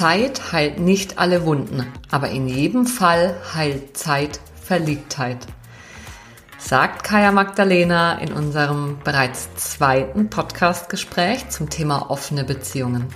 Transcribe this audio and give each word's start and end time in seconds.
Zeit 0.00 0.54
heilt 0.54 0.80
nicht 0.80 1.18
alle 1.18 1.44
Wunden, 1.44 1.84
aber 2.10 2.30
in 2.30 2.48
jedem 2.48 2.86
Fall 2.86 3.36
heilt 3.54 3.98
Zeit 3.98 4.40
Verliebtheit. 4.54 5.46
Sagt 6.58 7.04
Kaya 7.04 7.32
Magdalena 7.32 8.14
in 8.14 8.32
unserem 8.32 8.96
bereits 9.04 9.54
zweiten 9.56 10.30
Podcastgespräch 10.30 11.50
zum 11.50 11.68
Thema 11.68 12.10
offene 12.10 12.44
Beziehungen. 12.44 13.08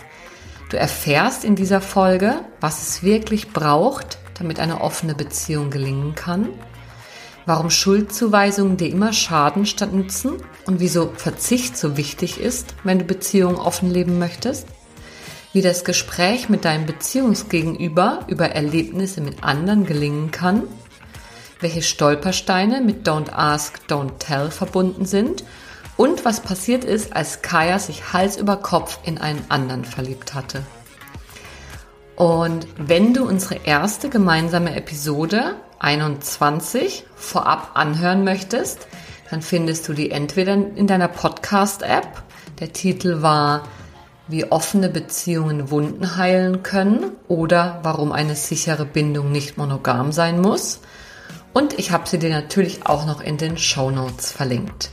Du 0.68 0.76
erfährst 0.76 1.42
in 1.42 1.56
dieser 1.56 1.80
Folge, 1.80 2.34
was 2.60 2.86
es 2.86 3.02
wirklich 3.02 3.54
braucht, 3.54 4.18
damit 4.34 4.60
eine 4.60 4.82
offene 4.82 5.14
Beziehung 5.14 5.70
gelingen 5.70 6.14
kann, 6.14 6.50
warum 7.46 7.70
Schuldzuweisungen 7.70 8.76
dir 8.76 8.90
immer 8.90 9.14
schaden 9.14 9.64
statt 9.64 9.94
nützen 9.94 10.34
und 10.66 10.80
wieso 10.80 11.14
Verzicht 11.16 11.78
so 11.78 11.96
wichtig 11.96 12.38
ist, 12.38 12.74
wenn 12.84 12.98
du 12.98 13.06
Beziehungen 13.06 13.56
offen 13.56 13.90
leben 13.90 14.18
möchtest 14.18 14.66
wie 15.54 15.62
das 15.62 15.84
Gespräch 15.84 16.48
mit 16.48 16.64
deinem 16.64 16.84
Beziehungsgegenüber 16.84 18.24
über 18.26 18.50
Erlebnisse 18.50 19.20
mit 19.20 19.44
anderen 19.44 19.86
gelingen 19.86 20.32
kann, 20.32 20.64
welche 21.60 21.80
Stolpersteine 21.80 22.80
mit 22.80 23.06
Don't 23.06 23.32
Ask, 23.32 23.78
Don't 23.88 24.18
Tell 24.18 24.50
verbunden 24.50 25.06
sind 25.06 25.44
und 25.96 26.24
was 26.24 26.40
passiert 26.40 26.84
ist, 26.84 27.14
als 27.14 27.40
Kaya 27.40 27.78
sich 27.78 28.12
Hals 28.12 28.36
über 28.36 28.56
Kopf 28.56 28.98
in 29.04 29.16
einen 29.16 29.44
anderen 29.48 29.84
verliebt 29.84 30.34
hatte. 30.34 30.62
Und 32.16 32.66
wenn 32.76 33.14
du 33.14 33.24
unsere 33.24 33.60
erste 33.64 34.08
gemeinsame 34.08 34.74
Episode 34.74 35.54
21 35.78 37.04
vorab 37.14 37.70
anhören 37.74 38.24
möchtest, 38.24 38.88
dann 39.30 39.40
findest 39.40 39.86
du 39.88 39.92
die 39.92 40.10
entweder 40.10 40.54
in 40.54 40.88
deiner 40.88 41.08
Podcast-App. 41.08 42.22
Der 42.58 42.72
Titel 42.72 43.22
war 43.22 43.62
wie 44.28 44.50
offene 44.50 44.88
Beziehungen 44.88 45.70
Wunden 45.70 46.16
heilen 46.16 46.62
können 46.62 47.12
oder 47.28 47.80
warum 47.82 48.12
eine 48.12 48.36
sichere 48.36 48.86
Bindung 48.86 49.32
nicht 49.32 49.58
monogam 49.58 50.12
sein 50.12 50.40
muss. 50.40 50.80
Und 51.52 51.78
ich 51.78 51.92
habe 51.92 52.08
sie 52.08 52.18
dir 52.18 52.30
natürlich 52.30 52.86
auch 52.86 53.06
noch 53.06 53.20
in 53.20 53.36
den 53.36 53.56
Show 53.58 53.90
Notes 53.90 54.32
verlinkt. 54.32 54.90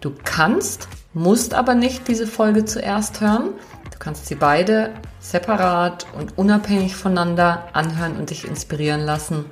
Du 0.00 0.12
kannst, 0.24 0.88
musst 1.12 1.54
aber 1.54 1.74
nicht 1.74 2.08
diese 2.08 2.26
Folge 2.26 2.64
zuerst 2.64 3.20
hören. 3.20 3.50
Du 3.90 3.98
kannst 3.98 4.26
sie 4.26 4.34
beide 4.34 4.94
separat 5.20 6.06
und 6.18 6.36
unabhängig 6.36 6.96
voneinander 6.96 7.68
anhören 7.72 8.16
und 8.16 8.30
dich 8.30 8.46
inspirieren 8.46 9.02
lassen. 9.02 9.44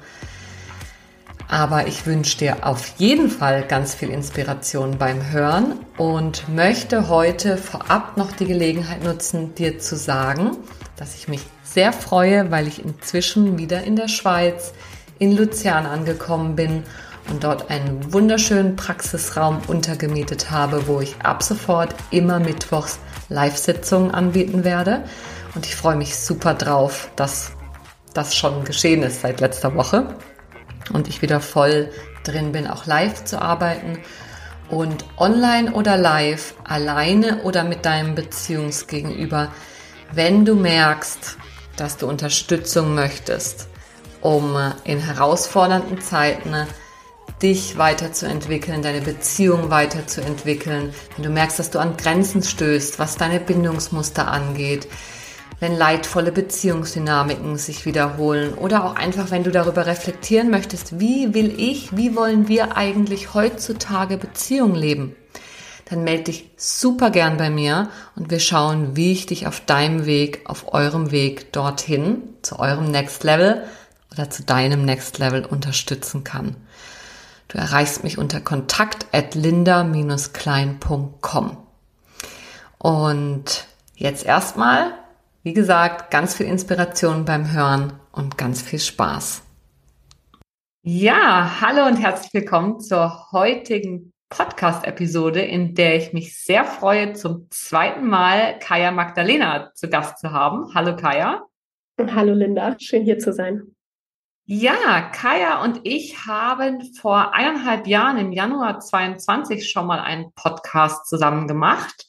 Aber 1.51 1.89
ich 1.89 2.07
wünsche 2.07 2.39
dir 2.39 2.65
auf 2.65 2.95
jeden 2.99 3.29
Fall 3.29 3.65
ganz 3.67 3.93
viel 3.93 4.11
Inspiration 4.11 4.99
beim 4.99 5.33
Hören 5.33 5.81
und 5.99 6.49
möchte 6.49 7.09
heute 7.09 7.57
vorab 7.57 8.17
noch 8.17 8.31
die 8.31 8.47
Gelegenheit 8.47 9.03
nutzen, 9.03 9.53
dir 9.57 9.81
zu 9.81 9.97
sagen, 9.97 10.57
dass 10.97 11.17
ich 11.17 11.27
mich 11.27 11.41
sehr 11.65 11.93
freue, 11.93 12.53
weil 12.53 12.69
ich 12.69 12.85
inzwischen 12.85 13.59
wieder 13.59 13.83
in 13.83 13.97
der 13.97 14.07
Schweiz 14.07 14.73
in 15.19 15.37
Luzern 15.37 15.87
angekommen 15.87 16.55
bin 16.55 16.85
und 17.29 17.43
dort 17.43 17.69
einen 17.69 18.13
wunderschönen 18.13 18.77
Praxisraum 18.77 19.61
untergemietet 19.67 20.53
habe, 20.53 20.87
wo 20.87 21.01
ich 21.01 21.17
ab 21.25 21.43
sofort 21.43 21.97
immer 22.13 22.39
mittwochs 22.39 23.01
Live-Sitzungen 23.29 24.13
anbieten 24.13 24.63
werde. 24.63 25.03
Und 25.57 25.67
ich 25.67 25.75
freue 25.75 25.97
mich 25.97 26.17
super 26.17 26.55
drauf, 26.55 27.11
dass 27.17 27.51
das 28.15 28.37
schon 28.37 28.65
geschehen 28.65 29.03
ist 29.03 29.23
seit 29.23 29.41
letzter 29.41 29.75
Woche 29.75 30.15
und 30.93 31.09
ich 31.09 31.23
wieder 31.23 31.41
voll 31.41 31.91
drin 32.25 32.53
bin, 32.53 32.67
auch 32.67 32.87
live 32.87 33.25
zu 33.25 33.41
arbeiten. 33.41 33.99
Und 34.69 35.05
online 35.17 35.73
oder 35.73 35.97
live, 35.97 36.55
alleine 36.65 37.43
oder 37.43 37.65
mit 37.65 37.85
deinem 37.85 38.15
Beziehungsgegenüber, 38.15 39.53
wenn 40.13 40.45
du 40.45 40.55
merkst, 40.55 41.37
dass 41.77 41.97
du 41.97 42.07
Unterstützung 42.07 42.95
möchtest, 42.95 43.69
um 44.21 44.57
in 44.85 45.01
herausfordernden 45.01 46.01
Zeiten 46.01 46.55
dich 47.43 47.79
weiterzuentwickeln, 47.79 48.83
deine 48.83 49.01
Beziehung 49.01 49.71
weiterzuentwickeln, 49.71 50.93
wenn 51.17 51.25
du 51.25 51.31
merkst, 51.31 51.59
dass 51.59 51.71
du 51.71 51.79
an 51.79 51.97
Grenzen 51.97 52.43
stößt, 52.43 52.99
was 52.99 53.17
deine 53.17 53.41
Bindungsmuster 53.41 54.29
angeht, 54.29 54.89
wenn 55.61 55.77
leidvolle 55.77 56.33
Beziehungsdynamiken 56.33 57.57
sich 57.59 57.85
wiederholen 57.85 58.55
oder 58.55 58.83
auch 58.85 58.97
einfach, 58.97 59.31
wenn 59.31 59.45
du 59.45 59.51
darüber 59.51 59.85
reflektieren 59.87 60.51
möchtest, 60.51 60.99
wie 60.99 61.35
will 61.35 61.61
ich, 61.61 61.95
wie 61.97 62.17
wollen 62.17 62.49
wir 62.49 62.79
eigentlich 62.79 63.35
heutzutage 63.35 64.17
Beziehung 64.17 64.75
leben, 64.75 65.15
dann 65.85 66.03
melde 66.03 66.25
dich 66.25 66.51
super 66.57 67.11
gern 67.11 67.37
bei 67.37 67.51
mir 67.51 67.91
und 68.17 68.31
wir 68.31 68.41
schauen, 68.41 68.97
wie 68.97 69.13
ich 69.13 69.27
dich 69.27 69.47
auf 69.47 69.61
deinem 69.61 70.07
Weg, 70.07 70.41
auf 70.47 70.73
eurem 70.73 71.11
Weg 71.11 71.53
dorthin, 71.53 72.23
zu 72.41 72.59
eurem 72.59 72.91
Next 72.91 73.23
Level 73.23 73.63
oder 74.13 74.31
zu 74.31 74.43
deinem 74.43 74.87
Next 74.87 75.19
Level 75.19 75.45
unterstützen 75.45 76.25
kann. 76.25 76.57
Du 77.49 77.59
erreichst 77.59 78.03
mich 78.05 78.17
unter 78.17 78.41
kontakt 78.41 79.05
at 79.13 79.35
linda-klein.com. 79.35 81.57
Und 82.79 83.67
jetzt 83.97 84.25
erstmal 84.25 84.95
wie 85.43 85.55
gesagt, 85.55 86.11
ganz 86.11 86.35
viel 86.35 86.47
Inspiration 86.47 87.25
beim 87.25 87.51
Hören 87.51 87.95
und 88.13 88.37
ganz 88.37 88.61
viel 88.61 88.79
Spaß. 88.79 89.43
Ja, 90.83 91.61
hallo 91.63 91.87
und 91.87 91.97
herzlich 91.97 92.33
willkommen 92.35 92.81
zur 92.81 93.33
heutigen 93.33 94.13
Podcast-Episode, 94.29 95.41
in 95.41 95.75
der 95.75 95.97
ich 95.97 96.13
mich 96.13 96.39
sehr 96.39 96.65
freue, 96.65 97.15
zum 97.15 97.47
zweiten 97.51 98.07
Mal 98.07 98.59
Kaya 98.59 98.91
Magdalena 98.91 99.73
zu 99.75 99.89
Gast 99.89 100.19
zu 100.19 100.31
haben. 100.31 100.75
Hallo 100.75 100.95
Kaya. 100.95 101.47
Und 101.99 102.15
hallo 102.15 102.35
Linda, 102.35 102.77
schön 102.79 103.05
hier 103.05 103.19
zu 103.19 103.33
sein. 103.33 103.75
Ja, 104.45 105.01
Kaya 105.11 105.63
und 105.63 105.81
ich 105.85 106.27
haben 106.27 106.93
vor 106.95 107.33
eineinhalb 107.35 107.87
Jahren 107.87 108.19
im 108.19 108.33
Januar 108.33 108.81
22 108.81 109.71
schon 109.71 109.87
mal 109.87 110.01
einen 110.01 110.33
Podcast 110.35 111.07
zusammen 111.09 111.49
gemacht. 111.49 112.07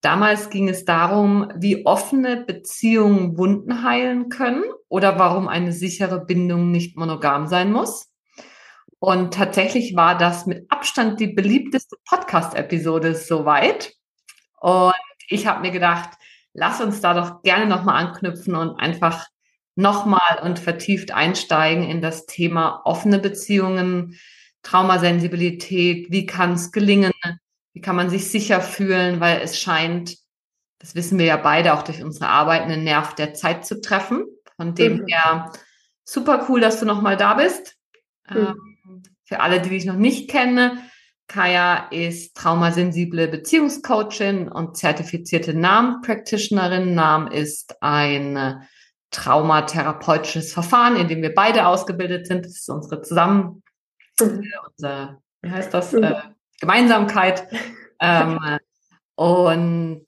Damals 0.00 0.50
ging 0.50 0.68
es 0.68 0.84
darum, 0.84 1.50
wie 1.56 1.86
offene 1.86 2.44
Beziehungen 2.44 3.38
Wunden 3.38 3.82
heilen 3.82 4.28
können 4.28 4.64
oder 4.88 5.18
warum 5.18 5.48
eine 5.48 5.72
sichere 5.72 6.24
Bindung 6.24 6.70
nicht 6.70 6.96
monogam 6.96 7.46
sein 7.46 7.72
muss. 7.72 8.10
Und 8.98 9.34
tatsächlich 9.34 9.96
war 9.96 10.16
das 10.16 10.46
mit 10.46 10.70
Abstand 10.70 11.20
die 11.20 11.28
beliebteste 11.28 11.96
Podcast-Episode 12.08 13.14
soweit. 13.14 13.92
Und 14.60 14.94
ich 15.28 15.46
habe 15.46 15.60
mir 15.60 15.70
gedacht, 15.70 16.10
lass 16.54 16.80
uns 16.80 17.00
da 17.00 17.14
doch 17.14 17.42
gerne 17.42 17.66
nochmal 17.66 18.04
anknüpfen 18.04 18.54
und 18.54 18.78
einfach 18.78 19.26
nochmal 19.74 20.40
und 20.42 20.58
vertieft 20.58 21.12
einsteigen 21.12 21.84
in 21.84 22.00
das 22.00 22.26
Thema 22.26 22.80
offene 22.84 23.18
Beziehungen, 23.18 24.18
Traumasensibilität, 24.62 26.10
wie 26.10 26.26
kann 26.26 26.54
es 26.54 26.72
gelingen, 26.72 27.12
wie 27.76 27.82
kann 27.82 27.94
man 27.94 28.08
sich 28.08 28.30
sicher 28.30 28.62
fühlen, 28.62 29.20
weil 29.20 29.42
es 29.42 29.60
scheint, 29.60 30.16
das 30.78 30.94
wissen 30.94 31.18
wir 31.18 31.26
ja 31.26 31.36
beide 31.36 31.74
auch 31.74 31.82
durch 31.82 32.02
unsere 32.02 32.28
Arbeit, 32.28 32.62
einen 32.62 32.84
Nerv 32.84 33.14
der 33.14 33.34
Zeit 33.34 33.66
zu 33.66 33.82
treffen. 33.82 34.24
Von 34.56 34.74
dem 34.74 35.00
mhm. 35.00 35.06
her 35.08 35.52
super 36.02 36.46
cool, 36.48 36.62
dass 36.62 36.80
du 36.80 36.86
nochmal 36.86 37.18
da 37.18 37.34
bist. 37.34 37.76
Mhm. 38.30 38.36
Ähm, 38.36 39.02
für 39.24 39.40
alle, 39.40 39.60
die 39.60 39.68
dich 39.68 39.84
noch 39.84 39.96
nicht 39.96 40.30
kennen, 40.30 40.78
Kaya 41.28 41.88
ist 41.90 42.34
traumasensible 42.34 43.28
Beziehungscoachin 43.28 44.48
und 44.48 44.78
zertifizierte 44.78 45.52
NAM-Practitionerin. 45.52 46.94
NAM 46.94 47.26
ist 47.26 47.82
ein 47.82 48.66
traumatherapeutisches 49.10 50.54
Verfahren, 50.54 50.96
in 50.96 51.08
dem 51.08 51.20
wir 51.20 51.34
beide 51.34 51.66
ausgebildet 51.66 52.26
sind. 52.26 52.46
Das 52.46 52.52
ist 52.52 52.70
unsere 52.70 53.02
zusammen, 53.02 53.62
mhm. 54.18 54.50
unser, 54.66 55.20
wie 55.42 55.50
heißt 55.50 55.74
das? 55.74 55.92
Mhm. 55.92 56.35
Gemeinsamkeit. 56.60 57.46
ähm, 58.00 58.58
und 59.14 60.06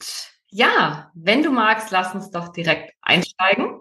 ja, 0.50 1.10
wenn 1.14 1.42
du 1.42 1.50
magst, 1.50 1.90
lass 1.90 2.14
uns 2.14 2.30
doch 2.30 2.48
direkt 2.48 2.94
einsteigen. 3.02 3.80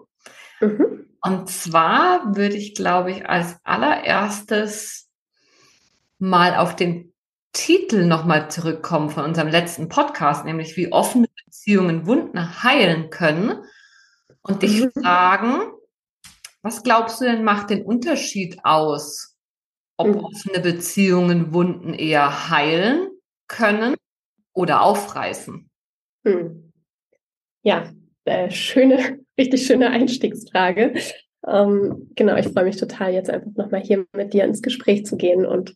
Mhm. 0.60 1.06
Und 1.20 1.50
zwar 1.50 2.36
würde 2.36 2.56
ich, 2.56 2.74
glaube 2.74 3.10
ich, 3.10 3.28
als 3.28 3.56
allererstes 3.64 5.08
mal 6.18 6.56
auf 6.56 6.76
den 6.76 7.12
Titel 7.52 8.04
nochmal 8.04 8.50
zurückkommen 8.50 9.10
von 9.10 9.24
unserem 9.24 9.48
letzten 9.48 9.88
Podcast, 9.88 10.44
nämlich 10.44 10.76
wie 10.76 10.92
offene 10.92 11.28
Beziehungen 11.44 12.06
Wunden 12.06 12.62
heilen 12.62 13.10
können. 13.10 13.64
Und 14.42 14.62
dich 14.62 14.84
mhm. 14.84 15.02
fragen, 15.02 15.72
Was 16.62 16.82
glaubst 16.82 17.20
du 17.20 17.24
denn 17.24 17.44
macht 17.44 17.70
den 17.70 17.84
Unterschied 17.84 18.58
aus, 18.64 19.36
ob 19.98 20.08
mhm. 20.08 20.24
offene 20.24 20.60
Beziehungen 20.60 21.52
Wunden 21.52 21.92
eher 21.92 22.48
heilen 22.48 23.10
können 23.48 23.94
oder 24.54 24.82
aufreißen? 24.82 25.68
Mhm. 26.24 26.72
Ja, 27.62 27.92
äh, 28.24 28.50
schöne, 28.50 29.20
richtig 29.38 29.66
schöne 29.66 29.90
Einstiegsfrage. 29.90 30.94
Ähm, 31.46 32.10
genau, 32.14 32.36
ich 32.36 32.48
freue 32.48 32.64
mich 32.64 32.76
total, 32.76 33.12
jetzt 33.12 33.30
einfach 33.30 33.50
nochmal 33.56 33.82
hier 33.82 34.06
mit 34.14 34.32
dir 34.32 34.44
ins 34.44 34.62
Gespräch 34.62 35.04
zu 35.04 35.16
gehen 35.16 35.44
und 35.44 35.74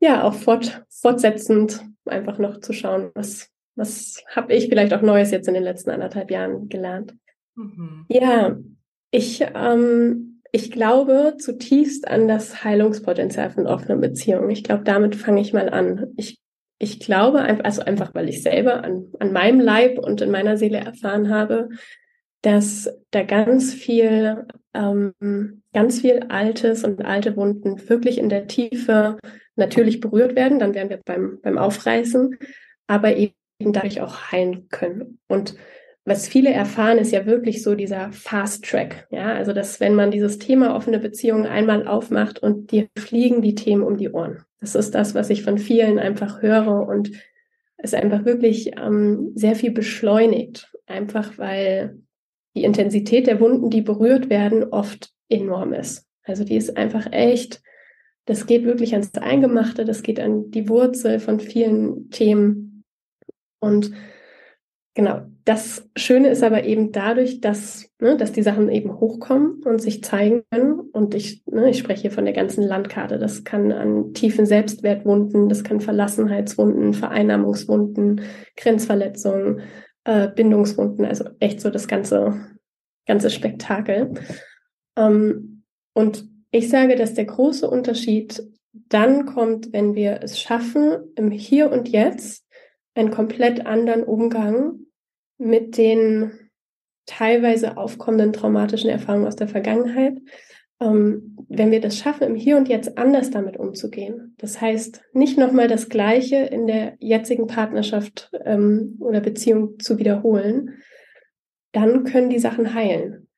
ja, 0.00 0.24
auch 0.24 0.34
fort, 0.34 0.84
fortsetzend 0.90 1.82
einfach 2.04 2.38
noch 2.38 2.60
zu 2.60 2.72
schauen, 2.72 3.10
was, 3.14 3.50
was 3.74 4.22
habe 4.34 4.52
ich 4.52 4.68
vielleicht 4.68 4.92
auch 4.92 5.00
Neues 5.00 5.30
jetzt 5.30 5.48
in 5.48 5.54
den 5.54 5.62
letzten 5.62 5.90
anderthalb 5.90 6.30
Jahren 6.30 6.68
gelernt. 6.68 7.14
Mhm. 7.54 8.04
Ja, 8.08 8.56
ich, 9.10 9.40
ähm, 9.54 10.33
ich 10.54 10.70
glaube 10.70 11.34
zutiefst 11.36 12.06
an 12.06 12.28
das 12.28 12.62
Heilungspotenzial 12.62 13.50
von 13.50 13.66
offenen 13.66 14.00
Beziehungen. 14.00 14.50
Ich 14.50 14.62
glaube, 14.62 14.84
damit 14.84 15.16
fange 15.16 15.40
ich 15.40 15.52
mal 15.52 15.68
an. 15.68 16.12
Ich, 16.16 16.38
ich 16.78 17.00
glaube, 17.00 17.40
also 17.64 17.82
einfach, 17.82 18.14
weil 18.14 18.28
ich 18.28 18.40
selber 18.40 18.84
an, 18.84 19.08
an 19.18 19.32
meinem 19.32 19.58
Leib 19.58 19.98
und 19.98 20.20
in 20.20 20.30
meiner 20.30 20.56
Seele 20.56 20.78
erfahren 20.78 21.28
habe, 21.28 21.70
dass 22.42 22.88
da 23.10 23.24
ganz 23.24 23.74
viel, 23.74 24.46
ähm, 24.74 25.12
ganz 25.72 26.02
viel 26.02 26.26
Altes 26.28 26.84
und 26.84 27.04
alte 27.04 27.34
Wunden 27.34 27.88
wirklich 27.88 28.18
in 28.18 28.28
der 28.28 28.46
Tiefe 28.46 29.16
natürlich 29.56 29.98
berührt 29.98 30.36
werden. 30.36 30.60
Dann 30.60 30.74
wären 30.74 30.88
wir 30.88 31.00
beim, 31.04 31.40
beim 31.42 31.58
Aufreißen, 31.58 32.38
aber 32.86 33.16
eben 33.16 33.34
dadurch 33.58 34.00
auch 34.00 34.30
heilen 34.30 34.68
können. 34.68 35.18
Und 35.26 35.56
was 36.04 36.28
viele 36.28 36.50
erfahren, 36.50 36.98
ist 36.98 37.12
ja 37.12 37.24
wirklich 37.24 37.62
so 37.62 37.74
dieser 37.74 38.12
Fast 38.12 38.64
Track. 38.64 39.06
Ja, 39.10 39.34
also 39.34 39.52
dass 39.52 39.80
wenn 39.80 39.94
man 39.94 40.10
dieses 40.10 40.38
Thema 40.38 40.76
offene 40.76 40.98
Beziehungen 40.98 41.46
einmal 41.46 41.86
aufmacht 41.86 42.42
und 42.42 42.70
dir 42.72 42.88
fliegen 42.98 43.40
die 43.40 43.54
Themen 43.54 43.82
um 43.82 43.96
die 43.96 44.10
Ohren. 44.10 44.44
Das 44.60 44.74
ist 44.74 44.94
das, 44.94 45.14
was 45.14 45.30
ich 45.30 45.42
von 45.42 45.58
vielen 45.58 45.98
einfach 45.98 46.42
höre 46.42 46.86
und 46.86 47.10
es 47.76 47.94
einfach 47.94 48.24
wirklich 48.24 48.76
ähm, 48.76 49.32
sehr 49.34 49.54
viel 49.54 49.70
beschleunigt. 49.70 50.72
Einfach 50.86 51.38
weil 51.38 51.98
die 52.54 52.64
Intensität 52.64 53.26
der 53.26 53.40
Wunden, 53.40 53.70
die 53.70 53.82
berührt 53.82 54.28
werden, 54.28 54.64
oft 54.64 55.10
enorm 55.28 55.72
ist. 55.72 56.06
Also 56.22 56.44
die 56.44 56.56
ist 56.56 56.76
einfach 56.76 57.12
echt, 57.12 57.62
das 58.26 58.46
geht 58.46 58.64
wirklich 58.64 58.92
ans 58.92 59.14
Eingemachte, 59.14 59.84
das 59.84 60.02
geht 60.02 60.20
an 60.20 60.50
die 60.50 60.68
Wurzel 60.68 61.18
von 61.18 61.40
vielen 61.40 62.10
Themen. 62.10 62.84
Und 63.58 63.92
genau, 64.94 65.22
das 65.44 65.88
Schöne 65.96 66.28
ist 66.28 66.42
aber 66.42 66.64
eben 66.64 66.90
dadurch, 66.92 67.40
dass, 67.40 67.90
ne, 68.00 68.16
dass 68.16 68.32
die 68.32 68.42
Sachen 68.42 68.70
eben 68.70 68.98
hochkommen 68.98 69.62
und 69.64 69.82
sich 69.82 70.02
zeigen 70.02 70.42
können. 70.50 70.80
Und 70.80 71.14
ich, 71.14 71.44
ne, 71.46 71.70
ich 71.70 71.78
spreche 71.78 72.02
hier 72.02 72.10
von 72.10 72.24
der 72.24 72.34
ganzen 72.34 72.62
Landkarte. 72.62 73.18
Das 73.18 73.44
kann 73.44 73.72
an 73.72 74.14
tiefen 74.14 74.46
Selbstwertwunden, 74.46 75.48
das 75.48 75.64
kann 75.64 75.80
Verlassenheitswunden, 75.80 76.94
Vereinnahmungswunden, 76.94 78.22
Grenzverletzungen, 78.56 79.60
äh, 80.04 80.28
Bindungswunden, 80.28 81.04
also 81.04 81.24
echt 81.40 81.60
so 81.60 81.70
das 81.70 81.88
ganze, 81.88 82.34
ganze 83.06 83.30
Spektakel. 83.30 84.14
Ähm, 84.96 85.64
und 85.92 86.26
ich 86.50 86.68
sage, 86.68 86.94
dass 86.96 87.14
der 87.14 87.24
große 87.24 87.68
Unterschied 87.68 88.42
dann 88.88 89.26
kommt, 89.26 89.72
wenn 89.72 89.94
wir 89.94 90.20
es 90.22 90.40
schaffen, 90.40 91.12
im 91.16 91.30
Hier 91.30 91.70
und 91.70 91.88
Jetzt 91.88 92.43
einen 92.94 93.10
komplett 93.10 93.66
anderen 93.66 94.04
Umgang 94.04 94.80
mit 95.38 95.76
den 95.76 96.32
teilweise 97.06 97.76
aufkommenden 97.76 98.32
traumatischen 98.32 98.88
Erfahrungen 98.88 99.26
aus 99.26 99.36
der 99.36 99.48
Vergangenheit 99.48 100.18
ähm, 100.80 101.36
wenn 101.48 101.70
wir 101.70 101.80
das 101.80 101.98
schaffen, 101.98 102.24
im 102.24 102.34
Hier 102.34 102.56
und 102.56 102.68
Jetzt 102.68 102.98
anders 102.98 103.30
damit 103.30 103.56
umzugehen, 103.56 104.34
das 104.38 104.60
heißt, 104.60 105.02
nicht 105.12 105.38
nochmal 105.38 105.68
das 105.68 105.88
Gleiche 105.88 106.36
in 106.36 106.66
der 106.66 106.96
jetzigen 106.98 107.46
Partnerschaft 107.46 108.30
ähm, 108.44 108.96
oder 109.00 109.20
Beziehung 109.20 109.78
zu 109.78 109.98
wiederholen, 109.98 110.82
dann 111.72 112.04
können 112.04 112.30
die 112.30 112.38
Sachen 112.38 112.74
heilen. 112.74 113.28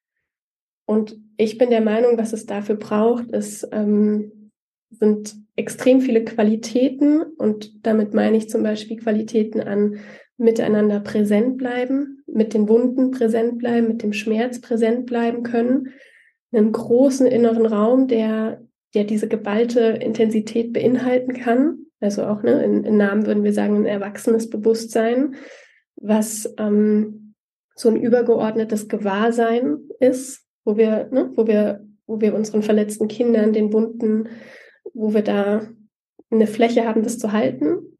Und 0.86 1.16
ich 1.36 1.58
bin 1.58 1.70
der 1.70 1.80
Meinung, 1.80 2.16
was 2.16 2.32
es 2.32 2.46
dafür 2.46 2.76
braucht, 2.76 3.30
ist, 3.30 3.68
ähm, 3.72 4.50
sind 4.90 5.36
extrem 5.56 6.00
viele 6.00 6.24
Qualitäten 6.24 7.22
und 7.22 7.86
damit 7.86 8.14
meine 8.14 8.36
ich 8.36 8.48
zum 8.48 8.62
Beispiel 8.62 8.98
Qualitäten 8.98 9.60
an 9.60 9.98
miteinander 10.36 11.00
präsent 11.00 11.56
bleiben, 11.56 12.22
mit 12.26 12.52
den 12.52 12.68
Wunden 12.68 13.10
präsent 13.10 13.58
bleiben, 13.58 13.88
mit 13.88 14.02
dem 14.02 14.12
Schmerz 14.12 14.60
präsent 14.60 15.06
bleiben 15.06 15.42
können, 15.42 15.94
einen 16.52 16.72
großen 16.72 17.26
inneren 17.26 17.66
Raum, 17.66 18.06
der, 18.06 18.62
der 18.94 19.04
diese 19.04 19.28
geballte 19.28 19.80
Intensität 19.80 20.74
beinhalten 20.74 21.32
kann. 21.32 21.78
Also 22.00 22.24
auch 22.24 22.42
ne, 22.42 22.62
in, 22.62 22.84
in 22.84 22.98
Namen 22.98 23.26
würden 23.26 23.44
wir 23.44 23.54
sagen, 23.54 23.76
ein 23.76 23.86
erwachsenes 23.86 24.50
Bewusstsein, 24.50 25.36
was 25.96 26.54
ähm, 26.58 27.34
so 27.74 27.88
ein 27.88 27.96
übergeordnetes 27.96 28.88
Gewahrsein 28.88 29.78
ist, 30.00 30.44
wo 30.64 30.76
wir, 30.76 31.08
ne, 31.10 31.32
wo 31.34 31.46
wir, 31.46 31.86
wo 32.06 32.20
wir 32.20 32.34
unseren 32.34 32.62
verletzten 32.62 33.08
Kindern, 33.08 33.54
den 33.54 33.72
Wunden, 33.72 34.28
wo 34.94 35.14
wir 35.14 35.22
da 35.22 35.68
eine 36.30 36.46
Fläche 36.46 36.86
haben, 36.86 37.02
das 37.02 37.18
zu 37.18 37.32
halten. 37.32 37.98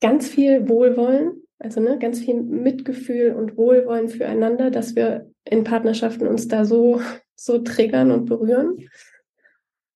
Ganz 0.00 0.28
viel 0.28 0.68
Wohlwollen, 0.68 1.42
also 1.58 1.80
ne, 1.80 1.98
ganz 1.98 2.20
viel 2.20 2.42
Mitgefühl 2.42 3.32
und 3.32 3.56
Wohlwollen 3.56 4.08
füreinander, 4.08 4.70
dass 4.70 4.96
wir 4.96 5.30
in 5.44 5.64
Partnerschaften 5.64 6.26
uns 6.26 6.48
da 6.48 6.64
so 6.64 7.00
so 7.34 7.58
triggern 7.58 8.10
und 8.10 8.26
berühren. 8.26 8.78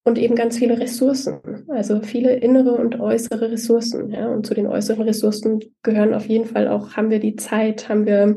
Und 0.05 0.19
eben 0.19 0.37
ganz 0.37 0.57
viele 0.59 0.79
Ressourcen, 0.79 1.41
also 1.67 2.01
viele 2.01 2.37
innere 2.37 2.75
und 2.75 3.01
äußere 3.01 3.51
Ressourcen. 3.51 4.11
Ja. 4.11 4.29
Und 4.29 4.47
zu 4.47 4.55
den 4.55 4.69
äußeren 4.69 5.03
Ressourcen 5.03 5.59
gehören 5.83 6.15
auf 6.15 6.27
jeden 6.27 6.45
Fall 6.45 6.69
auch, 6.69 6.97
haben 6.97 7.11
wir 7.11 7.19
die 7.19 7.35
Zeit, 7.35 7.89
haben 7.89 8.07
wir 8.07 8.37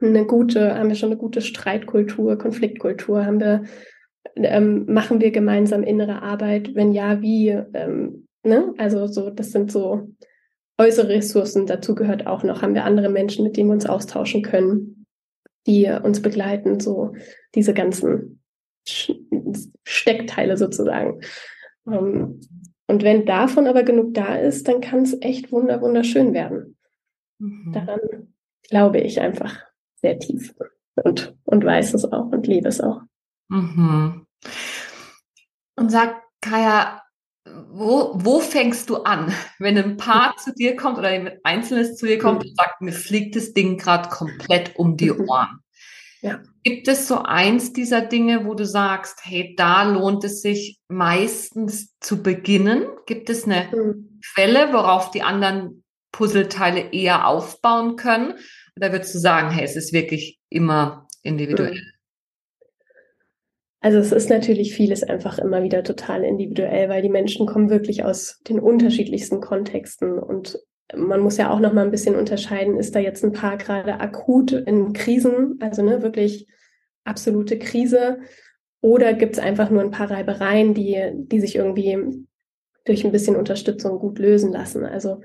eine 0.00 0.26
gute, 0.26 0.74
haben 0.76 0.88
wir 0.88 0.96
schon 0.96 1.10
eine 1.10 1.18
gute 1.18 1.40
Streitkultur, 1.40 2.36
Konfliktkultur, 2.36 3.24
haben 3.24 3.38
wir, 3.38 3.62
ähm, 4.36 4.86
machen 4.86 5.20
wir 5.20 5.30
gemeinsam 5.30 5.82
innere 5.82 6.22
Arbeit? 6.22 6.74
Wenn 6.74 6.92
ja, 6.92 7.20
wie? 7.22 7.48
Ähm, 7.48 8.26
ne? 8.42 8.74
Also 8.78 9.06
so, 9.06 9.30
das 9.30 9.52
sind 9.52 9.72
so 9.72 10.10
äußere 10.78 11.08
Ressourcen. 11.08 11.66
Dazu 11.66 11.94
gehört 11.94 12.26
auch 12.26 12.42
noch, 12.42 12.62
haben 12.62 12.74
wir 12.74 12.84
andere 12.84 13.08
Menschen, 13.08 13.44
mit 13.44 13.56
denen 13.56 13.68
wir 13.68 13.74
uns 13.74 13.86
austauschen 13.86 14.42
können 14.42 14.98
die 15.68 15.86
uns 15.86 16.22
begleiten, 16.22 16.80
so 16.80 17.12
diese 17.54 17.74
ganzen 17.74 18.42
Steckteile 19.84 20.56
sozusagen. 20.56 21.20
Ähm, 21.86 22.40
und 22.86 23.02
wenn 23.02 23.26
davon 23.26 23.66
aber 23.66 23.82
genug 23.82 24.14
da 24.14 24.36
ist, 24.36 24.66
dann 24.66 24.80
kann 24.80 25.02
es 25.02 25.20
echt 25.20 25.52
wunder 25.52 25.82
wunderschön 25.82 26.32
werden. 26.32 26.78
Mhm. 27.38 27.72
Daran 27.74 28.00
glaube 28.62 28.98
ich 29.00 29.20
einfach 29.20 29.62
sehr 29.96 30.18
tief 30.18 30.54
und, 31.04 31.36
und 31.44 31.64
weiß 31.64 31.92
es 31.92 32.10
auch 32.10 32.32
und 32.32 32.46
liebe 32.46 32.68
es 32.68 32.80
auch. 32.80 33.02
Mhm. 33.48 34.26
Und 35.76 35.90
sag, 35.90 36.22
Kaya, 36.40 37.02
wo, 37.70 38.12
wo 38.14 38.40
fängst 38.40 38.90
du 38.90 38.96
an, 38.96 39.32
wenn 39.58 39.78
ein 39.78 39.96
Paar 39.96 40.36
zu 40.42 40.52
dir 40.54 40.76
kommt 40.76 40.98
oder 40.98 41.08
ein 41.08 41.38
Einzelnes 41.44 41.96
zu 41.96 42.06
dir 42.06 42.18
kommt 42.18 42.42
mhm. 42.42 42.50
und 42.50 42.56
sagt, 42.56 42.80
mir 42.80 42.92
fliegt 42.92 43.36
das 43.36 43.52
Ding 43.52 43.78
gerade 43.78 44.08
komplett 44.08 44.76
um 44.76 44.96
die 44.96 45.10
mhm. 45.10 45.28
Ohren? 45.28 45.60
Ja. 46.20 46.42
Gibt 46.64 46.88
es 46.88 47.06
so 47.06 47.22
eins 47.22 47.72
dieser 47.72 48.00
Dinge, 48.00 48.44
wo 48.44 48.54
du 48.54 48.66
sagst, 48.66 49.20
hey, 49.22 49.54
da 49.56 49.84
lohnt 49.84 50.24
es 50.24 50.42
sich 50.42 50.80
meistens 50.88 51.96
zu 52.00 52.22
beginnen? 52.22 52.86
Gibt 53.06 53.30
es 53.30 53.44
eine 53.44 53.68
mhm. 53.72 54.20
Quelle, 54.34 54.72
worauf 54.72 55.12
die 55.12 55.22
anderen 55.22 55.84
Puzzleteile 56.10 56.92
eher 56.92 57.28
aufbauen 57.28 57.94
können? 57.94 58.34
Oder 58.76 58.90
würdest 58.90 59.14
du 59.14 59.18
sagen, 59.18 59.50
hey, 59.50 59.64
es 59.64 59.76
ist 59.76 59.92
wirklich 59.92 60.40
immer 60.48 61.06
individuell? 61.22 61.74
Mhm. 61.74 61.97
Also 63.80 63.98
es 63.98 64.10
ist 64.12 64.28
natürlich 64.28 64.74
vieles 64.74 65.04
einfach 65.04 65.38
immer 65.38 65.62
wieder 65.62 65.84
total 65.84 66.24
individuell, 66.24 66.88
weil 66.88 67.02
die 67.02 67.08
Menschen 67.08 67.46
kommen 67.46 67.70
wirklich 67.70 68.04
aus 68.04 68.40
den 68.48 68.58
unterschiedlichsten 68.58 69.40
Kontexten 69.40 70.18
und 70.18 70.58
man 70.96 71.20
muss 71.20 71.36
ja 71.36 71.50
auch 71.50 71.60
noch 71.60 71.72
mal 71.72 71.84
ein 71.84 71.90
bisschen 71.90 72.16
unterscheiden, 72.16 72.78
ist 72.78 72.94
da 72.94 72.98
jetzt 72.98 73.22
ein 73.22 73.32
Paar 73.32 73.58
gerade 73.58 74.00
akut 74.00 74.52
in 74.52 74.92
Krisen, 74.94 75.58
also 75.60 75.82
ne, 75.82 76.02
wirklich 76.02 76.48
absolute 77.04 77.58
Krise, 77.58 78.20
oder 78.80 79.12
gibt 79.12 79.34
es 79.34 79.38
einfach 79.38 79.70
nur 79.70 79.82
ein 79.82 79.90
paar 79.90 80.10
Reibereien, 80.10 80.72
die, 80.72 81.10
die 81.14 81.40
sich 81.40 81.56
irgendwie 81.56 81.98
durch 82.84 83.04
ein 83.04 83.12
bisschen 83.12 83.36
Unterstützung 83.36 83.98
gut 83.98 84.18
lösen 84.18 84.52
lassen. 84.52 84.84
Also 84.84 85.20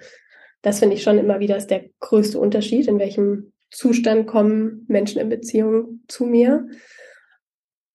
das 0.61 0.79
finde 0.79 0.95
ich 0.95 1.03
schon 1.03 1.17
immer 1.17 1.39
wieder 1.39 1.55
ist 1.55 1.67
der 1.67 1.85
größte 1.99 2.39
Unterschied, 2.39 2.87
in 2.87 2.99
welchem 2.99 3.53
Zustand 3.69 4.27
kommen 4.27 4.85
Menschen 4.87 5.21
in 5.21 5.29
Beziehung 5.29 6.01
zu 6.07 6.25
mir. 6.25 6.67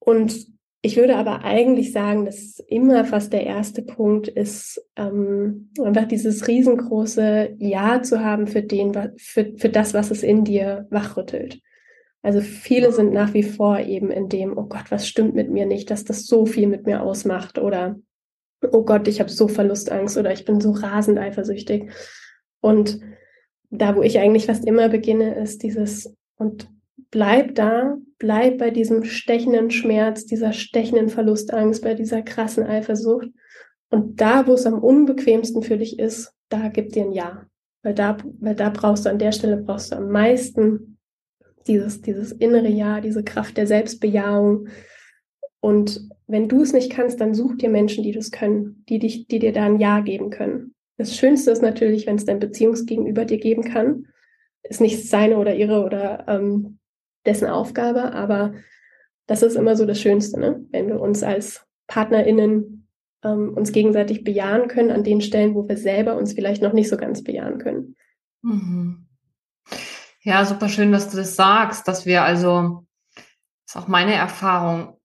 Und 0.09 0.47
ich 0.81 0.97
würde 0.97 1.17
aber 1.17 1.45
eigentlich 1.45 1.93
sagen, 1.93 2.25
dass 2.25 2.61
immer 2.61 3.05
fast 3.05 3.35
der 3.35 3.45
erste 3.45 3.83
Punkt 3.83 4.27
ist, 4.27 4.83
ähm, 4.97 5.71
einfach 5.85 6.09
dieses 6.09 6.49
riesengroße 6.49 7.57
Ja 7.59 8.01
zu 8.01 8.25
haben 8.25 8.47
für 8.47 8.63
den, 8.63 8.95
für, 9.19 9.53
für 9.59 9.69
das, 9.69 9.93
was 9.93 10.11
es 10.11 10.23
in 10.23 10.45
dir 10.45 10.87
wachrüttelt. 10.89 11.61
Also 12.23 12.41
viele 12.41 12.91
sind 12.91 13.13
nach 13.13 13.35
wie 13.35 13.43
vor 13.43 13.81
eben 13.81 14.11
in 14.11 14.31
dem, 14.31 14.57
oh 14.57 14.65
Gott, 14.65 14.91
was 14.91 15.07
stimmt 15.07 15.35
mit 15.35 15.51
mir 15.51 15.67
nicht, 15.67 15.91
dass 15.91 16.05
das 16.05 16.25
so 16.25 16.47
viel 16.47 16.69
mit 16.69 16.87
mir 16.87 17.03
ausmacht 17.03 17.59
oder 17.59 17.97
oh 18.73 18.85
Gott, 18.85 19.09
ich 19.09 19.21
habe 19.21 19.29
so 19.29 19.47
Verlustangst 19.47 20.17
oder 20.17 20.33
ich 20.33 20.47
bin 20.47 20.59
so 20.59 20.71
rasend 20.71 21.19
eifersüchtig. 21.19 21.91
Und 22.63 22.99
da, 23.69 23.95
wo 23.95 24.01
ich 24.01 24.19
eigentlich 24.19 24.47
fast 24.47 24.65
immer 24.65 24.89
beginne, 24.89 25.35
ist 25.35 25.63
dieses 25.63 26.17
und 26.39 26.71
bleib 27.11 27.57
da, 27.57 27.99
bleib 28.19 28.59
bei 28.59 28.71
diesem 28.71 29.05
stechenden 29.05 29.71
Schmerz, 29.71 30.27
dieser 30.27 30.53
stechenden 30.53 31.09
Verlustangst, 31.09 31.83
bei 31.83 31.95
dieser 31.95 32.23
krassen 32.23 32.65
Eifersucht. 32.65 33.29
Und 33.91 34.21
da, 34.21 34.47
wo 34.47 34.55
es 34.55 34.67
am 34.67 34.83
unbequemsten 34.83 35.63
für 35.63 35.79
dich 35.79 35.99
ist, 35.99 36.33
da 36.49 36.69
gib 36.69 36.93
dir 36.93 37.05
ein 37.05 37.13
Ja. 37.13 37.47
Weil 37.83 37.95
da, 37.95 38.19
weil 38.41 38.55
da 38.55 38.71
brauchst 38.71 39.07
du 39.07 39.11
an 39.11 39.19
der 39.19 39.33
Stelle 39.33 39.59
brauchst 39.59 39.93
du 39.93 39.97
am 39.97 40.11
meisten 40.11 40.99
dieses, 41.67 42.01
dieses 42.01 42.33
innere 42.33 42.69
Ja, 42.69 43.01
diese 43.01 43.23
Kraft 43.23 43.57
der 43.57 43.67
Selbstbejahung. 43.67 44.69
Und 45.61 46.09
wenn 46.27 46.49
du 46.49 46.63
es 46.63 46.73
nicht 46.73 46.91
kannst, 46.91 47.21
dann 47.21 47.35
such 47.35 47.57
dir 47.57 47.69
Menschen, 47.69 48.03
die 48.03 48.13
das 48.13 48.31
können, 48.31 48.85
die 48.89 48.99
dich, 48.99 49.29
die 49.29 49.39
dir 49.39 49.53
da 49.53 49.65
ein 49.65 49.79
Ja 49.79 50.01
geben 50.01 50.31
können. 50.31 50.75
Das 50.97 51.15
Schönste 51.17 51.53
ist 51.53 51.63
natürlich, 51.63 52.07
wenn 52.07 52.17
es 52.17 52.25
dein 52.25 52.41
Beziehungsgegenüber 52.41 53.25
dir 53.25 53.39
geben 53.39 53.63
kann. 53.63 54.07
Ist 54.65 54.81
nicht 54.81 55.09
seine 55.09 55.39
oder 55.39 55.55
ihre 55.55 55.85
oder 55.85 56.25
ähm, 56.27 56.78
dessen 57.29 57.47
Aufgabe, 57.47 58.13
aber 58.13 58.55
das 59.27 59.43
ist 59.43 59.55
immer 59.55 59.77
so 59.77 59.87
das 59.87 60.01
Schönste, 60.01 60.41
ne? 60.41 60.65
wenn 60.71 60.89
wir 60.89 61.01
uns 61.01 61.23
als 61.23 61.65
PartnerInnen 61.87 62.89
ähm, 63.23 63.55
uns 63.55 63.73
gegenseitig 63.73 64.25
bejahen 64.25 64.69
können 64.69 64.91
an 64.91 65.05
den 65.05 65.21
Stellen, 65.21 65.55
wo 65.55 65.69
wir 65.69 65.77
selber 65.77 66.17
uns 66.17 66.33
vielleicht 66.33 66.63
noch 66.63 66.73
nicht 66.73 66.89
so 66.89 66.97
ganz 66.97 67.23
bejahen 67.23 67.59
können. 67.59 67.97
Mhm. 68.43 69.07
Ja, 70.23 70.45
super 70.45 70.69
schön, 70.69 70.93
dass 70.93 71.11
du 71.11 71.17
das 71.17 71.37
sagst, 71.37 71.87
dass 71.89 72.07
wir 72.07 72.23
also, 72.25 72.87
das 73.15 73.25
ist 73.69 73.77
auch 73.77 73.89
meine 73.89 74.15
Erfahrung, 74.15 74.99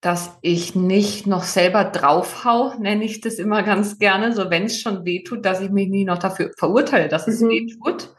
dass 0.00 0.36
ich 0.42 0.74
nicht 0.74 1.26
noch 1.26 1.44
selber 1.44 1.84
draufhau, 1.84 2.74
nenne 2.78 3.04
ich 3.04 3.20
das 3.20 3.34
immer 3.34 3.62
ganz 3.62 3.98
gerne, 3.98 4.32
so 4.32 4.50
wenn 4.50 4.64
es 4.64 4.80
schon 4.80 5.04
weh 5.04 5.22
tut, 5.22 5.44
dass 5.44 5.60
ich 5.60 5.70
mich 5.70 5.88
nicht 5.88 6.06
noch 6.06 6.18
dafür 6.18 6.52
verurteile, 6.58 7.08
dass 7.08 7.28
es 7.28 7.40
mhm. 7.40 7.48
weh 7.48 7.66
tut, 7.66 8.14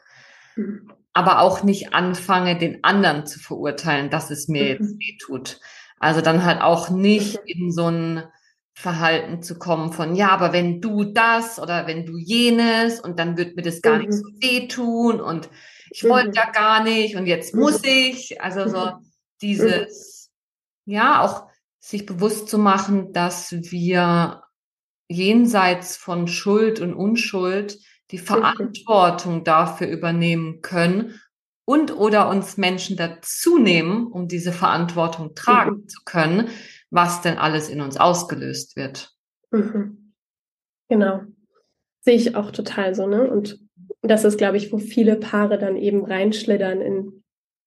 mhm. 0.56 0.90
Aber 1.14 1.40
auch 1.40 1.62
nicht 1.62 1.94
anfange, 1.94 2.58
den 2.58 2.82
anderen 2.82 3.24
zu 3.24 3.38
verurteilen, 3.38 4.10
dass 4.10 4.30
es 4.30 4.48
mir 4.48 4.64
mhm. 4.64 4.68
jetzt 4.70 4.98
weh 4.98 5.16
tut. 5.18 5.60
Also 5.98 6.20
dann 6.20 6.44
halt 6.44 6.60
auch 6.60 6.90
nicht 6.90 7.36
mhm. 7.36 7.46
in 7.46 7.72
so 7.72 7.88
ein 7.88 8.24
Verhalten 8.74 9.40
zu 9.40 9.56
kommen 9.56 9.92
von, 9.92 10.16
ja, 10.16 10.30
aber 10.30 10.52
wenn 10.52 10.80
du 10.80 11.04
das 11.04 11.60
oder 11.60 11.86
wenn 11.86 12.04
du 12.04 12.18
jenes 12.18 12.98
und 12.98 13.20
dann 13.20 13.36
wird 13.36 13.54
mir 13.54 13.62
das 13.62 13.80
gar 13.80 13.98
nicht 13.98 14.12
so 14.12 14.28
mhm. 14.28 14.42
wehtun 14.42 15.20
und 15.20 15.48
ich 15.90 16.02
wollte 16.02 16.32
ja 16.34 16.50
gar 16.50 16.82
nicht 16.82 17.14
und 17.14 17.26
jetzt 17.26 17.54
muss 17.54 17.84
ich. 17.84 18.42
Also 18.42 18.68
so 18.68 18.90
dieses, 19.40 20.32
ja, 20.84 21.20
auch 21.22 21.46
sich 21.78 22.04
bewusst 22.04 22.48
zu 22.48 22.58
machen, 22.58 23.12
dass 23.12 23.52
wir 23.52 24.42
jenseits 25.08 25.96
von 25.96 26.26
Schuld 26.26 26.80
und 26.80 26.94
Unschuld 26.94 27.78
die 28.10 28.18
Verantwortung 28.18 29.44
dafür 29.44 29.88
übernehmen 29.88 30.60
können 30.60 31.20
und 31.64 31.96
oder 31.96 32.28
uns 32.28 32.56
Menschen 32.56 32.96
dazu 32.96 33.58
nehmen, 33.58 34.06
um 34.06 34.28
diese 34.28 34.52
Verantwortung 34.52 35.34
tragen 35.34 35.76
mhm. 35.76 35.88
zu 35.88 36.00
können, 36.04 36.48
was 36.90 37.22
denn 37.22 37.38
alles 37.38 37.68
in 37.68 37.80
uns 37.80 37.96
ausgelöst 37.96 38.76
wird. 38.76 39.12
Mhm. 39.50 40.12
Genau. 40.88 41.22
Sehe 42.00 42.16
ich 42.16 42.36
auch 42.36 42.50
total 42.50 42.94
so, 42.94 43.06
ne? 43.06 43.30
Und 43.30 43.58
das 44.02 44.24
ist, 44.24 44.36
glaube 44.36 44.58
ich, 44.58 44.70
wo 44.72 44.78
viele 44.78 45.16
Paare 45.16 45.58
dann 45.58 45.76
eben 45.76 46.04
reinschlittern 46.04 46.82
in 46.82 47.24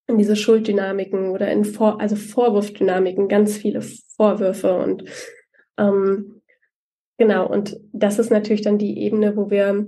in 0.08 0.18
diese 0.18 0.36
Schulddynamiken 0.36 1.30
oder 1.30 1.52
in 1.52 1.66
Vor 1.66 2.00
also 2.00 2.16
Vorwurfdynamiken, 2.16 3.28
ganz 3.28 3.58
viele 3.58 3.82
Vorwürfe 3.82 4.76
und 4.78 5.04
ähm, 5.78 6.42
genau, 7.18 7.48
und 7.48 7.78
das 7.92 8.18
ist 8.18 8.32
natürlich 8.32 8.62
dann 8.62 8.78
die 8.78 9.00
Ebene, 9.00 9.36
wo 9.36 9.50
wir 9.50 9.86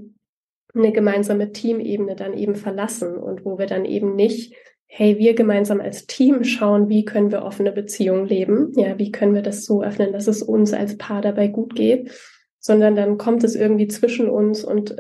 eine 0.74 0.92
gemeinsame 0.92 1.52
Teamebene 1.52 2.16
dann 2.16 2.34
eben 2.34 2.56
verlassen 2.56 3.18
und 3.18 3.46
wo 3.46 3.58
wir 3.58 3.66
dann 3.66 3.86
eben 3.86 4.16
nicht, 4.16 4.56
hey, 4.88 5.18
wir 5.18 5.36
gemeinsam 5.36 5.82
als 5.82 6.08
Team 6.08 6.44
schauen, 6.44 6.90
wie 6.90 7.06
können 7.06 7.32
wir 7.32 7.44
offene 7.44 7.72
Beziehungen 7.72 8.26
leben, 8.26 8.72
ja, 8.76 8.98
wie 8.98 9.12
können 9.12 9.36
wir 9.36 9.42
das 9.42 9.66
so 9.66 9.84
öffnen, 9.84 10.12
dass 10.12 10.28
es 10.28 10.42
uns 10.42 10.74
als 10.74 10.98
Paar 10.98 11.22
dabei 11.22 11.48
gut 11.48 11.76
geht, 11.76 12.12
sondern 12.60 12.96
dann 12.96 13.18
kommt 13.18 13.44
es 13.44 13.56
irgendwie 13.56 13.88
zwischen 13.88 14.30
uns 14.30 14.64
und 14.64 14.96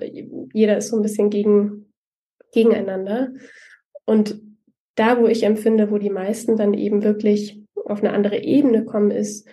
jeder 0.53 0.77
ist 0.77 0.89
so 0.89 0.95
ein 0.95 1.01
bisschen 1.01 1.29
gegen, 1.29 1.91
gegeneinander. 2.53 3.33
Und 4.05 4.41
da, 4.95 5.19
wo 5.19 5.27
ich 5.27 5.43
empfinde, 5.43 5.91
wo 5.91 5.97
die 5.97 6.09
meisten 6.09 6.55
dann 6.55 6.73
eben 6.73 7.03
wirklich 7.03 7.61
auf 7.85 7.99
eine 8.03 8.13
andere 8.13 8.37
Ebene 8.43 8.85
kommen, 8.85 9.11
ist, 9.11 9.47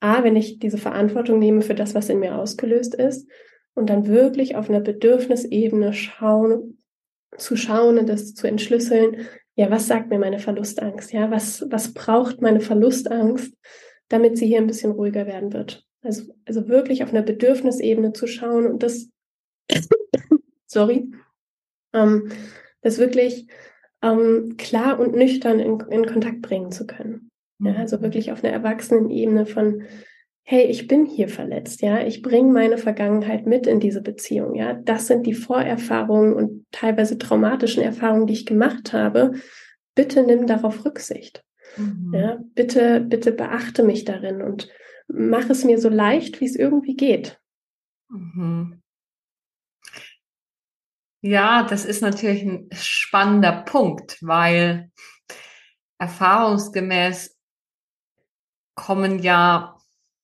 A, 0.00 0.24
wenn 0.24 0.36
ich 0.36 0.58
diese 0.58 0.78
Verantwortung 0.78 1.38
nehme 1.38 1.62
für 1.62 1.74
das, 1.74 1.94
was 1.94 2.08
in 2.08 2.18
mir 2.18 2.36
ausgelöst 2.38 2.94
ist, 2.94 3.28
und 3.74 3.88
dann 3.88 4.06
wirklich 4.06 4.56
auf 4.56 4.68
einer 4.68 4.80
Bedürfnisebene 4.80 5.92
schauen, 5.92 6.78
zu 7.36 7.56
schauen 7.56 7.98
und 7.98 8.08
das 8.08 8.34
zu 8.34 8.46
entschlüsseln, 8.46 9.26
ja, 9.54 9.70
was 9.70 9.86
sagt 9.86 10.08
mir 10.08 10.18
meine 10.18 10.38
Verlustangst? 10.38 11.12
Ja, 11.12 11.30
was, 11.30 11.64
was 11.70 11.92
braucht 11.92 12.40
meine 12.40 12.60
Verlustangst, 12.60 13.54
damit 14.08 14.38
sie 14.38 14.46
hier 14.46 14.58
ein 14.58 14.66
bisschen 14.66 14.92
ruhiger 14.92 15.26
werden 15.26 15.52
wird? 15.52 15.84
Also, 16.02 16.34
also 16.46 16.68
wirklich 16.68 17.02
auf 17.02 17.10
einer 17.10 17.22
Bedürfnisebene 17.22 18.12
zu 18.12 18.26
schauen 18.26 18.66
und 18.66 18.82
das, 18.82 19.08
sorry, 20.66 21.10
ähm, 21.92 22.30
das 22.80 22.98
wirklich 22.98 23.46
ähm, 24.02 24.56
klar 24.56 24.98
und 24.98 25.14
nüchtern 25.14 25.60
in, 25.60 25.80
in 25.90 26.06
Kontakt 26.06 26.42
bringen 26.42 26.72
zu 26.72 26.86
können. 26.86 27.30
Ja, 27.60 27.72
mhm. 27.72 27.76
also 27.76 28.02
wirklich 28.02 28.32
auf 28.32 28.42
einer 28.42 28.52
Erwachsenenebene 28.52 29.46
von, 29.46 29.82
hey, 30.44 30.64
ich 30.64 30.88
bin 30.88 31.06
hier 31.06 31.28
verletzt, 31.28 31.82
ja, 31.82 32.04
ich 32.04 32.22
bringe 32.22 32.52
meine 32.52 32.78
Vergangenheit 32.78 33.46
mit 33.46 33.66
in 33.66 33.80
diese 33.80 34.02
Beziehung, 34.02 34.54
ja, 34.54 34.74
das 34.74 35.06
sind 35.06 35.26
die 35.26 35.34
Vorerfahrungen 35.34 36.34
und 36.34 36.66
teilweise 36.72 37.16
traumatischen 37.16 37.82
Erfahrungen, 37.82 38.26
die 38.26 38.34
ich 38.34 38.46
gemacht 38.46 38.92
habe. 38.92 39.32
Bitte 39.94 40.22
nimm 40.22 40.46
darauf 40.46 40.84
Rücksicht. 40.84 41.44
Mhm. 41.76 42.14
Ja, 42.14 42.38
bitte, 42.54 43.00
bitte 43.00 43.32
beachte 43.32 43.82
mich 43.82 44.04
darin 44.04 44.42
und 44.42 44.68
mach 45.06 45.48
es 45.48 45.64
mir 45.64 45.78
so 45.78 45.88
leicht, 45.88 46.40
wie 46.40 46.46
es 46.46 46.56
irgendwie 46.56 46.96
geht. 46.96 47.40
Mhm. 48.08 48.82
Ja, 51.20 51.62
das 51.62 51.84
ist 51.84 52.02
natürlich 52.02 52.42
ein 52.42 52.68
spannender 52.72 53.62
Punkt, 53.62 54.18
weil 54.22 54.90
erfahrungsgemäß 55.98 57.38
kommen 58.74 59.20
ja 59.20 59.71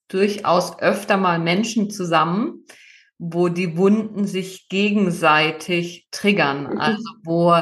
durchaus 0.08 0.78
öfter 0.78 1.16
mal 1.16 1.38
Menschen 1.38 1.90
zusammen, 1.90 2.64
wo 3.18 3.48
die 3.48 3.76
Wunden 3.76 4.26
sich 4.26 4.68
gegenseitig 4.68 6.08
triggern. 6.10 6.74
Mhm. 6.74 6.80
Also 6.80 7.10
wo 7.24 7.54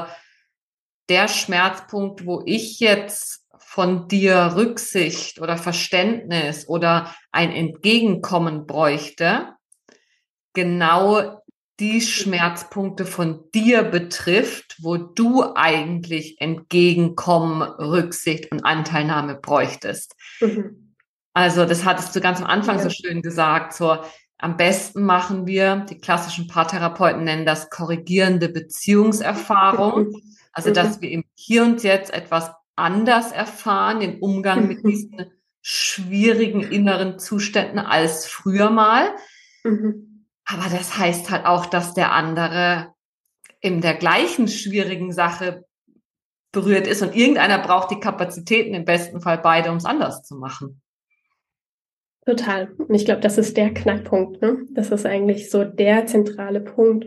der 1.09 1.29
Schmerzpunkt, 1.29 2.27
wo 2.27 2.43
ich 2.47 2.81
jetzt 2.81 3.47
von 3.59 4.09
dir 4.09 4.53
Rücksicht 4.57 5.41
oder 5.41 5.57
Verständnis 5.57 6.69
oder 6.69 7.15
ein 7.31 7.53
Entgegenkommen 7.53 8.67
bräuchte, 8.67 9.55
genau 10.53 11.43
die 11.79 12.01
Schmerzpunkte 12.01 13.05
von 13.05 13.51
dir 13.55 13.83
betrifft, 13.83 14.77
wo 14.81 14.97
du 14.97 15.55
eigentlich 15.55 16.41
Entgegenkommen, 16.41 17.63
Rücksicht 17.63 18.51
und 18.51 18.65
Anteilnahme 18.65 19.35
bräuchtest. 19.35 20.17
Mhm. 20.41 20.86
Also 21.37 21.67
das 21.67 21.85
hattest 21.85 22.17
du 22.17 22.21
ganz 22.23 22.41
am 22.41 22.47
Anfang 22.47 22.79
ja. 22.79 22.85
so 22.85 22.89
schön 22.89 23.21
gesagt, 23.21 23.75
so 23.75 23.99
am 24.39 24.57
besten 24.57 25.03
machen 25.03 25.47
wir, 25.47 25.85
die 25.91 25.99
klassischen 25.99 26.47
Paartherapeuten 26.47 27.25
nennen 27.25 27.45
das 27.45 27.69
korrigierende 27.69 28.49
Beziehungserfahrung. 28.49 30.13
Also, 30.53 30.71
dass 30.71 30.97
mhm. 30.97 31.03
wir 31.03 31.11
im 31.11 31.25
Hier 31.35 31.65
und 31.65 31.83
Jetzt 31.83 32.15
etwas 32.15 32.51
anders 32.77 33.31
erfahren, 33.31 34.01
den 34.01 34.21
Umgang 34.21 34.67
mit 34.67 34.87
diesen 34.87 35.31
schwierigen 35.61 36.63
inneren 36.63 37.19
Zuständen 37.19 37.79
als 37.79 38.25
früher 38.25 38.71
mal. 38.71 39.15
Mhm. 39.65 40.25
Aber 40.47 40.71
das 40.71 40.97
heißt 40.97 41.29
halt 41.31 41.45
auch, 41.45 41.67
dass 41.67 41.93
der 41.93 42.13
andere 42.13 42.95
in 43.61 43.83
der 43.83 43.97
gleichen 43.97 44.49
schwierigen 44.49 45.13
Sache 45.13 45.67
berührt 46.53 46.87
ist 46.87 47.03
und 47.03 47.15
irgendeiner 47.15 47.59
braucht 47.59 47.91
die 47.91 48.01
Kapazitäten, 48.01 48.73
im 48.73 48.87
besten 48.87 49.21
Fall 49.21 49.37
beide, 49.37 49.71
um 49.71 49.77
es 49.77 49.85
anders 49.85 50.23
zu 50.23 50.37
machen. 50.37 50.81
Total. 52.27 52.73
Und 52.77 52.95
ich 52.95 53.05
glaube, 53.05 53.21
das 53.21 53.39
ist 53.39 53.57
der 53.57 53.73
Knackpunkt. 53.73 54.43
Ne? 54.43 54.67
Das 54.73 54.91
ist 54.91 55.07
eigentlich 55.07 55.49
so 55.49 55.63
der 55.65 56.07
zentrale 56.07 56.61
Punkt. 56.61 57.07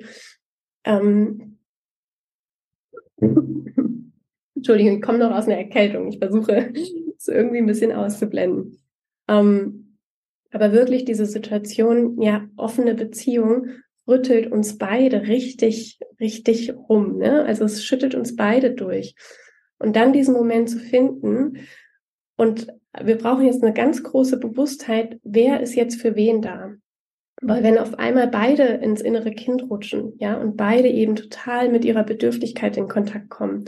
Ähm 0.85 1.57
Entschuldigung, 4.55 4.95
ich 4.95 5.01
komme 5.01 5.17
noch 5.19 5.31
aus 5.31 5.45
einer 5.45 5.57
Erkältung. 5.57 6.07
Ich 6.07 6.19
versuche 6.19 6.73
es 7.17 7.27
irgendwie 7.27 7.57
ein 7.57 7.65
bisschen 7.65 7.91
auszublenden. 7.91 8.81
Ähm 9.27 9.97
aber 10.51 10.71
wirklich 10.71 11.05
diese 11.05 11.25
Situation, 11.25 12.19
ja, 12.21 12.47
offene 12.55 12.95
Beziehung 12.95 13.67
rüttelt 14.07 14.51
uns 14.51 14.77
beide 14.77 15.27
richtig, 15.27 15.99
richtig 16.19 16.73
rum. 16.73 17.17
Ne? 17.17 17.43
Also 17.43 17.65
es 17.65 17.83
schüttelt 17.83 18.15
uns 18.15 18.35
beide 18.35 18.71
durch. 18.71 19.15
Und 19.77 19.95
dann 19.95 20.13
diesen 20.13 20.33
Moment 20.33 20.69
zu 20.69 20.79
finden. 20.79 21.57
Und 22.35 22.67
wir 23.01 23.17
brauchen 23.17 23.45
jetzt 23.45 23.63
eine 23.63 23.73
ganz 23.73 24.03
große 24.03 24.39
Bewusstheit, 24.39 25.19
wer 25.23 25.61
ist 25.61 25.75
jetzt 25.75 26.01
für 26.01 26.15
wen 26.15 26.41
da? 26.41 26.73
Weil 27.41 27.63
wenn 27.63 27.77
auf 27.77 27.97
einmal 27.97 28.27
beide 28.27 28.63
ins 28.63 29.01
innere 29.01 29.31
Kind 29.31 29.69
rutschen, 29.69 30.13
ja, 30.17 30.37
und 30.37 30.57
beide 30.57 30.89
eben 30.89 31.15
total 31.15 31.69
mit 31.69 31.85
ihrer 31.85 32.03
Bedürftigkeit 32.03 32.75
in 32.75 32.89
Kontakt 32.89 33.29
kommen, 33.29 33.65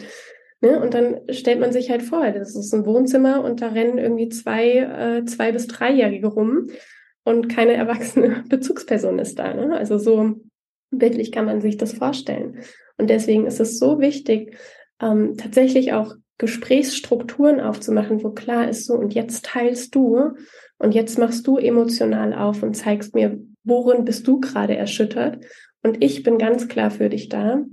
ne, 0.59 0.81
und 0.81 0.93
dann 0.93 1.21
stellt 1.29 1.59
man 1.59 1.71
sich 1.71 1.89
halt 1.89 2.01
vor, 2.01 2.29
das 2.31 2.55
ist 2.55 2.73
ein 2.73 2.85
Wohnzimmer 2.85 3.43
und 3.43 3.61
da 3.61 3.69
rennen 3.69 3.97
irgendwie 3.97 4.29
zwei, 4.29 4.77
äh, 4.77 5.25
zwei 5.25 5.51
bis 5.51 5.67
dreijährige 5.67 6.27
rum 6.27 6.67
und 7.23 7.47
keine 7.47 7.73
erwachsene 7.73 8.43
Bezugsperson 8.49 9.19
ist 9.19 9.39
da, 9.39 9.53
ne? 9.53 9.77
Also 9.77 9.97
so 9.97 10.41
bildlich 10.89 11.31
kann 11.31 11.45
man 11.45 11.61
sich 11.61 11.77
das 11.77 11.93
vorstellen. 11.93 12.59
Und 12.97 13.09
deswegen 13.09 13.45
ist 13.45 13.59
es 13.59 13.79
so 13.79 13.99
wichtig, 13.99 14.57
ähm, 15.01 15.37
tatsächlich 15.37 15.93
auch 15.93 16.15
Gesprächsstrukturen 16.41 17.59
aufzumachen, 17.59 18.23
wo 18.23 18.31
klar 18.31 18.67
ist 18.67 18.87
so, 18.87 18.95
und 18.95 19.13
jetzt 19.13 19.45
teilst 19.45 19.93
du 19.93 20.31
und 20.79 20.95
jetzt 20.95 21.19
machst 21.19 21.45
du 21.45 21.59
emotional 21.59 22.33
auf 22.33 22.63
und 22.63 22.73
zeigst 22.73 23.13
mir, 23.13 23.39
worin 23.63 24.05
bist 24.05 24.27
du 24.27 24.39
gerade 24.39 24.75
erschüttert? 24.75 25.45
Und 25.83 26.03
ich 26.03 26.23
bin 26.23 26.39
ganz 26.39 26.67
klar 26.67 26.89
für 26.89 27.09
dich 27.09 27.29
da. 27.29 27.63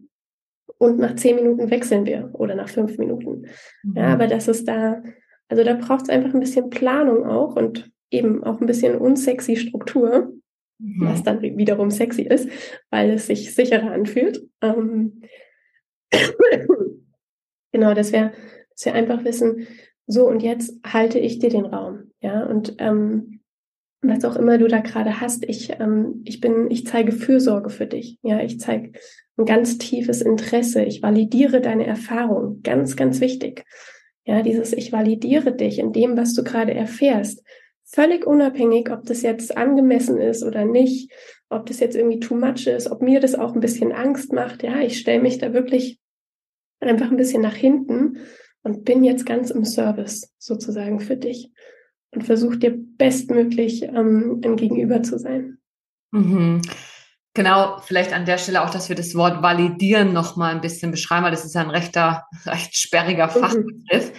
Und 0.76 0.98
nach 0.98 1.16
zehn 1.16 1.36
Minuten 1.36 1.70
wechseln 1.70 2.04
wir 2.04 2.28
oder 2.34 2.54
nach 2.54 2.68
fünf 2.68 2.98
Minuten. 2.98 3.46
Mhm. 3.84 3.96
Ja, 3.96 4.08
aber 4.08 4.26
das 4.26 4.48
ist 4.48 4.68
da, 4.68 5.02
also 5.48 5.64
da 5.64 5.72
braucht 5.72 6.02
es 6.02 6.10
einfach 6.10 6.34
ein 6.34 6.40
bisschen 6.40 6.68
Planung 6.68 7.24
auch 7.24 7.56
und 7.56 7.90
eben 8.10 8.44
auch 8.44 8.60
ein 8.60 8.66
bisschen 8.66 8.98
unsexy 8.98 9.56
Struktur, 9.56 10.34
mhm. 10.78 11.06
was 11.06 11.22
dann 11.22 11.40
wiederum 11.40 11.90
sexy 11.90 12.22
ist, 12.22 12.50
weil 12.90 13.12
es 13.12 13.28
sich 13.28 13.54
sicherer 13.54 13.92
anfühlt. 13.92 14.46
Ähm 14.60 15.22
genau, 17.72 17.94
dass 17.94 18.12
wir, 18.12 18.32
dass 18.78 18.86
wir 18.86 18.94
einfach 18.94 19.24
wissen, 19.24 19.66
so 20.06 20.28
und 20.28 20.40
jetzt 20.40 20.72
halte 20.86 21.18
ich 21.18 21.40
dir 21.40 21.50
den 21.50 21.66
Raum. 21.66 22.12
Ja, 22.20 22.46
und 22.46 22.76
ähm, 22.78 23.40
was 24.00 24.24
auch 24.24 24.36
immer 24.36 24.56
du 24.56 24.68
da 24.68 24.78
gerade 24.78 25.20
hast, 25.20 25.44
ich, 25.44 25.80
ähm, 25.80 26.22
ich 26.24 26.40
bin, 26.40 26.70
ich 26.70 26.86
zeige 26.86 27.10
Fürsorge 27.10 27.70
für 27.70 27.86
dich. 27.86 28.18
Ja, 28.22 28.40
ich 28.40 28.60
zeige 28.60 28.92
ein 29.36 29.44
ganz 29.44 29.78
tiefes 29.78 30.22
Interesse. 30.22 30.84
Ich 30.84 31.02
validiere 31.02 31.60
deine 31.60 31.86
Erfahrung. 31.86 32.60
Ganz, 32.62 32.96
ganz 32.96 33.20
wichtig. 33.20 33.64
Ja, 34.24 34.42
dieses 34.42 34.72
Ich 34.72 34.92
validiere 34.92 35.52
dich 35.52 35.80
in 35.80 35.92
dem, 35.92 36.16
was 36.16 36.34
du 36.34 36.44
gerade 36.44 36.72
erfährst. 36.72 37.42
Völlig 37.84 38.26
unabhängig, 38.26 38.90
ob 38.90 39.06
das 39.06 39.22
jetzt 39.22 39.56
angemessen 39.56 40.18
ist 40.18 40.44
oder 40.44 40.64
nicht, 40.64 41.12
ob 41.48 41.66
das 41.66 41.80
jetzt 41.80 41.96
irgendwie 41.96 42.20
too 42.20 42.36
much 42.36 42.68
ist, 42.68 42.90
ob 42.90 43.02
mir 43.02 43.18
das 43.18 43.34
auch 43.34 43.54
ein 43.54 43.60
bisschen 43.60 43.90
Angst 43.90 44.32
macht. 44.32 44.62
Ja, 44.62 44.80
ich 44.80 44.98
stelle 44.98 45.22
mich 45.22 45.38
da 45.38 45.52
wirklich 45.52 45.98
einfach 46.78 47.10
ein 47.10 47.16
bisschen 47.16 47.42
nach 47.42 47.56
hinten 47.56 48.18
und 48.68 48.84
bin 48.84 49.02
jetzt 49.02 49.24
ganz 49.24 49.50
im 49.50 49.64
Service 49.64 50.30
sozusagen 50.38 51.00
für 51.00 51.16
dich 51.16 51.50
und 52.10 52.24
versuch 52.24 52.56
dir 52.56 52.74
bestmöglich 52.76 53.82
ähm, 53.82 54.40
ein 54.44 54.56
Gegenüber 54.56 55.02
zu 55.02 55.18
sein. 55.18 55.58
Mhm. 56.10 56.60
Genau, 57.34 57.78
vielleicht 57.84 58.12
an 58.12 58.26
der 58.26 58.38
Stelle 58.38 58.62
auch, 58.62 58.70
dass 58.70 58.88
wir 58.88 58.96
das 58.96 59.14
Wort 59.14 59.42
validieren 59.42 60.12
noch 60.12 60.36
mal 60.36 60.54
ein 60.54 60.60
bisschen 60.60 60.90
beschreiben, 60.90 61.24
weil 61.24 61.30
das 61.30 61.44
ist 61.44 61.54
ja 61.54 61.62
ein 61.62 61.70
rechter, 61.70 62.26
recht 62.46 62.76
sperriger 62.76 63.28
mhm. 63.28 63.40
Fachbegriff. 63.40 64.12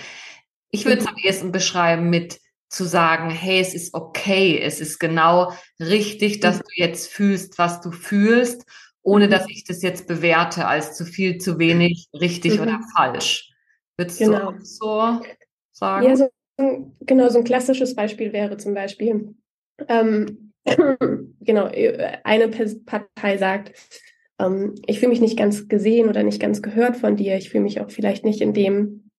Ich 0.72 0.86
würde 0.86 1.00
es 1.00 1.04
mhm. 1.04 1.10
am 1.10 1.18
ehesten 1.18 1.52
beschreiben 1.52 2.10
mit 2.10 2.40
zu 2.70 2.86
sagen, 2.86 3.30
hey, 3.30 3.60
es 3.60 3.74
ist 3.74 3.94
okay, 3.94 4.60
es 4.60 4.80
ist 4.80 5.00
genau 5.00 5.54
richtig, 5.80 6.40
dass 6.40 6.58
mhm. 6.58 6.62
du 6.62 6.84
jetzt 6.84 7.12
fühlst, 7.12 7.58
was 7.58 7.82
du 7.82 7.92
fühlst, 7.92 8.64
ohne 9.04 9.28
mhm. 9.28 9.32
dass 9.32 9.48
ich 9.48 9.64
das 9.64 9.82
jetzt 9.84 10.08
bewerte 10.08 10.68
als 10.68 10.96
zu 10.96 11.06
viel, 11.06 11.38
zu 11.38 11.60
wenig, 11.60 12.10
richtig 12.14 12.56
mhm. 12.56 12.62
oder 12.62 12.80
falsch. 12.96 13.49
Würdest 14.00 14.20
genau. 14.20 14.54
du 14.54 14.64
so 14.64 15.20
sagen? 15.74 16.06
Ja, 16.06 16.16
so 16.16 16.30
genau, 17.02 17.28
so 17.28 17.40
ein 17.40 17.44
klassisches 17.44 17.96
Beispiel 17.96 18.32
wäre 18.32 18.56
zum 18.56 18.74
Beispiel, 18.74 19.36
ähm, 19.90 20.54
genau, 21.42 21.70
eine 22.24 22.48
Partei 22.48 23.38
sagt, 23.38 23.74
ähm, 24.40 24.76
ich 24.86 25.00
fühle 25.00 25.10
mich 25.10 25.20
nicht 25.20 25.38
ganz 25.38 25.68
gesehen 25.68 26.08
oder 26.08 26.24
nicht 26.24 26.42
ganz 26.42 26.62
gehört 26.62 26.96
von 26.96 27.18
dir, 27.18 27.36
ich 27.36 27.50
fühle 27.50 27.64
mich 27.64 27.82
auch 27.82 27.92
vielleicht 27.92 28.24
nicht 28.24 28.40
in 28.40 28.54
dem, 28.54 29.10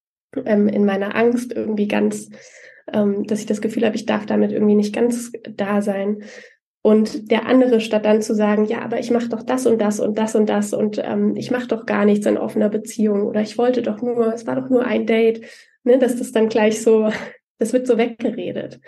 ähm, 0.47 0.67
in 0.67 0.87
meiner 0.87 1.15
Angst 1.15 1.53
irgendwie 1.53 1.89
ganz, 1.89 2.31
ähm, 2.91 3.27
dass 3.27 3.41
ich 3.41 3.47
das 3.47 3.61
Gefühl 3.61 3.85
habe, 3.85 3.97
ich 3.97 4.07
darf 4.07 4.25
damit 4.25 4.51
irgendwie 4.51 4.77
nicht 4.77 4.95
ganz 4.95 5.31
da 5.43 5.83
sein. 5.83 6.23
Und 6.83 7.31
der 7.31 7.47
andere, 7.47 7.81
statt 7.81 8.07
dann 8.07 8.23
zu 8.23 8.35
sagen, 8.35 8.65
ja, 8.65 8.81
aber 8.81 8.99
ich 8.99 9.11
mache 9.11 9.29
doch 9.29 9.43
das 9.43 9.67
und 9.67 9.81
das 9.81 10.01
und 10.01 10.17
das 10.17 10.35
und 10.35 10.49
das 10.49 10.73
und 10.73 11.01
ähm, 11.05 11.37
ich 11.37 11.51
mache 11.51 11.69
doch 11.69 11.85
gar 11.85 12.07
nichts 12.07 12.25
in 12.25 12.39
offener 12.39 12.71
Beziehung 12.71 13.27
oder 13.27 13.43
ich 13.43 13.59
wollte 13.59 13.83
doch 13.83 14.01
nur, 14.01 14.33
es 14.33 14.47
war 14.47 14.57
doch 14.57 14.71
nur 14.71 14.85
ein 14.85 15.07
Date, 15.07 15.45
ne, 15.85 15.99
dass 15.99 16.17
das 16.17 16.33
dann 16.33 16.49
gleich 16.49 16.83
so, 16.83 17.11
das 17.59 17.75
wird 17.75 17.87
so 17.87 17.99
weggeredet. 17.99 18.81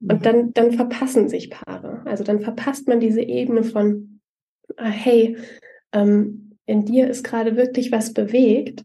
Und 0.00 0.20
mhm. 0.20 0.22
dann, 0.22 0.52
dann 0.52 0.72
verpassen 0.72 1.28
sich 1.28 1.50
Paare. 1.50 2.02
Also 2.04 2.22
dann 2.22 2.40
verpasst 2.40 2.86
man 2.86 3.00
diese 3.00 3.22
Ebene 3.22 3.64
von, 3.64 4.20
ah, 4.76 4.88
hey, 4.88 5.36
ähm, 5.92 6.58
in 6.66 6.84
dir 6.84 7.08
ist 7.08 7.24
gerade 7.24 7.56
wirklich 7.56 7.90
was 7.92 8.12
bewegt. 8.12 8.84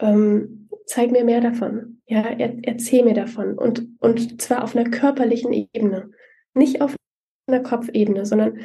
Ähm, 0.00 0.68
zeig 0.86 1.10
mir 1.12 1.24
mehr 1.24 1.40
davon. 1.40 2.00
Ja, 2.06 2.22
er, 2.22 2.56
erzähl 2.62 3.04
mir 3.04 3.14
davon. 3.14 3.56
Und, 3.56 3.88
und 4.00 4.42
zwar 4.42 4.64
auf 4.64 4.76
einer 4.76 4.90
körperlichen 4.90 5.52
Ebene. 5.52 6.10
Nicht 6.54 6.80
auf 6.80 6.94
einer 7.46 7.60
Kopfebene, 7.60 8.26
sondern 8.26 8.58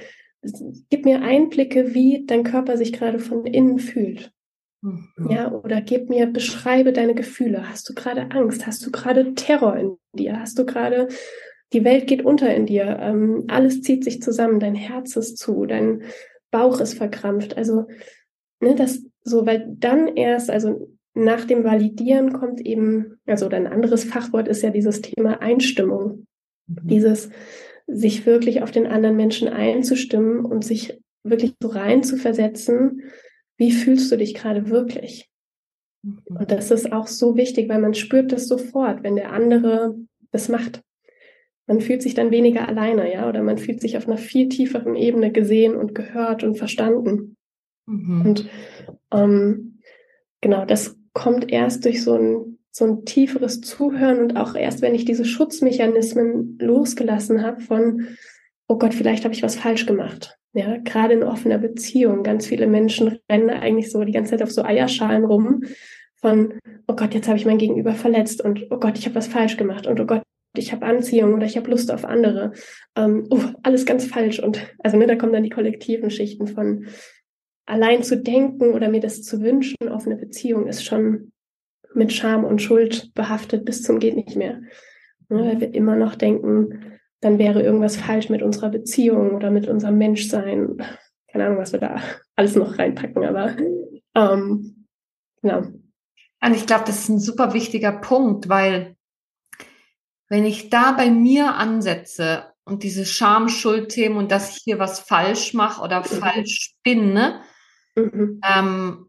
gib 0.90 1.06
mir 1.06 1.22
Einblicke, 1.22 1.94
wie 1.94 2.26
dein 2.26 2.44
Körper 2.44 2.78
sich 2.78 2.94
gerade 2.94 3.20
von 3.20 3.46
innen 3.46 3.80
fühlt. 3.80 4.32
Mhm. 4.82 5.30
Ja, 5.30 5.52
oder 5.52 5.82
gib 5.82 6.10
mir, 6.10 6.28
beschreibe 6.28 6.94
deine 6.94 7.16
Gefühle. 7.16 7.70
Hast 7.70 7.90
du 7.90 7.94
gerade 7.94 8.32
Angst? 8.32 8.68
Hast 8.68 8.86
du 8.86 8.92
gerade 8.92 9.34
Terror 9.34 9.76
in 9.76 9.98
dir? 10.14 10.40
Hast 10.40 10.60
du 10.60 10.66
gerade, 10.66 11.08
die 11.74 11.84
Welt 11.84 12.08
geht 12.08 12.24
unter 12.24 12.54
in 12.54 12.66
dir? 12.66 12.98
Ähm, 13.02 13.46
alles 13.48 13.82
zieht 13.82 14.04
sich 14.04 14.22
zusammen, 14.22 14.60
dein 14.60 14.76
Herz 14.76 15.16
ist 15.16 15.38
zu, 15.38 15.66
dein 15.66 16.04
Bauch 16.52 16.80
ist 16.80 16.94
verkrampft. 16.94 17.58
Also, 17.58 17.88
ne, 18.60 18.76
das 18.76 19.04
so, 19.24 19.46
weil 19.46 19.68
dann 19.78 20.08
erst, 20.08 20.50
also 20.50 20.90
nach 21.14 21.46
dem 21.46 21.64
Validieren 21.64 22.32
kommt 22.32 22.62
eben, 22.62 23.20
also 23.26 23.50
ein 23.50 23.68
anderes 23.68 24.04
Fachwort 24.04 24.48
ist 24.48 24.62
ja 24.62 24.70
dieses 24.70 25.02
Thema 25.02 25.42
Einstimmung. 25.42 26.28
Mhm. 26.68 26.88
Dieses, 26.88 27.30
sich 27.88 28.26
wirklich 28.26 28.62
auf 28.62 28.72
den 28.72 28.86
anderen 28.86 29.16
Menschen 29.16 29.48
einzustimmen 29.48 30.46
und 30.46 30.64
sich 30.64 31.00
wirklich 31.24 31.54
so 31.62 31.70
rein 31.70 32.04
zu 32.04 32.18
versetzen, 32.18 33.04
wie 33.58 33.72
fühlst 33.72 34.12
du 34.12 34.18
dich 34.18 34.34
gerade 34.34 34.70
wirklich? 34.70 35.30
Mhm. 36.04 36.22
Und 36.28 36.52
das 36.52 36.72
ist 36.72 36.92
auch 36.92 37.08
so 37.08 37.36
wichtig, 37.36 37.70
weil 37.70 37.80
man 37.80 37.94
spürt 37.94 38.32
das 38.32 38.48
sofort, 38.48 39.04
wenn 39.04 39.16
der 39.16 39.32
andere 39.32 39.96
das 40.32 40.50
macht. 40.50 40.82
Man 41.66 41.82
fühlt 41.82 42.02
sich 42.02 42.14
dann 42.14 42.32
weniger 42.32 42.68
alleine, 42.68 43.12
ja, 43.12 43.28
oder 43.28 43.44
man 43.44 43.58
fühlt 43.58 43.82
sich 43.82 43.98
auf 43.98 44.08
einer 44.08 44.18
viel 44.18 44.48
tieferen 44.48 44.96
Ebene 44.96 45.32
gesehen 45.32 45.76
und 45.76 45.96
gehört 45.96 46.44
und 46.44 46.58
verstanden. 46.58 47.36
Mhm. 47.88 48.22
Und 48.26 48.50
ähm, 49.12 49.80
genau, 50.42 50.66
das 50.66 50.98
kommt 51.14 51.52
erst 51.52 51.84
durch 51.84 52.04
so 52.04 52.14
ein, 52.14 52.60
so 52.78 52.86
ein 52.86 53.06
tieferes 53.06 53.62
Zuhören 53.62 54.20
und 54.20 54.38
auch 54.38 54.54
erst, 54.54 54.84
wenn 54.84 54.94
ich 54.94 55.04
diese 55.04 55.26
Schutzmechanismen 55.26 56.60
losgelassen 56.62 57.42
habe 57.42 57.60
von, 57.60 58.08
oh 58.68 58.78
Gott, 58.78 58.94
vielleicht 58.94 59.24
habe 59.24 59.34
ich 59.34 59.42
was 59.42 59.56
falsch 59.56 59.88
gemacht. 59.88 60.38
Ja, 60.54 60.78
gerade 60.78 61.16
in 61.16 61.24
offener 61.24 61.58
Beziehung. 61.58 62.22
Ganz 62.22 62.46
viele 62.46 62.68
Menschen 62.68 63.18
rennen 63.32 63.50
eigentlich 63.50 63.92
so 63.92 64.04
die 64.04 64.12
ganze 64.12 64.32
Zeit 64.32 64.44
auf 64.44 64.52
so 64.52 64.64
Eierschalen 64.64 65.26
rum 65.26 65.64
von, 66.18 66.54
oh 66.88 66.96
Gott, 66.96 67.16
jetzt 67.16 67.28
habe 67.28 67.40
ich 67.40 67.48
mein 67.48 67.58
Gegenüber 67.58 67.96
verletzt 67.96 68.44
und 68.44 68.68
oh 68.70 68.78
Gott, 68.78 69.00
ich 69.00 69.06
habe 69.06 69.16
was 69.16 69.28
falsch 69.28 69.58
gemacht 69.58 69.88
und 69.88 70.00
oh 70.00 70.06
Gott, 70.06 70.22
ich 70.56 70.72
habe 70.72 70.86
Anziehung 70.86 71.34
oder 71.34 71.48
ich 71.48 71.58
habe 71.58 71.72
Lust 71.72 71.92
auf 71.92 72.06
andere. 72.06 72.52
Ähm, 72.96 73.26
oh, 73.32 73.42
alles 73.64 73.88
ganz 73.88 74.06
falsch. 74.06 74.38
Und 74.38 74.60
also 74.84 74.98
ne, 74.98 75.08
da 75.08 75.16
kommen 75.16 75.34
dann 75.34 75.44
die 75.44 75.50
kollektiven 75.50 76.12
Schichten 76.12 76.46
von 76.46 76.86
allein 77.66 78.04
zu 78.04 78.18
denken 78.18 78.76
oder 78.76 78.88
mir 78.90 79.02
das 79.02 79.24
zu 79.24 79.42
wünschen, 79.42 79.90
offene 79.90 80.16
Beziehung 80.16 80.68
ist 80.68 80.86
schon 80.86 81.32
mit 81.94 82.14
Scham 82.14 82.44
und 82.44 82.62
Schuld 82.62 83.14
behaftet 83.14 83.66
bis 83.66 83.84
zum 83.84 84.00
geht 84.00 84.16
nicht 84.16 84.36
mehr. 84.36 84.62
Ne, 85.30 85.44
weil 85.46 85.60
wir 85.60 85.74
immer 85.74 85.96
noch 85.96 86.16
denken, 86.16 87.00
dann 87.22 87.40
wäre 87.40 87.62
irgendwas 87.62 87.98
falsch 87.98 88.30
mit 88.30 88.42
unserer 88.42 88.70
Beziehung 88.70 89.32
oder 89.32 89.50
mit 89.50 89.68
unserem 89.68 89.98
Menschsein. 89.98 90.78
Keine 91.32 91.46
Ahnung, 91.46 91.58
was 91.58 91.74
wir 91.74 91.80
da 91.80 92.02
alles 92.36 92.56
noch 92.56 92.78
reinpacken, 92.78 93.26
aber 93.26 93.56
ähm, 94.16 94.88
genau. 95.42 95.64
Und 96.40 96.56
ich 96.56 96.68
glaube, 96.68 96.86
das 96.86 97.00
ist 97.00 97.10
ein 97.10 97.20
super 97.20 97.54
wichtiger 97.54 97.92
Punkt, 97.92 98.48
weil 98.48 98.96
wenn 100.30 100.46
ich 100.46 100.70
da 100.70 100.92
bei 100.92 101.10
mir 101.10 101.56
ansetze 101.56 102.46
und 102.64 102.84
diese 102.84 103.06
Scham-Schuld-Themen 103.06 104.18
und 104.18 104.32
dass 104.32 104.56
ich 104.56 104.64
hier 104.64 104.78
was 104.78 105.00
falsch 105.00 105.54
mache 105.54 105.82
oder 105.82 106.02
mhm. 106.02 106.06
falsch 106.06 106.76
bin, 106.84 107.14
ne? 107.14 107.42
Mhm. 107.96 108.42
Ähm, 108.44 109.07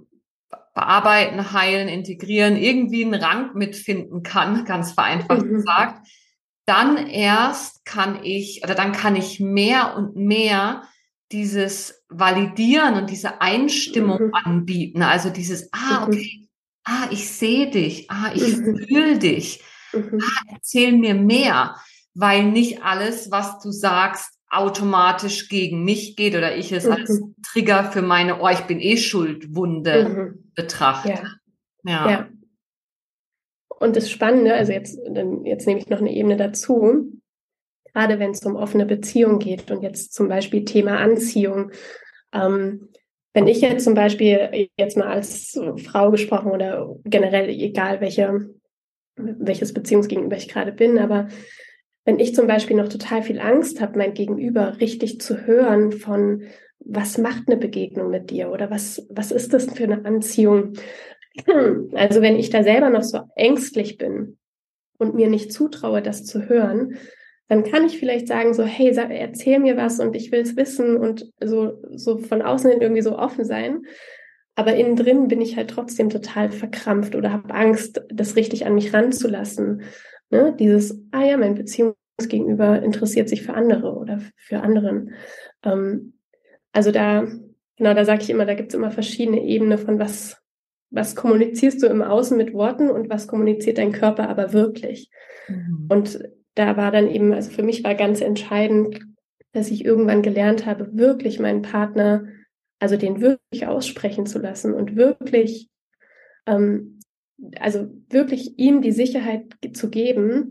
bearbeiten, 0.78 1.52
heilen, 1.52 1.88
integrieren, 1.88 2.56
irgendwie 2.56 3.04
einen 3.04 3.20
Rang 3.20 3.54
mitfinden 3.54 4.22
kann, 4.22 4.64
ganz 4.64 4.92
vereinfacht 4.92 5.42
mhm. 5.42 5.54
gesagt, 5.54 6.06
dann 6.66 7.08
erst 7.08 7.84
kann 7.84 8.22
ich 8.22 8.60
oder 8.62 8.76
dann 8.76 8.92
kann 8.92 9.16
ich 9.16 9.40
mehr 9.40 9.96
und 9.96 10.14
mehr 10.14 10.84
dieses 11.32 12.04
Validieren 12.08 12.94
und 12.94 13.10
diese 13.10 13.40
Einstimmung 13.40 14.26
mhm. 14.26 14.34
anbieten. 14.34 15.02
Also 15.02 15.30
dieses, 15.30 15.68
ah, 15.72 16.06
mhm. 16.06 16.06
okay, 16.06 16.48
ah, 16.84 17.08
ich 17.10 17.28
sehe 17.28 17.70
dich, 17.70 18.08
ah, 18.10 18.30
ich 18.32 18.56
mhm. 18.56 18.78
fühle 18.86 19.18
dich, 19.18 19.62
mhm. 19.92 20.20
ah, 20.22 20.52
erzähl 20.54 20.92
mir 20.92 21.14
mehr, 21.14 21.74
weil 22.14 22.44
nicht 22.44 22.84
alles, 22.84 23.32
was 23.32 23.58
du 23.58 23.72
sagst, 23.72 24.37
automatisch 24.50 25.48
gegen 25.48 25.84
mich 25.84 26.16
geht 26.16 26.34
oder 26.34 26.56
ich 26.56 26.72
es 26.72 26.86
mhm. 26.86 26.92
als 26.92 27.22
Trigger 27.52 27.84
für 27.84 28.02
meine, 28.02 28.40
oh, 28.40 28.48
ich 28.48 28.62
bin 28.62 28.80
eh 28.80 28.96
Schuldwunde 28.96 30.08
mhm. 30.08 30.52
betrachte. 30.54 31.08
Ja. 31.08 31.30
ja. 31.84 32.10
ja. 32.10 32.28
Und 33.78 33.94
das 33.96 34.10
Spannende, 34.10 34.54
also 34.54 34.72
jetzt, 34.72 34.98
jetzt 35.44 35.66
nehme 35.66 35.78
ich 35.78 35.88
noch 35.88 36.00
eine 36.00 36.12
Ebene 36.12 36.36
dazu, 36.36 37.12
gerade 37.92 38.18
wenn 38.18 38.32
es 38.32 38.44
um 38.44 38.56
offene 38.56 38.86
Beziehung 38.86 39.38
geht 39.38 39.70
und 39.70 39.82
jetzt 39.82 40.14
zum 40.14 40.28
Beispiel 40.28 40.64
Thema 40.64 40.98
Anziehung. 40.98 41.70
Ähm, 42.32 42.88
wenn 43.34 43.46
ich 43.46 43.60
jetzt 43.60 43.84
zum 43.84 43.94
Beispiel 43.94 44.68
jetzt 44.78 44.96
mal 44.96 45.06
als 45.06 45.60
Frau 45.84 46.10
gesprochen 46.10 46.50
oder 46.50 46.96
generell 47.04 47.48
egal 47.48 48.00
welche, 48.00 48.50
welches 49.16 49.72
Beziehungsgegenüber 49.72 50.36
ich 50.36 50.48
gerade 50.48 50.72
bin, 50.72 50.98
aber 50.98 51.28
wenn 52.08 52.20
ich 52.20 52.34
zum 52.34 52.46
Beispiel 52.46 52.74
noch 52.74 52.88
total 52.88 53.22
viel 53.22 53.38
Angst 53.38 53.82
habe, 53.82 53.98
mein 53.98 54.14
Gegenüber 54.14 54.80
richtig 54.80 55.20
zu 55.20 55.46
hören 55.46 55.92
von, 55.92 56.44
was 56.78 57.18
macht 57.18 57.42
eine 57.46 57.58
Begegnung 57.58 58.08
mit 58.08 58.30
dir 58.30 58.50
oder 58.50 58.70
was, 58.70 59.06
was 59.10 59.30
ist 59.30 59.52
das 59.52 59.66
für 59.66 59.84
eine 59.84 60.06
Anziehung? 60.06 60.72
Also 61.92 62.22
wenn 62.22 62.36
ich 62.36 62.48
da 62.48 62.62
selber 62.62 62.88
noch 62.88 63.02
so 63.02 63.20
ängstlich 63.36 63.98
bin 63.98 64.38
und 64.96 65.14
mir 65.14 65.28
nicht 65.28 65.52
zutraue, 65.52 66.00
das 66.00 66.24
zu 66.24 66.48
hören, 66.48 66.96
dann 67.46 67.62
kann 67.62 67.84
ich 67.84 67.98
vielleicht 67.98 68.26
sagen 68.26 68.54
so, 68.54 68.64
hey, 68.64 68.94
sag, 68.94 69.10
erzähl 69.10 69.58
mir 69.58 69.76
was 69.76 70.00
und 70.00 70.16
ich 70.16 70.32
will 70.32 70.40
es 70.40 70.56
wissen 70.56 70.96
und 70.96 71.30
so, 71.40 71.74
so 71.94 72.16
von 72.16 72.40
außen 72.40 72.70
hin 72.70 72.80
irgendwie 72.80 73.02
so 73.02 73.18
offen 73.18 73.44
sein. 73.44 73.82
Aber 74.54 74.74
innen 74.74 74.96
drin 74.96 75.28
bin 75.28 75.42
ich 75.42 75.58
halt 75.58 75.68
trotzdem 75.68 76.08
total 76.08 76.50
verkrampft 76.50 77.14
oder 77.14 77.32
habe 77.32 77.52
Angst, 77.52 78.02
das 78.08 78.34
richtig 78.34 78.64
an 78.64 78.74
mich 78.74 78.94
ranzulassen. 78.94 79.82
Ne? 80.30 80.54
Dieses, 80.58 81.00
ah 81.10 81.24
ja, 81.24 81.36
mein 81.36 81.54
Beziehungsgegenüber 81.54 82.82
interessiert 82.82 83.28
sich 83.28 83.42
für 83.42 83.54
andere 83.54 83.94
oder 83.94 84.20
für 84.36 84.60
anderen. 84.60 85.12
Ähm, 85.62 86.14
also 86.72 86.92
da, 86.92 87.26
genau, 87.76 87.94
da 87.94 88.04
sage 88.04 88.22
ich 88.22 88.30
immer, 88.30 88.44
da 88.44 88.54
gibt 88.54 88.70
es 88.70 88.74
immer 88.74 88.90
verschiedene 88.90 89.42
Ebenen 89.42 89.78
von 89.78 89.98
was, 89.98 90.42
was 90.90 91.16
kommunizierst 91.16 91.82
du 91.82 91.86
im 91.86 92.02
Außen 92.02 92.36
mit 92.36 92.52
Worten 92.52 92.90
und 92.90 93.10
was 93.10 93.26
kommuniziert 93.26 93.78
dein 93.78 93.92
Körper 93.92 94.28
aber 94.28 94.52
wirklich. 94.52 95.10
Mhm. 95.48 95.86
Und 95.88 96.18
da 96.54 96.76
war 96.76 96.90
dann 96.90 97.08
eben, 97.08 97.32
also 97.32 97.50
für 97.50 97.62
mich 97.62 97.84
war 97.84 97.94
ganz 97.94 98.20
entscheidend, 98.20 99.00
dass 99.52 99.70
ich 99.70 99.84
irgendwann 99.84 100.22
gelernt 100.22 100.66
habe, 100.66 100.96
wirklich 100.96 101.38
meinen 101.38 101.62
Partner, 101.62 102.26
also 102.80 102.96
den 102.96 103.20
wirklich 103.20 103.66
aussprechen 103.66 104.26
zu 104.26 104.38
lassen 104.38 104.74
und 104.74 104.96
wirklich 104.96 105.68
ähm, 106.46 106.97
also 107.58 107.88
wirklich 108.08 108.58
ihm 108.58 108.82
die 108.82 108.92
Sicherheit 108.92 109.44
zu 109.72 109.90
geben, 109.90 110.50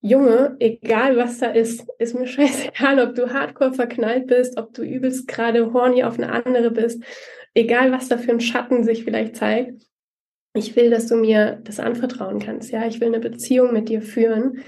Junge, 0.00 0.56
egal 0.58 1.16
was 1.16 1.38
da 1.38 1.46
ist, 1.50 1.86
ist 1.98 2.14
mir 2.14 2.26
scheißegal, 2.28 3.00
ob 3.00 3.14
du 3.14 3.32
hardcore 3.32 3.72
verknallt 3.72 4.26
bist, 4.26 4.58
ob 4.58 4.74
du 4.74 4.82
übelst 4.82 5.26
gerade 5.26 5.72
horny 5.72 6.04
auf 6.04 6.18
eine 6.18 6.30
andere 6.30 6.70
bist, 6.70 7.02
egal 7.54 7.90
was 7.90 8.08
da 8.08 8.18
für 8.18 8.32
ein 8.32 8.40
Schatten 8.40 8.84
sich 8.84 9.04
vielleicht 9.04 9.36
zeigt. 9.36 9.82
Ich 10.54 10.76
will, 10.76 10.90
dass 10.90 11.06
du 11.06 11.16
mir 11.16 11.58
das 11.64 11.80
anvertrauen 11.80 12.38
kannst. 12.38 12.70
Ja, 12.70 12.86
ich 12.86 13.00
will 13.00 13.08
eine 13.08 13.18
Beziehung 13.18 13.72
mit 13.72 13.88
dir 13.88 14.02
führen, 14.02 14.62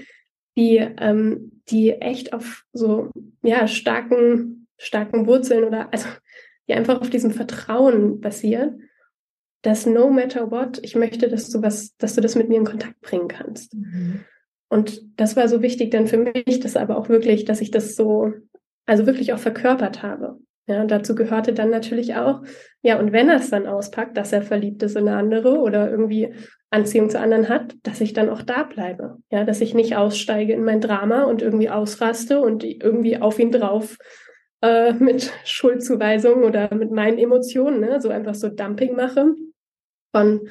die, 0.57 0.77
ähm, 0.77 1.61
die 1.69 1.91
echt 1.91 2.33
auf 2.33 2.65
so, 2.73 3.11
ja, 3.43 3.67
starken, 3.67 4.67
starken 4.77 5.27
Wurzeln 5.27 5.63
oder, 5.63 5.93
also, 5.93 6.09
die 6.67 6.73
einfach 6.73 6.99
auf 6.99 7.09
diesem 7.09 7.31
Vertrauen 7.31 8.19
basiert 8.19 8.73
dass 9.61 9.85
no 9.85 10.09
matter 10.09 10.51
what, 10.51 10.79
ich 10.83 10.95
möchte, 10.95 11.29
dass 11.29 11.49
du 11.49 11.61
was, 11.61 11.95
dass 11.97 12.15
du 12.15 12.21
das 12.21 12.35
mit 12.35 12.49
mir 12.49 12.57
in 12.57 12.65
Kontakt 12.65 13.01
bringen 13.01 13.27
kannst. 13.27 13.73
Mhm. 13.73 14.21
Und 14.69 15.01
das 15.19 15.35
war 15.35 15.47
so 15.47 15.61
wichtig 15.61 15.91
dann 15.91 16.07
für 16.07 16.17
mich, 16.17 16.59
dass 16.59 16.75
aber 16.75 16.97
auch 16.97 17.09
wirklich, 17.09 17.45
dass 17.45 17.61
ich 17.61 17.71
das 17.71 17.95
so, 17.95 18.33
also 18.85 19.05
wirklich 19.05 19.33
auch 19.33 19.39
verkörpert 19.39 20.03
habe. 20.03 20.37
Ja, 20.69 20.81
und 20.81 20.91
dazu 20.91 21.15
gehörte 21.15 21.53
dann 21.53 21.69
natürlich 21.69 22.15
auch, 22.15 22.43
ja, 22.81 22.99
und 22.99 23.13
wenn 23.13 23.29
er 23.29 23.37
es 23.37 23.49
dann 23.49 23.67
auspackt, 23.67 24.17
dass 24.17 24.33
er 24.33 24.41
verliebt 24.41 24.83
ist 24.83 24.97
in 24.97 25.07
eine 25.07 25.15
andere 25.15 25.59
oder 25.59 25.89
irgendwie 25.89 26.33
Anziehung 26.69 27.09
zu 27.09 27.19
anderen 27.19 27.47
hat, 27.47 27.75
dass 27.83 28.01
ich 28.01 28.11
dann 28.11 28.29
auch 28.29 28.41
da 28.41 28.63
bleibe. 28.63 29.17
Ja, 29.31 29.45
dass 29.45 29.61
ich 29.61 29.73
nicht 29.73 29.95
aussteige 29.95 30.51
in 30.51 30.65
mein 30.65 30.81
Drama 30.81 31.23
und 31.23 31.41
irgendwie 31.41 31.69
ausraste 31.69 32.41
und 32.41 32.65
irgendwie 32.65 33.17
auf 33.17 33.39
ihn 33.39 33.53
drauf 33.53 33.97
äh, 34.61 34.91
mit 34.93 35.31
Schuldzuweisungen 35.45 36.43
oder 36.43 36.73
mit 36.73 36.91
meinen 36.91 37.17
Emotionen, 37.17 37.79
ne, 37.79 38.01
so 38.01 38.09
einfach 38.09 38.35
so 38.35 38.49
Dumping 38.49 38.95
mache, 38.97 39.35
von 40.17 40.49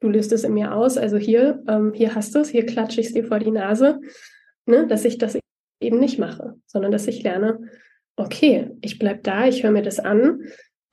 du 0.00 0.08
löst 0.08 0.32
es 0.32 0.44
in 0.44 0.54
mir 0.54 0.74
aus, 0.74 0.96
also 0.96 1.16
hier, 1.16 1.62
ähm, 1.68 1.92
hier 1.92 2.14
hast 2.14 2.34
du 2.34 2.38
es, 2.38 2.50
hier 2.50 2.64
klatsche 2.66 3.00
ich 3.00 3.08
es 3.08 3.14
dir 3.14 3.24
vor 3.24 3.40
die 3.40 3.50
Nase, 3.50 4.00
ne, 4.66 4.86
dass 4.86 5.04
ich 5.04 5.18
das 5.18 5.36
eben 5.80 5.98
nicht 5.98 6.18
mache, 6.18 6.54
sondern 6.66 6.92
dass 6.92 7.08
ich 7.08 7.22
lerne, 7.24 7.68
okay, 8.16 8.70
ich 8.80 8.98
bleib 8.98 9.24
da, 9.24 9.46
ich 9.46 9.64
höre 9.64 9.72
mir 9.72 9.82
das 9.82 9.98
an, 9.98 10.44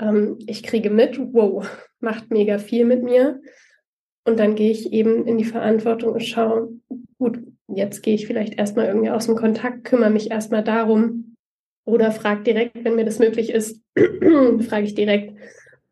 ähm, 0.01 0.39
ich 0.47 0.63
kriege 0.63 0.89
mit, 0.89 1.19
wow, 1.19 1.69
macht 1.99 2.31
mega 2.31 2.57
viel 2.57 2.85
mit 2.85 3.03
mir. 3.03 3.41
Und 4.27 4.39
dann 4.39 4.55
gehe 4.55 4.71
ich 4.71 4.91
eben 4.91 5.27
in 5.27 5.37
die 5.37 5.45
Verantwortung 5.45 6.13
und 6.13 6.23
schaue, 6.23 6.69
gut, 7.19 7.39
jetzt 7.67 8.01
gehe 8.01 8.15
ich 8.15 8.25
vielleicht 8.25 8.57
erstmal 8.57 8.87
irgendwie 8.87 9.11
aus 9.11 9.27
dem 9.27 9.35
Kontakt, 9.35 9.83
kümmere 9.83 10.09
mich 10.09 10.31
erstmal 10.31 10.63
darum 10.63 11.35
oder 11.85 12.11
frage 12.11 12.41
direkt, 12.41 12.83
wenn 12.83 12.95
mir 12.95 13.05
das 13.05 13.19
möglich 13.19 13.51
ist, 13.51 13.83
frage 13.95 14.85
ich 14.85 14.95
direkt, 14.95 15.37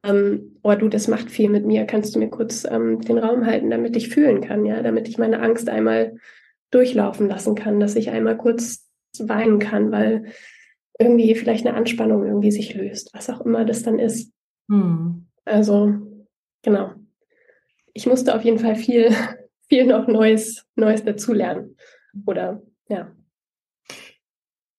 ähm, 0.04 0.58
oh 0.64 0.76
du, 0.76 0.90
das 0.90 1.08
macht 1.08 1.32
viel 1.32 1.50
mit 1.50 1.66
mir, 1.66 1.86
kannst 1.86 2.14
du 2.14 2.20
mir 2.20 2.30
kurz 2.30 2.66
ähm, 2.70 3.02
den 3.02 3.18
Raum 3.18 3.46
halten, 3.46 3.70
damit 3.70 3.96
ich 3.96 4.10
fühlen 4.10 4.42
kann, 4.42 4.66
ja, 4.66 4.82
damit 4.82 5.08
ich 5.08 5.18
meine 5.18 5.42
Angst 5.42 5.70
einmal 5.70 6.18
durchlaufen 6.72 7.30
lassen 7.30 7.56
kann, 7.56 7.80
dass 7.80 7.96
ich 7.96 8.10
einmal 8.10 8.38
kurz 8.38 8.90
weinen 9.20 9.60
kann, 9.60 9.92
weil 9.92 10.26
irgendwie 11.00 11.34
vielleicht 11.36 11.66
eine 11.66 11.76
Anspannung 11.76 12.26
irgendwie 12.26 12.52
sich 12.52 12.74
löst, 12.74 13.12
was 13.14 13.30
auch 13.30 13.42
immer 13.42 13.66
das 13.66 13.84
dann 13.84 14.00
ist. 14.00 14.32
Hm. 14.70 15.28
Also, 15.46 15.94
genau. 16.62 16.94
Ich 17.94 18.08
musste 18.08 18.36
auf 18.36 18.44
jeden 18.44 18.60
Fall 18.60 18.76
viel, 18.76 19.12
viel 19.70 19.86
noch 19.86 20.08
Neues, 20.08 20.66
Neues 20.76 21.04
dazulernen. 21.04 21.78
Oder, 22.26 22.62
ja. 22.90 23.12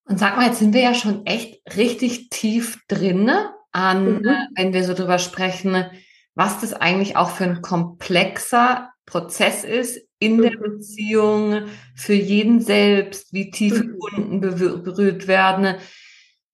Und 0.07 0.19
sag 0.19 0.37
mal, 0.37 0.47
jetzt 0.47 0.59
sind 0.59 0.75
wir 0.75 0.83
ja 0.83 0.95
schon 0.95 1.25
echt 1.27 1.63
richtig 1.77 2.29
tief 2.29 2.85
drin 2.89 3.31
an, 3.75 4.21
mhm. 4.21 4.37
wenn 4.55 4.73
wir 4.73 4.85
so 4.85 4.95
drüber 4.95 5.19
sprechen, 5.19 5.85
was 6.35 6.61
das 6.61 6.73
eigentlich 6.73 7.17
auch 7.17 7.31
für 7.31 7.45
ein 7.45 7.61
komplexer 7.63 8.91
Prozess 9.07 9.65
ist 9.65 10.01
in 10.19 10.37
mhm. 10.37 10.43
der 10.43 10.57
Beziehung 10.57 11.65
für 11.95 12.15
jeden 12.15 12.61
selbst, 12.61 13.33
wie 13.33 13.51
tiefe 13.51 13.85
mhm. 13.85 13.97
Wunden 13.99 14.41
berührt 14.41 15.27
werden, 15.27 15.77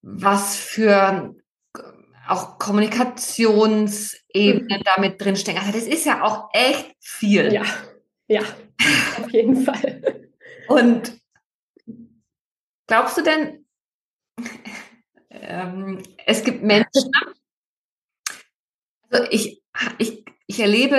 was 0.01 0.57
für 0.57 1.35
auch 2.27 2.59
Kommunikationsebene 2.59 4.77
mhm. 4.77 4.83
damit 4.83 5.21
drinstecken. 5.21 5.61
Also 5.61 5.73
das 5.73 5.87
ist 5.87 6.05
ja 6.05 6.23
auch 6.23 6.49
echt 6.53 6.95
viel. 6.99 7.53
Ja, 7.53 7.63
ja, 8.27 8.41
auf 9.19 9.31
jeden 9.31 9.63
Fall. 9.63 10.27
Und 10.67 11.17
glaubst 12.87 13.17
du 13.17 13.21
denn, 13.21 13.65
ähm, 15.41 16.01
es 16.25 16.43
gibt 16.43 16.63
Menschen, 16.63 17.11
also 19.09 19.27
ich, 19.29 19.61
ich, 19.97 20.25
ich 20.47 20.59
erlebe 20.59 20.97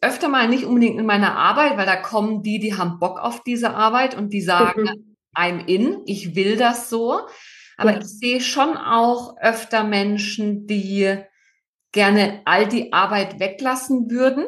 öfter 0.00 0.28
mal 0.28 0.48
nicht 0.48 0.64
unbedingt 0.64 0.98
in 0.98 1.06
meiner 1.06 1.36
Arbeit, 1.36 1.76
weil 1.76 1.86
da 1.86 1.96
kommen 1.96 2.42
die, 2.42 2.58
die 2.58 2.76
haben 2.76 2.98
Bock 2.98 3.20
auf 3.20 3.42
diese 3.42 3.74
Arbeit 3.74 4.16
und 4.16 4.32
die 4.32 4.40
sagen, 4.40 4.82
mhm. 4.82 5.16
I'm 5.34 5.66
in, 5.66 6.02
ich 6.06 6.34
will 6.34 6.56
das 6.56 6.90
so. 6.90 7.20
Aber 7.76 7.92
ja. 7.92 7.98
ich 7.98 8.06
sehe 8.06 8.40
schon 8.40 8.76
auch 8.76 9.36
öfter 9.40 9.84
Menschen, 9.84 10.66
die 10.66 11.16
gerne 11.92 12.42
all 12.44 12.68
die 12.68 12.92
Arbeit 12.92 13.38
weglassen 13.38 14.10
würden 14.10 14.46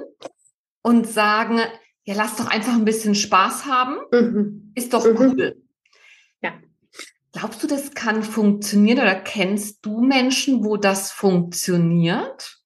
und 0.82 1.06
sagen, 1.06 1.60
ja, 2.04 2.14
lass 2.14 2.36
doch 2.36 2.48
einfach 2.48 2.74
ein 2.74 2.84
bisschen 2.84 3.14
Spaß 3.14 3.66
haben. 3.66 3.96
Mhm. 4.12 4.72
Ist 4.74 4.92
doch 4.92 5.06
mhm. 5.06 5.16
cool. 5.18 5.64
Glaubst 7.34 7.62
du, 7.64 7.66
das 7.66 7.94
kann 7.94 8.22
funktionieren 8.22 9.00
oder 9.00 9.16
kennst 9.16 9.84
du 9.84 10.00
Menschen, 10.00 10.64
wo 10.64 10.76
das 10.76 11.10
funktioniert? 11.10 12.60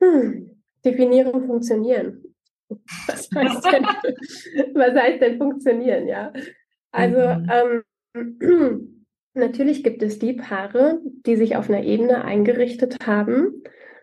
Hm, 0.00 0.62
definieren 0.84 1.46
funktionieren. 1.46 2.22
Was 3.08 3.28
heißt 3.34 3.64
denn, 3.64 3.84
was 4.74 4.94
heißt 4.94 5.22
denn 5.22 5.38
funktionieren, 5.38 6.06
ja? 6.06 6.34
Also 6.92 7.18
mhm. 7.18 7.82
ähm, 8.14 9.04
natürlich 9.34 9.82
gibt 9.82 10.02
es 10.02 10.18
die 10.18 10.34
Paare, 10.34 11.00
die 11.24 11.36
sich 11.36 11.56
auf 11.56 11.70
einer 11.70 11.82
Ebene 11.82 12.24
eingerichtet 12.24 13.06
haben, 13.06 13.62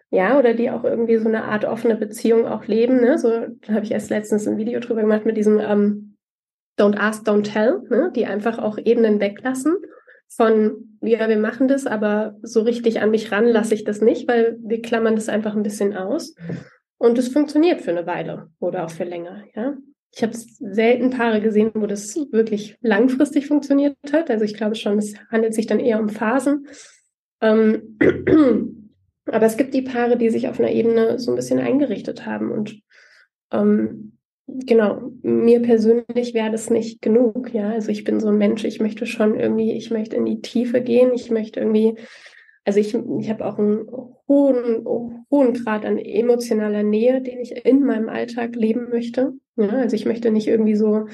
ja, 0.10 0.40
oder 0.40 0.56
die 0.56 0.72
auch 0.72 0.84
irgendwie 0.84 1.18
so 1.18 1.28
eine 1.28 1.44
Art 1.44 1.64
offene 1.64 1.96
Beziehung 1.96 2.48
auch 2.48 2.66
leben. 2.66 3.02
Ne? 3.02 3.20
So 3.20 3.30
habe 3.68 3.84
ich 3.84 3.92
erst 3.92 4.10
letztens 4.10 4.48
ein 4.48 4.58
Video 4.58 4.80
drüber 4.80 5.02
gemacht 5.02 5.26
mit 5.26 5.38
diesem 5.38 5.60
ähm, 5.60 6.05
Don't 6.78 6.98
Ask, 6.98 7.26
Don't 7.26 7.44
Tell, 7.44 7.82
ne? 7.90 8.12
die 8.16 8.26
einfach 8.26 8.60
auch 8.60 8.78
Ebenen 8.78 9.20
weglassen 9.20 9.76
von, 10.28 10.98
ja, 11.02 11.30
wir 11.30 11.38
machen 11.38 11.68
das, 11.68 11.86
aber 11.86 12.36
so 12.42 12.62
richtig 12.62 13.02
an 13.02 13.12
mich 13.12 13.32
ran 13.32 13.46
lasse 13.46 13.74
ich 13.74 13.84
das 13.84 14.02
nicht, 14.02 14.28
weil 14.28 14.58
wir 14.62 14.82
klammern 14.82 15.16
das 15.16 15.30
einfach 15.30 15.56
ein 15.56 15.64
bisschen 15.64 15.96
aus. 15.96 16.36
Und 16.98 17.18
es 17.18 17.30
funktioniert 17.30 17.82
für 17.82 17.92
eine 17.92 18.08
Weile 18.08 18.50
oder 18.60 18.86
auch 18.86 18.92
für 18.92 19.04
länger, 19.04 19.44
ja. 19.56 19.76
Ich 20.12 20.24
habe 20.24 20.34
selten 20.34 21.10
Paare 21.10 21.42
gesehen, 21.42 21.72
wo 21.74 21.88
das 21.88 22.16
wirklich 22.32 22.78
langfristig 22.80 23.48
funktioniert 23.48 23.98
hat. 24.14 24.30
Also 24.30 24.46
ich 24.46 24.54
glaube 24.54 24.76
schon, 24.76 24.98
es 24.98 25.14
handelt 25.30 25.54
sich 25.54 25.68
dann 25.68 25.82
eher 25.82 26.00
um 26.00 26.08
Phasen. 26.08 26.68
Ähm, 27.42 27.98
aber 29.26 29.46
es 29.46 29.58
gibt 29.58 29.74
die 29.74 29.82
Paare, 29.82 30.16
die 30.18 30.30
sich 30.30 30.48
auf 30.48 30.58
einer 30.58 30.72
Ebene 30.72 31.20
so 31.20 31.32
ein 31.32 31.36
bisschen 31.36 31.60
eingerichtet 31.60 32.26
haben. 32.26 32.50
Und 32.50 32.80
ähm, 33.52 34.15
genau, 34.48 35.12
mir 35.22 35.62
persönlich 35.62 36.34
wäre 36.34 36.52
das 36.52 36.70
nicht 36.70 37.02
genug. 37.02 37.54
Ja, 37.54 37.70
also 37.70 37.90
ich 37.90 38.04
bin 38.04 38.20
so 38.20 38.30
ein 38.30 38.38
Mensch, 38.38 38.64
ich 38.64 38.80
möchte 38.80 39.06
schon 39.06 39.40
irgendwie, 39.40 39.74
ich 39.74 39.92
möchte 39.92 40.16
in 40.16 40.26
die 40.26 40.42
Tiefe 40.42 40.82
gehen, 40.82 41.14
ich 41.14 41.32
möchte 41.32 41.60
irgendwie 41.60 41.98
also 42.66 42.80
ich, 42.80 42.96
ich 42.96 43.30
habe 43.30 43.46
auch 43.46 43.60
einen 43.60 43.88
hohen, 44.28 44.86
hohen 45.30 45.54
Grad 45.54 45.86
an 45.86 46.00
emotionaler 46.00 46.82
Nähe, 46.82 47.22
den 47.22 47.40
ich 47.40 47.64
in 47.64 47.84
meinem 47.84 48.10
Alltag 48.10 48.56
leben 48.56 48.90
möchte. 48.90 49.34
Ja, 49.56 49.70
also 49.70 49.96
ich 49.96 50.06
möchte 50.06 50.32
nicht 50.32 50.48
irgendwie 50.48 50.76
so 50.76 51.06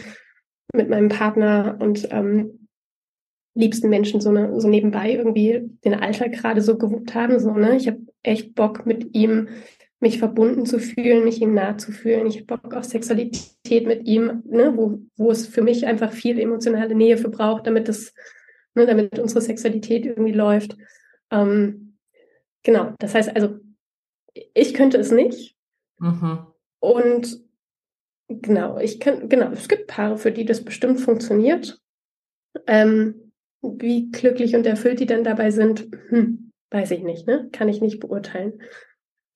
mit 0.73 0.89
meinem 0.89 1.09
Partner 1.09 1.77
und 1.79 2.07
ähm, 2.11 2.67
liebsten 3.53 3.89
Menschen 3.89 4.21
so, 4.21 4.29
eine, 4.29 4.61
so 4.61 4.69
nebenbei 4.69 5.11
irgendwie 5.11 5.69
den 5.83 5.93
Alltag 5.93 6.31
gerade 6.31 6.61
so 6.61 6.77
gewuppt 6.77 7.13
haben. 7.13 7.37
So, 7.37 7.51
ne? 7.51 7.75
Ich 7.75 7.87
habe 7.87 7.99
echt 8.23 8.55
Bock 8.55 8.85
mit 8.85 9.13
ihm 9.13 9.49
mich 10.01 10.17
verbunden 10.17 10.65
zu 10.65 10.79
fühlen, 10.79 11.23
mich 11.23 11.41
ihm 11.41 11.53
nah 11.53 11.77
zu 11.77 11.91
fühlen. 11.91 12.25
Ich 12.25 12.37
habe 12.37 12.57
Bock 12.57 12.73
auf 12.73 12.85
Sexualität 12.85 13.85
mit 13.85 14.07
ihm, 14.07 14.41
ne? 14.45 14.73
wo, 14.75 14.99
wo 15.15 15.29
es 15.29 15.47
für 15.47 15.61
mich 15.61 15.85
einfach 15.85 16.11
viel 16.11 16.39
emotionale 16.39 16.95
Nähe 16.95 17.17
für 17.17 17.29
braucht, 17.29 17.67
damit 17.67 17.87
das, 17.87 18.13
ne, 18.73 18.87
damit 18.87 19.19
unsere 19.19 19.41
Sexualität 19.41 20.05
irgendwie 20.07 20.31
läuft. 20.31 20.75
Ähm, 21.29 21.97
genau, 22.63 22.95
das 22.97 23.13
heißt 23.13 23.35
also, 23.35 23.59
ich 24.33 24.73
könnte 24.73 24.97
es 24.97 25.11
nicht. 25.11 25.55
Mhm. 25.99 26.47
Und 26.79 27.39
genau, 28.27 28.79
ich 28.79 28.99
kann, 28.99 29.29
genau, 29.29 29.51
es 29.51 29.69
gibt 29.69 29.85
Paare, 29.85 30.17
für 30.17 30.31
die 30.31 30.45
das 30.45 30.65
bestimmt 30.65 30.99
funktioniert. 30.99 31.79
Ähm, 32.65 33.31
wie 33.61 34.09
glücklich 34.09 34.55
und 34.55 34.65
erfüllt 34.65 34.99
die 34.99 35.05
dann 35.05 35.23
dabei 35.23 35.51
sind, 35.51 35.87
hm, 36.09 36.51
weiß 36.71 36.89
ich 36.89 37.03
nicht, 37.03 37.27
ne? 37.27 37.49
Kann 37.51 37.69
ich 37.69 37.81
nicht 37.81 37.99
beurteilen. 37.99 38.59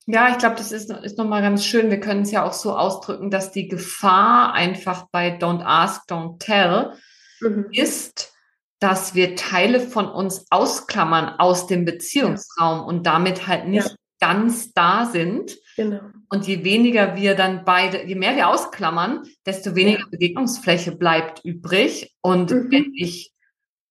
Ja, 0.08 0.30
ich 0.30 0.38
glaube, 0.38 0.56
das 0.56 0.72
ist, 0.72 0.91
ist 0.91 1.18
nochmal 1.18 1.41
ganz 1.41 1.65
schön. 1.65 1.89
Wir 1.89 2.00
können 2.00 2.22
es 2.22 2.32
ja 2.32 2.46
auch 2.46 2.54
so 2.54 2.78
ausdrücken, 2.78 3.32
dass 3.32 3.52
die 3.52 3.68
Gefahr 3.68 4.54
einfach 4.54 5.08
bei 5.12 5.38
Don't 5.38 5.63
Ask, 5.63 6.10
Don't 6.10 6.38
Tell 6.39 6.94
mhm. 7.41 7.68
ist, 7.72 8.32
dass 8.80 9.15
wir 9.15 9.36
Teile 9.36 9.80
von 9.80 10.08
uns 10.08 10.46
ausklammern 10.52 11.39
aus 11.39 11.65
dem 11.65 11.86
Beziehungsraum 11.86 12.86
und 12.86 13.08
damit 13.08 13.48
halt 13.48 13.68
nicht 13.68 13.88
ja. 13.88 13.96
ganz 14.20 14.74
da 14.74 15.06
sind. 15.06 15.58
Genau. 15.76 16.02
Und 16.30 16.46
je 16.46 16.63
weniger 16.63 17.15
wir 17.15 17.36
dann 17.36 17.65
beide, 17.65 18.06
je 18.06 18.15
mehr 18.15 18.36
wir 18.36 18.50
ausklammern, 18.50 19.24
desto 19.46 19.76
weniger 19.76 20.00
ja. 20.02 20.06
Begegnungsfläche 20.12 20.96
bleibt 20.96 21.44
übrig. 21.44 22.15
Und 22.22 22.52
mhm. 22.52 22.72
wenn 22.72 22.94
ich 22.94 23.34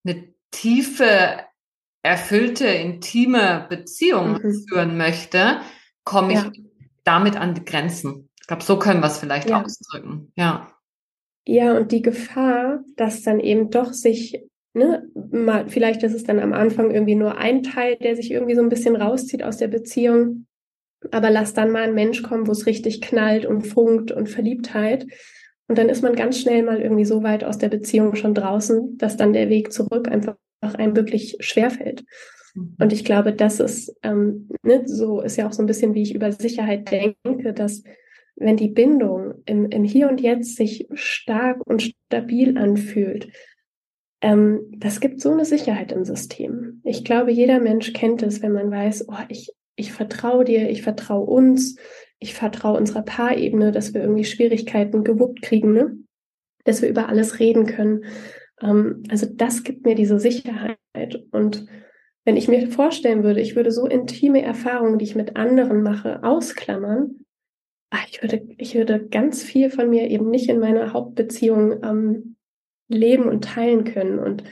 eine 0.05 0.33
tiefe, 0.51 1.39
erfüllte, 2.03 2.67
intime 2.67 3.65
Beziehung 3.69 4.39
mhm. 4.41 4.65
führen 4.69 4.97
möchte, 4.97 5.59
komme 6.05 6.33
ich 6.33 6.63
damit 7.03 7.35
an 7.35 7.55
die 7.55 7.65
Grenzen. 7.65 8.29
Ich 8.39 8.47
glaube, 8.47 8.63
so 8.63 8.79
können 8.79 9.01
wir 9.01 9.07
es 9.07 9.17
vielleicht 9.17 9.51
ausdrücken. 9.51 10.31
Ja. 10.35 10.71
Ja, 11.47 11.77
und 11.77 11.91
die 11.91 12.01
Gefahr, 12.01 12.83
dass 12.95 13.21
dann 13.21 13.39
eben 13.39 13.69
doch 13.69 13.93
sich 13.93 14.41
ne, 14.73 15.07
mal, 15.31 15.67
vielleicht 15.67 16.03
ist 16.03 16.13
es 16.13 16.23
dann 16.23 16.39
am 16.39 16.53
Anfang 16.53 16.91
irgendwie 16.91 17.15
nur 17.15 17.37
ein 17.37 17.63
Teil, 17.63 17.97
der 17.97 18.15
sich 18.15 18.31
irgendwie 18.31 18.55
so 18.55 18.61
ein 18.61 18.69
bisschen 18.69 18.95
rauszieht 18.95 19.43
aus 19.43 19.57
der 19.57 19.67
Beziehung. 19.67 20.45
Aber 21.11 21.29
lass 21.29 21.53
dann 21.53 21.71
mal 21.71 21.83
ein 21.83 21.93
Mensch 21.93 22.23
kommen, 22.23 22.47
wo 22.47 22.51
es 22.51 22.65
richtig 22.65 23.01
knallt 23.01 23.45
und 23.45 23.61
funkt 23.61 24.11
und 24.11 24.29
Verliebtheit. 24.29 25.05
Und 25.67 25.77
dann 25.77 25.89
ist 25.89 26.03
man 26.03 26.15
ganz 26.15 26.39
schnell 26.39 26.63
mal 26.63 26.79
irgendwie 26.79 27.05
so 27.05 27.23
weit 27.23 27.43
aus 27.43 27.57
der 27.57 27.69
Beziehung 27.69 28.15
schon 28.15 28.33
draußen, 28.33 28.97
dass 28.97 29.17
dann 29.17 29.33
der 29.33 29.49
Weg 29.49 29.71
zurück 29.71 30.07
einfach 30.07 30.35
einem 30.61 30.95
wirklich 30.95 31.37
schwerfällt. 31.39 32.03
Und 32.55 32.93
ich 32.93 33.03
glaube, 33.03 33.33
das 33.33 33.59
ist, 33.59 33.95
ähm, 34.03 34.49
ne, 34.63 34.83
so 34.85 35.21
ist 35.21 35.35
ja 35.35 35.47
auch 35.47 35.53
so 35.53 35.61
ein 35.61 35.65
bisschen, 35.65 35.93
wie 35.93 36.01
ich 36.01 36.15
über 36.15 36.31
Sicherheit 36.31 36.89
denke, 36.89 37.53
dass 37.53 37.83
wenn 38.37 38.57
die 38.57 38.69
Bindung 38.69 39.35
im, 39.45 39.65
im 39.69 39.83
Hier 39.83 40.09
und 40.09 40.21
Jetzt 40.21 40.55
sich 40.55 40.87
stark 40.93 41.65
und 41.65 41.93
stabil 42.07 42.57
anfühlt, 42.57 43.29
ähm, 44.21 44.61
das 44.77 44.99
gibt 44.99 45.21
so 45.21 45.31
eine 45.31 45.45
Sicherheit 45.45 45.91
im 45.91 46.05
System. 46.05 46.81
Ich 46.83 47.03
glaube, 47.03 47.31
jeder 47.31 47.59
Mensch 47.59 47.93
kennt 47.93 48.23
es, 48.23 48.41
wenn 48.41 48.53
man 48.53 48.71
weiß, 48.71 49.07
oh, 49.09 49.23
ich, 49.29 49.51
ich 49.75 49.91
vertraue 49.91 50.45
dir, 50.45 50.69
ich 50.69 50.81
vertraue 50.81 51.25
uns, 51.25 51.77
ich 52.19 52.33
vertraue 52.33 52.77
unserer 52.77 53.03
Paarebene, 53.03 53.71
dass 53.71 53.93
wir 53.93 54.01
irgendwie 54.01 54.25
Schwierigkeiten 54.25 55.03
gewuppt 55.03 55.41
kriegen, 55.41 55.73
ne? 55.73 55.97
dass 56.63 56.81
wir 56.81 56.89
über 56.89 57.09
alles 57.09 57.39
reden 57.39 57.65
können. 57.65 58.05
Ähm, 58.61 59.03
also 59.09 59.27
das 59.31 59.63
gibt 59.63 59.85
mir 59.85 59.95
diese 59.95 60.19
Sicherheit. 60.19 60.77
Und 61.31 61.67
wenn 62.25 62.37
ich 62.37 62.47
mir 62.47 62.67
vorstellen 62.67 63.23
würde, 63.23 63.39
ich 63.39 63.55
würde 63.55 63.71
so 63.71 63.85
intime 63.85 64.41
Erfahrungen, 64.41 64.97
die 64.97 65.05
ich 65.05 65.15
mit 65.15 65.35
anderen 65.35 65.83
mache, 65.83 66.23
ausklammern, 66.23 67.25
ach, 67.91 68.05
ich 68.09 68.21
würde, 68.21 68.41
ich 68.57 68.75
würde 68.75 69.07
ganz 69.07 69.43
viel 69.43 69.69
von 69.69 69.89
mir 69.89 70.09
eben 70.09 70.29
nicht 70.29 70.49
in 70.49 70.59
meiner 70.59 70.91
Hauptbeziehung 70.91 71.83
ähm, 71.83 72.35
leben 72.87 73.25
und 73.25 73.43
teilen 73.43 73.83
können. 73.83 74.19
Und 74.19 74.43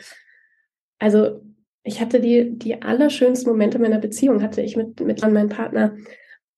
also 0.99 1.41
ich 1.83 1.99
hatte 1.99 2.21
die, 2.21 2.57
die 2.57 2.81
allerschönsten 2.81 3.51
Momente 3.51 3.79
meiner 3.79 3.99
Beziehung, 3.99 4.41
hatte 4.41 4.61
ich 4.61 4.77
mit, 4.77 4.99
mit 5.01 5.21
meinem 5.21 5.49
Partner, 5.49 5.97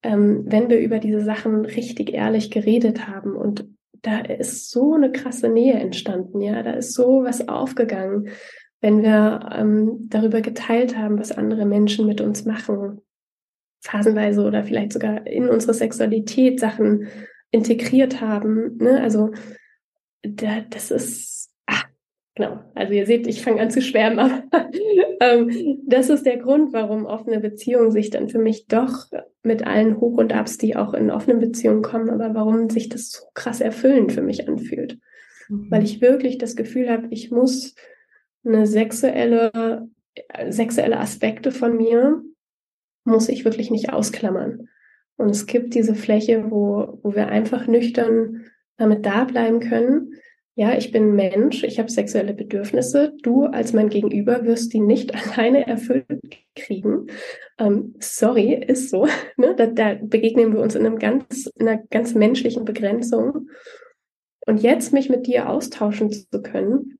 ähm, 0.03 0.43
wenn 0.45 0.69
wir 0.69 0.79
über 0.79 0.99
diese 0.99 1.23
Sachen 1.23 1.65
richtig 1.65 2.13
ehrlich 2.13 2.51
geredet 2.51 3.07
haben. 3.07 3.35
Und 3.35 3.67
da 4.01 4.19
ist 4.19 4.69
so 4.69 4.93
eine 4.93 5.11
krasse 5.11 5.49
Nähe 5.49 5.75
entstanden, 5.75 6.41
ja, 6.41 6.61
da 6.61 6.73
ist 6.73 6.93
so 6.93 7.23
was 7.23 7.47
aufgegangen, 7.47 8.29
wenn 8.85 9.01
wir 9.01 9.49
ähm, 9.51 10.05
darüber 10.09 10.41
geteilt 10.41 10.95
haben, 10.95 11.17
was 11.17 11.31
andere 11.31 11.65
Menschen 11.65 12.05
mit 12.05 12.21
uns 12.21 12.45
machen, 12.45 13.01
phasenweise 13.81 14.43
oder 14.43 14.63
vielleicht 14.63 14.93
sogar 14.93 15.25
in 15.25 15.49
unsere 15.49 15.73
Sexualität 15.73 16.59
Sachen 16.59 17.07
integriert 17.49 18.21
haben. 18.21 18.77
Ne? 18.77 19.01
Also 19.01 19.31
da, 20.21 20.61
das 20.69 20.91
ist 20.91 21.51
Genau, 22.37 22.59
also 22.75 22.91
ihr 22.91 23.05
seht, 23.05 23.27
ich 23.27 23.41
fange 23.41 23.61
an 23.61 23.71
zu 23.71 23.81
schwärmen, 23.81 24.19
aber 24.51 24.69
ähm, 25.21 25.81
das 25.87 26.09
ist 26.09 26.25
der 26.25 26.37
Grund, 26.37 26.73
warum 26.73 27.05
offene 27.05 27.39
Beziehungen 27.39 27.91
sich 27.91 28.09
dann 28.09 28.27
für 28.27 28.39
mich 28.39 28.67
doch 28.67 29.05
mit 29.41 29.65
allen 29.65 30.01
Hoch 30.01 30.17
und 30.17 30.33
Abs, 30.33 30.57
die 30.57 30.75
auch 30.75 30.93
in 30.93 31.09
offenen 31.09 31.39
Beziehungen 31.39 31.81
kommen, 31.81 32.09
aber 32.09 32.35
warum 32.35 32.69
sich 32.69 32.89
das 32.89 33.09
so 33.09 33.23
krass 33.33 33.61
erfüllend 33.61 34.11
für 34.11 34.21
mich 34.21 34.49
anfühlt. 34.49 34.99
Mhm. 35.47 35.71
Weil 35.71 35.83
ich 35.83 36.01
wirklich 36.01 36.37
das 36.37 36.57
Gefühl 36.57 36.89
habe, 36.89 37.07
ich 37.09 37.31
muss 37.31 37.73
eine 38.45 38.67
sexuelle, 38.67 39.87
sexuelle 40.49 40.99
Aspekte 40.99 41.51
von 41.51 41.75
mir, 41.75 42.21
muss 43.03 43.29
ich 43.29 43.45
wirklich 43.45 43.71
nicht 43.71 43.91
ausklammern. 43.91 44.69
Und 45.17 45.29
es 45.29 45.45
gibt 45.45 45.73
diese 45.75 45.95
Fläche, 45.95 46.51
wo, 46.51 46.99
wo 47.03 47.15
wir 47.15 47.27
einfach 47.27 47.67
nüchtern 47.67 48.45
damit 48.77 49.05
da 49.05 49.23
bleiben 49.23 49.61
können 49.61 50.15
ja, 50.57 50.77
ich 50.77 50.93
bin 50.93 51.15
Mensch, 51.15 51.65
ich 51.65 51.79
habe 51.79 51.91
sexuelle 51.91 52.33
Bedürfnisse. 52.33 53.13
Du 53.21 53.43
als 53.43 53.73
mein 53.73 53.89
Gegenüber 53.89 54.45
wirst 54.45 54.73
die 54.73 54.79
nicht 54.79 55.13
alleine 55.35 55.67
erfüllt 55.67 56.07
kriegen. 56.55 57.07
Ähm, 57.59 57.95
sorry, 57.99 58.53
ist 58.53 58.89
so. 58.89 59.05
Ne? 59.37 59.53
Da, 59.57 59.67
da, 59.67 59.95
begegnen 60.01 60.53
wir 60.53 60.61
uns 60.61 60.75
in, 60.75 60.85
einem 60.85 60.97
ganz, 60.97 61.47
in 61.57 61.67
einer 61.67 61.83
ganz 61.89 62.15
menschlichen 62.15 62.63
Begrenzung. 62.63 63.49
Und 64.47 64.61
jetzt 64.61 64.93
mich 64.93 65.09
mit 65.09 65.27
dir 65.27 65.49
austauschen 65.49 66.11
zu 66.11 66.41
können, 66.41 66.99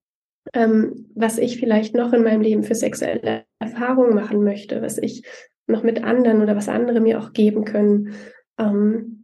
ähm, 0.54 1.08
was 1.16 1.38
ich 1.38 1.58
vielleicht 1.60 1.96
noch 1.96 2.14
in 2.14 2.24
meinem 2.24 2.42
Leben 2.42 2.64
für 2.64 2.76
sexuelle 2.76 3.46
Erfahrungen 3.60 4.16
machen 4.16 4.44
möchte, 4.44 4.82
was 4.82 4.98
ich 4.98 5.24
noch 5.68 5.84
mit 5.84 6.04
anderen 6.04 6.42
oder 6.42 6.56
was 6.56 6.70
andere 6.70 7.00
mir 7.00 7.20
auch 7.20 7.34
geben 7.34 7.66
können. 7.66 8.14
Ähm, 8.60 9.16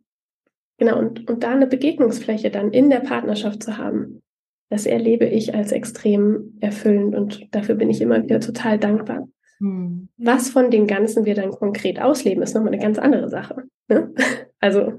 Genau, 0.81 0.97
und, 0.97 1.29
und 1.29 1.43
da 1.43 1.51
eine 1.51 1.67
Begegnungsfläche 1.67 2.49
dann 2.49 2.71
in 2.71 2.89
der 2.89 3.01
Partnerschaft 3.01 3.61
zu 3.61 3.77
haben, 3.77 4.23
das 4.71 4.87
erlebe 4.87 5.25
ich 5.25 5.53
als 5.53 5.71
extrem 5.71 6.57
erfüllend 6.59 7.13
und 7.13 7.47
dafür 7.51 7.75
bin 7.75 7.91
ich 7.91 8.01
immer 8.01 8.23
wieder 8.23 8.39
total 8.39 8.79
dankbar. 8.79 9.27
Hm. 9.59 10.09
Was 10.17 10.49
von 10.49 10.71
dem 10.71 10.87
Ganzen 10.87 11.25
wir 11.25 11.35
dann 11.35 11.51
konkret 11.51 12.01
ausleben, 12.01 12.41
ist 12.41 12.55
nochmal 12.55 12.73
eine 12.73 12.81
ganz 12.81 12.97
andere 12.97 13.29
Sache. 13.29 13.63
Ne? 13.87 14.11
Also 14.59 14.93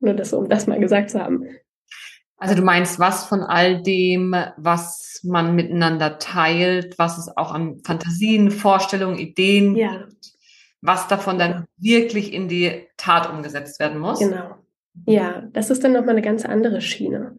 nur 0.00 0.12
das, 0.12 0.34
um 0.34 0.50
das 0.50 0.66
mal 0.66 0.80
gesagt 0.80 1.08
zu 1.10 1.22
haben. 1.22 1.44
Also 2.42 2.56
du 2.56 2.62
meinst, 2.62 2.98
was 2.98 3.24
von 3.24 3.40
all 3.40 3.80
dem, 3.82 4.34
was 4.56 5.20
man 5.22 5.54
miteinander 5.54 6.18
teilt, 6.18 6.98
was 6.98 7.16
es 7.16 7.36
auch 7.36 7.52
an 7.52 7.78
Fantasien, 7.84 8.50
Vorstellungen, 8.50 9.16
Ideen 9.16 9.76
ja. 9.76 9.98
gibt, 9.98 10.32
was 10.80 11.06
davon 11.06 11.38
dann 11.38 11.66
wirklich 11.76 12.32
in 12.34 12.48
die 12.48 12.88
Tat 12.96 13.30
umgesetzt 13.30 13.78
werden 13.78 14.00
muss? 14.00 14.18
Genau. 14.18 14.56
Ja, 15.06 15.48
das 15.52 15.70
ist 15.70 15.84
dann 15.84 15.92
nochmal 15.92 16.16
eine 16.16 16.22
ganz 16.22 16.44
andere 16.44 16.80
Schiene. 16.80 17.38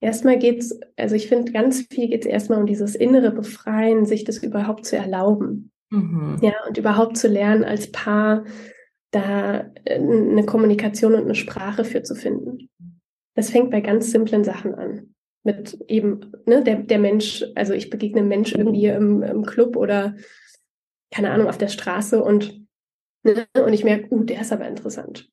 Erstmal 0.00 0.36
geht's, 0.36 0.76
also 0.96 1.14
ich 1.14 1.28
finde, 1.28 1.52
ganz 1.52 1.82
viel 1.88 2.08
geht's 2.08 2.26
erstmal 2.26 2.58
um 2.58 2.66
dieses 2.66 2.96
innere 2.96 3.30
Befreien, 3.30 4.04
sich 4.04 4.24
das 4.24 4.38
überhaupt 4.38 4.84
zu 4.84 4.96
erlauben. 4.96 5.70
Mhm. 5.90 6.38
Ja, 6.42 6.54
und 6.66 6.76
überhaupt 6.76 7.16
zu 7.16 7.28
lernen, 7.28 7.62
als 7.62 7.92
Paar 7.92 8.42
da 9.12 9.70
äh, 9.84 9.94
eine 9.94 10.44
Kommunikation 10.44 11.14
und 11.14 11.22
eine 11.22 11.36
Sprache 11.36 11.84
für 11.84 12.02
zu 12.02 12.16
finden. 12.16 12.68
Das 13.34 13.50
fängt 13.50 13.70
bei 13.70 13.80
ganz 13.80 14.10
simplen 14.10 14.44
Sachen 14.44 14.74
an. 14.74 15.14
Mit 15.42 15.78
eben, 15.88 16.32
ne, 16.46 16.62
der, 16.62 16.76
der 16.76 16.98
Mensch, 16.98 17.44
also 17.54 17.72
ich 17.72 17.88
begegne 17.88 18.20
einem 18.20 18.28
Mensch 18.28 18.52
irgendwie 18.52 18.86
im, 18.86 19.22
im 19.22 19.44
Club 19.44 19.76
oder 19.76 20.14
keine 21.10 21.30
Ahnung, 21.30 21.48
auf 21.48 21.58
der 21.58 21.68
Straße 21.68 22.22
und, 22.22 22.66
ne, 23.24 23.46
und 23.64 23.72
ich 23.72 23.84
merke, 23.84 24.14
uh, 24.14 24.22
der 24.22 24.42
ist 24.42 24.52
aber 24.52 24.68
interessant. 24.68 25.28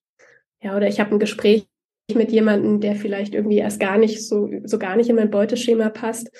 Ja, 0.61 0.75
oder 0.75 0.87
ich 0.87 0.99
habe 0.99 1.15
ein 1.15 1.19
Gespräch 1.19 1.67
mit 2.13 2.31
jemandem, 2.31 2.79
der 2.79 2.95
vielleicht 2.95 3.35
irgendwie 3.35 3.57
erst 3.57 3.79
gar 3.79 3.97
nicht 3.97 4.25
so, 4.25 4.49
so 4.63 4.79
gar 4.79 4.95
nicht 4.95 5.09
in 5.09 5.15
mein 5.15 5.29
Beuteschema 5.29 5.89
passt 5.89 6.31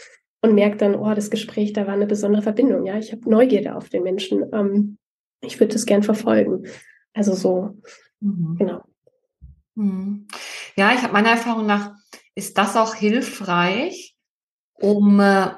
und 0.42 0.56
merke 0.56 0.78
dann, 0.78 0.96
oh, 0.96 1.14
das 1.14 1.30
Gespräch, 1.30 1.74
da 1.74 1.86
war 1.88 1.94
eine 1.94 2.08
besondere 2.08 2.42
Verbindung. 2.42 2.86
Ja, 2.86 2.98
ich 2.98 3.12
habe 3.12 3.30
Neugierde 3.30 3.76
auf 3.76 3.90
den 3.90 4.04
Menschen. 4.04 4.46
Ähm, 4.54 4.98
ich 5.42 5.60
würde 5.60 5.74
das 5.74 5.86
gern 5.86 6.04
verfolgen. 6.04 6.66
Also 7.14 7.34
so, 7.34 7.78
mhm. 8.22 8.56
genau. 8.58 8.84
Mhm. 9.76 10.28
Ja, 10.78 10.94
ich 10.94 11.02
habe 11.02 11.14
meiner 11.14 11.32
Erfahrung 11.32 11.66
nach, 11.66 11.96
ist 12.36 12.58
das 12.58 12.76
auch 12.76 12.94
hilfreich, 12.94 14.16
um 14.74 15.20
äh, 15.20 15.50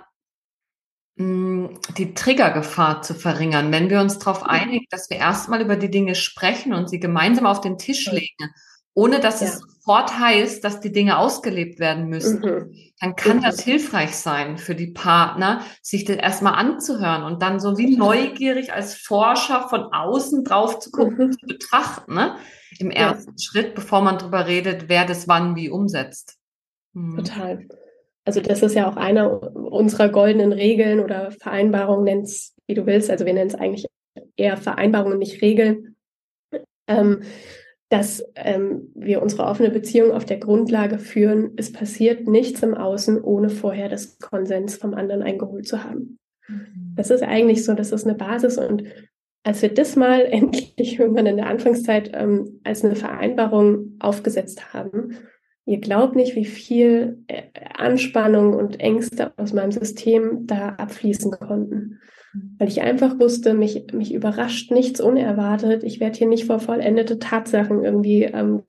die 1.17 2.13
Triggergefahr 2.13 3.01
zu 3.01 3.13
verringern, 3.13 3.73
wenn 3.73 3.89
wir 3.89 3.99
uns 3.99 4.19
darauf 4.19 4.43
einigen, 4.43 4.85
dass 4.89 5.09
wir 5.09 5.17
erstmal 5.17 5.61
über 5.61 5.75
die 5.75 5.91
Dinge 5.91 6.15
sprechen 6.15 6.73
und 6.73 6.89
sie 6.89 7.01
gemeinsam 7.01 7.45
auf 7.45 7.59
den 7.59 7.77
Tisch 7.77 8.09
legen, 8.09 8.53
ohne 8.93 9.19
dass 9.19 9.41
ja. 9.41 9.47
es 9.47 9.59
sofort 9.59 10.19
heißt, 10.19 10.63
dass 10.63 10.79
die 10.79 10.91
Dinge 10.91 11.17
ausgelebt 11.17 11.79
werden 11.79 12.09
müssen, 12.09 12.41
mhm. 12.41 12.75
dann 12.99 13.15
kann 13.15 13.37
mhm. 13.37 13.41
das 13.43 13.61
hilfreich 13.61 14.15
sein 14.15 14.57
für 14.57 14.75
die 14.75 14.91
Partner, 14.91 15.61
sich 15.81 16.05
das 16.05 16.17
erstmal 16.17 16.53
anzuhören 16.53 17.23
und 17.23 17.41
dann 17.41 17.59
so 17.59 17.77
wie 17.77 17.97
neugierig 17.97 18.73
als 18.73 18.95
Forscher 18.95 19.67
von 19.69 19.83
außen 19.91 20.43
drauf 20.43 20.79
zu 20.79 20.91
gucken, 20.91 21.27
mhm. 21.27 21.31
zu 21.31 21.45
betrachten, 21.47 22.13
ne? 22.13 22.35
im 22.77 22.91
ersten 22.91 23.31
ja. 23.31 23.37
Schritt, 23.39 23.73
bevor 23.73 24.01
man 24.01 24.19
darüber 24.19 24.47
redet, 24.47 24.89
wer 24.89 25.05
das 25.05 25.27
wann 25.27 25.55
wie 25.55 25.69
umsetzt. 25.69 26.37
Mhm. 26.93 27.17
Total. 27.17 27.67
Also 28.25 28.41
das 28.41 28.61
ist 28.61 28.75
ja 28.75 28.87
auch 28.87 28.95
einer 28.95 29.55
unserer 29.55 30.09
goldenen 30.09 30.51
Regeln 30.51 30.99
oder 30.99 31.31
Vereinbarungen, 31.31 32.03
nenn's 32.03 32.55
wie 32.67 32.75
du 32.75 32.85
willst. 32.85 33.09
Also 33.09 33.25
wir 33.25 33.33
nennen 33.33 33.49
es 33.49 33.55
eigentlich 33.55 33.87
eher 34.35 34.57
Vereinbarungen, 34.57 35.17
nicht 35.17 35.41
Regeln. 35.41 35.95
Ähm, 36.87 37.23
dass 37.89 38.23
ähm, 38.35 38.91
wir 38.95 39.21
unsere 39.21 39.43
offene 39.43 39.71
Beziehung 39.71 40.11
auf 40.11 40.25
der 40.25 40.37
Grundlage 40.37 40.99
führen, 40.99 41.51
es 41.57 41.71
passiert 41.71 42.27
nichts 42.27 42.61
im 42.61 42.75
Außen, 42.75 43.21
ohne 43.21 43.49
vorher 43.49 43.89
das 43.89 44.19
Konsens 44.19 44.75
vom 44.75 44.93
anderen 44.93 45.23
eingeholt 45.23 45.67
zu 45.67 45.83
haben. 45.83 46.19
Mhm. 46.47 46.93
Das 46.95 47.09
ist 47.09 47.23
eigentlich 47.23 47.65
so, 47.65 47.73
das 47.73 47.91
ist 47.91 48.05
eine 48.05 48.15
Basis. 48.15 48.57
Und 48.57 48.83
als 49.43 49.61
wir 49.61 49.73
das 49.73 49.95
mal 49.95 50.21
endlich 50.31 50.99
irgendwann 50.99 51.25
in 51.25 51.37
der 51.37 51.47
Anfangszeit 51.47 52.11
ähm, 52.13 52.59
als 52.63 52.85
eine 52.85 52.95
Vereinbarung 52.95 53.97
aufgesetzt 53.99 54.73
haben, 54.73 55.17
Ihr 55.69 55.79
glaubt 55.79 56.15
nicht, 56.15 56.35
wie 56.35 56.45
viel 56.45 57.23
äh, 57.27 57.43
Anspannung 57.75 58.55
und 58.55 58.79
Ängste 58.79 59.33
aus 59.37 59.53
meinem 59.53 59.71
System 59.71 60.47
da 60.47 60.69
abfließen 60.69 61.29
konnten. 61.29 61.99
Weil 62.33 62.67
ich 62.67 62.81
einfach 62.81 63.19
wusste, 63.19 63.53
mich, 63.53 63.87
mich 63.91 64.13
überrascht 64.13 64.71
nichts 64.71 65.01
unerwartet. 65.01 65.83
Ich 65.83 65.99
werde 65.99 66.17
hier 66.17 66.27
nicht 66.27 66.45
vor 66.45 66.59
vollendete 66.59 67.17
Tatsachen 67.19 67.83
irgendwie, 67.83 68.23
ähm, 68.23 68.63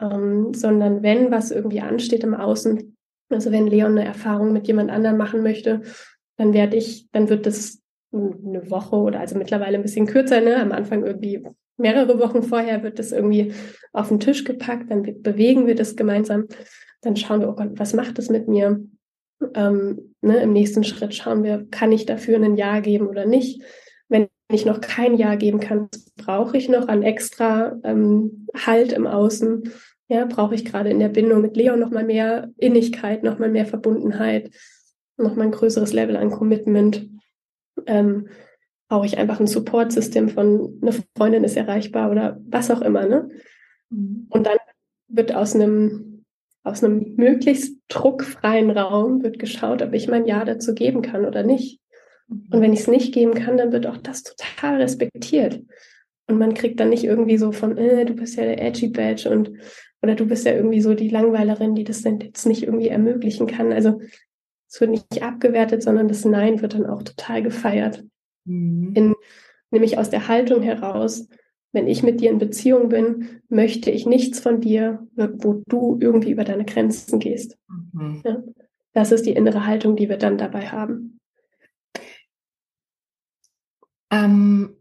ähm, 0.00 0.54
sondern 0.54 1.02
wenn 1.02 1.30
was 1.30 1.50
irgendwie 1.50 1.80
ansteht 1.80 2.24
im 2.24 2.34
Außen, 2.34 2.96
also 3.28 3.52
wenn 3.52 3.66
Leon 3.66 3.92
eine 3.92 4.04
Erfahrung 4.04 4.52
mit 4.52 4.66
jemand 4.66 4.90
anderem 4.90 5.16
machen 5.16 5.42
möchte, 5.42 5.82
dann 6.36 6.54
werde 6.54 6.76
ich, 6.76 7.08
dann 7.12 7.28
wird 7.28 7.46
das 7.46 7.80
eine 8.12 8.70
Woche 8.70 8.96
oder 8.96 9.20
also 9.20 9.36
mittlerweile 9.36 9.76
ein 9.76 9.82
bisschen 9.82 10.06
kürzer, 10.06 10.40
ne? 10.40 10.56
Am 10.56 10.72
Anfang 10.72 11.04
irgendwie 11.04 11.46
mehrere 11.76 12.18
Wochen 12.18 12.42
vorher 12.42 12.82
wird 12.82 12.98
das 12.98 13.12
irgendwie 13.12 13.52
auf 13.92 14.08
den 14.08 14.20
Tisch 14.20 14.44
gepackt, 14.44 14.90
dann 14.90 15.22
bewegen 15.22 15.66
wir 15.66 15.74
das 15.74 15.96
gemeinsam, 15.96 16.46
dann 17.00 17.16
schauen 17.16 17.40
wir, 17.40 17.48
oh 17.48 17.54
Gott, 17.54 17.70
was 17.74 17.94
macht 17.94 18.18
das 18.18 18.28
mit 18.28 18.48
mir? 18.48 18.80
Ähm, 19.54 20.11
ne, 20.22 20.42
Im 20.42 20.52
nächsten 20.52 20.84
Schritt 20.84 21.14
schauen 21.14 21.42
wir, 21.44 21.66
kann 21.70 21.92
ich 21.92 22.06
dafür 22.06 22.36
ein 22.38 22.56
Ja 22.56 22.80
geben 22.80 23.06
oder 23.06 23.26
nicht? 23.26 23.62
Wenn 24.08 24.28
ich 24.50 24.64
noch 24.64 24.80
kein 24.80 25.16
Ja 25.16 25.34
geben 25.34 25.60
kann, 25.60 25.88
brauche 26.16 26.56
ich 26.56 26.68
noch 26.68 26.88
an 26.88 27.02
extra 27.02 27.78
ähm, 27.84 28.46
Halt 28.54 28.92
im 28.92 29.06
Außen. 29.06 29.70
Ja, 30.08 30.26
brauche 30.26 30.54
ich 30.54 30.64
gerade 30.64 30.90
in 30.90 30.98
der 30.98 31.08
Bindung 31.08 31.40
mit 31.40 31.56
Leon 31.56 31.80
noch 31.80 31.90
mal 31.90 32.04
mehr 32.04 32.50
Innigkeit, 32.58 33.22
noch 33.22 33.38
mal 33.38 33.48
mehr 33.48 33.66
Verbundenheit, 33.66 34.50
noch 35.16 35.36
mal 35.36 35.44
ein 35.44 35.52
größeres 35.52 35.92
Level 35.92 36.16
an 36.16 36.30
Commitment. 36.30 37.08
Ähm, 37.86 38.28
brauche 38.92 39.06
ich 39.06 39.16
einfach 39.16 39.40
ein 39.40 39.46
Support-System 39.46 40.28
von 40.28 40.78
eine 40.82 40.92
Freundin 41.16 41.44
ist 41.44 41.56
erreichbar 41.56 42.10
oder 42.10 42.38
was 42.46 42.70
auch 42.70 42.82
immer, 42.82 43.06
ne? 43.06 43.30
Mhm. 43.88 44.26
Und 44.28 44.46
dann 44.46 44.58
wird 45.08 45.34
aus 45.34 45.54
einem, 45.54 46.11
aus 46.64 46.82
einem 46.82 47.14
möglichst 47.16 47.76
druckfreien 47.88 48.70
Raum 48.70 49.22
wird 49.22 49.38
geschaut, 49.38 49.82
ob 49.82 49.92
ich 49.94 50.08
mein 50.08 50.26
Ja 50.26 50.44
dazu 50.44 50.74
geben 50.74 51.02
kann 51.02 51.24
oder 51.24 51.42
nicht. 51.42 51.80
Und 52.28 52.60
wenn 52.60 52.72
ich 52.72 52.80
es 52.80 52.88
nicht 52.88 53.12
geben 53.12 53.34
kann, 53.34 53.56
dann 53.56 53.72
wird 53.72 53.86
auch 53.86 53.98
das 53.98 54.22
total 54.22 54.80
respektiert. 54.80 55.60
Und 56.28 56.38
man 56.38 56.54
kriegt 56.54 56.80
dann 56.80 56.90
nicht 56.90 57.04
irgendwie 57.04 57.36
so 57.36 57.52
von, 57.52 57.76
äh, 57.76 58.04
du 58.04 58.14
bist 58.14 58.36
ja 58.36 58.44
der 58.44 58.62
Edgy 58.62 58.88
Badge 58.88 59.28
und 59.28 59.52
oder 60.02 60.14
du 60.14 60.26
bist 60.26 60.44
ja 60.46 60.52
irgendwie 60.52 60.80
so 60.80 60.94
die 60.94 61.08
Langweilerin, 61.08 61.74
die 61.74 61.84
das 61.84 62.02
dann 62.02 62.18
jetzt 62.20 62.46
nicht 62.46 62.64
irgendwie 62.64 62.88
ermöglichen 62.88 63.46
kann. 63.46 63.72
Also 63.72 64.00
es 64.68 64.80
wird 64.80 64.90
nicht 64.90 65.22
abgewertet, 65.22 65.82
sondern 65.82 66.08
das 66.08 66.24
Nein 66.24 66.60
wird 66.60 66.74
dann 66.74 66.86
auch 66.86 67.02
total 67.02 67.42
gefeiert. 67.42 68.02
Mhm. 68.44 68.92
In, 68.94 69.14
nämlich 69.70 69.98
aus 69.98 70.10
der 70.10 70.28
Haltung 70.28 70.62
heraus, 70.62 71.28
wenn 71.72 71.88
ich 71.88 72.02
mit 72.02 72.20
dir 72.20 72.30
in 72.30 72.38
Beziehung 72.38 72.90
bin, 72.90 73.42
möchte 73.48 73.90
ich 73.90 74.06
nichts 74.06 74.40
von 74.40 74.60
dir, 74.60 75.06
wo 75.16 75.62
du 75.66 75.98
irgendwie 76.00 76.30
über 76.30 76.44
deine 76.44 76.64
Grenzen 76.64 77.18
gehst. 77.18 77.58
Mhm. 77.92 78.22
Ja? 78.24 78.42
Das 78.92 79.10
ist 79.10 79.24
die 79.24 79.32
innere 79.32 79.66
Haltung, 79.66 79.96
die 79.96 80.08
wir 80.08 80.18
dann 80.18 80.36
dabei 80.36 80.68
haben. 80.68 81.18
Ähm, 84.10 84.76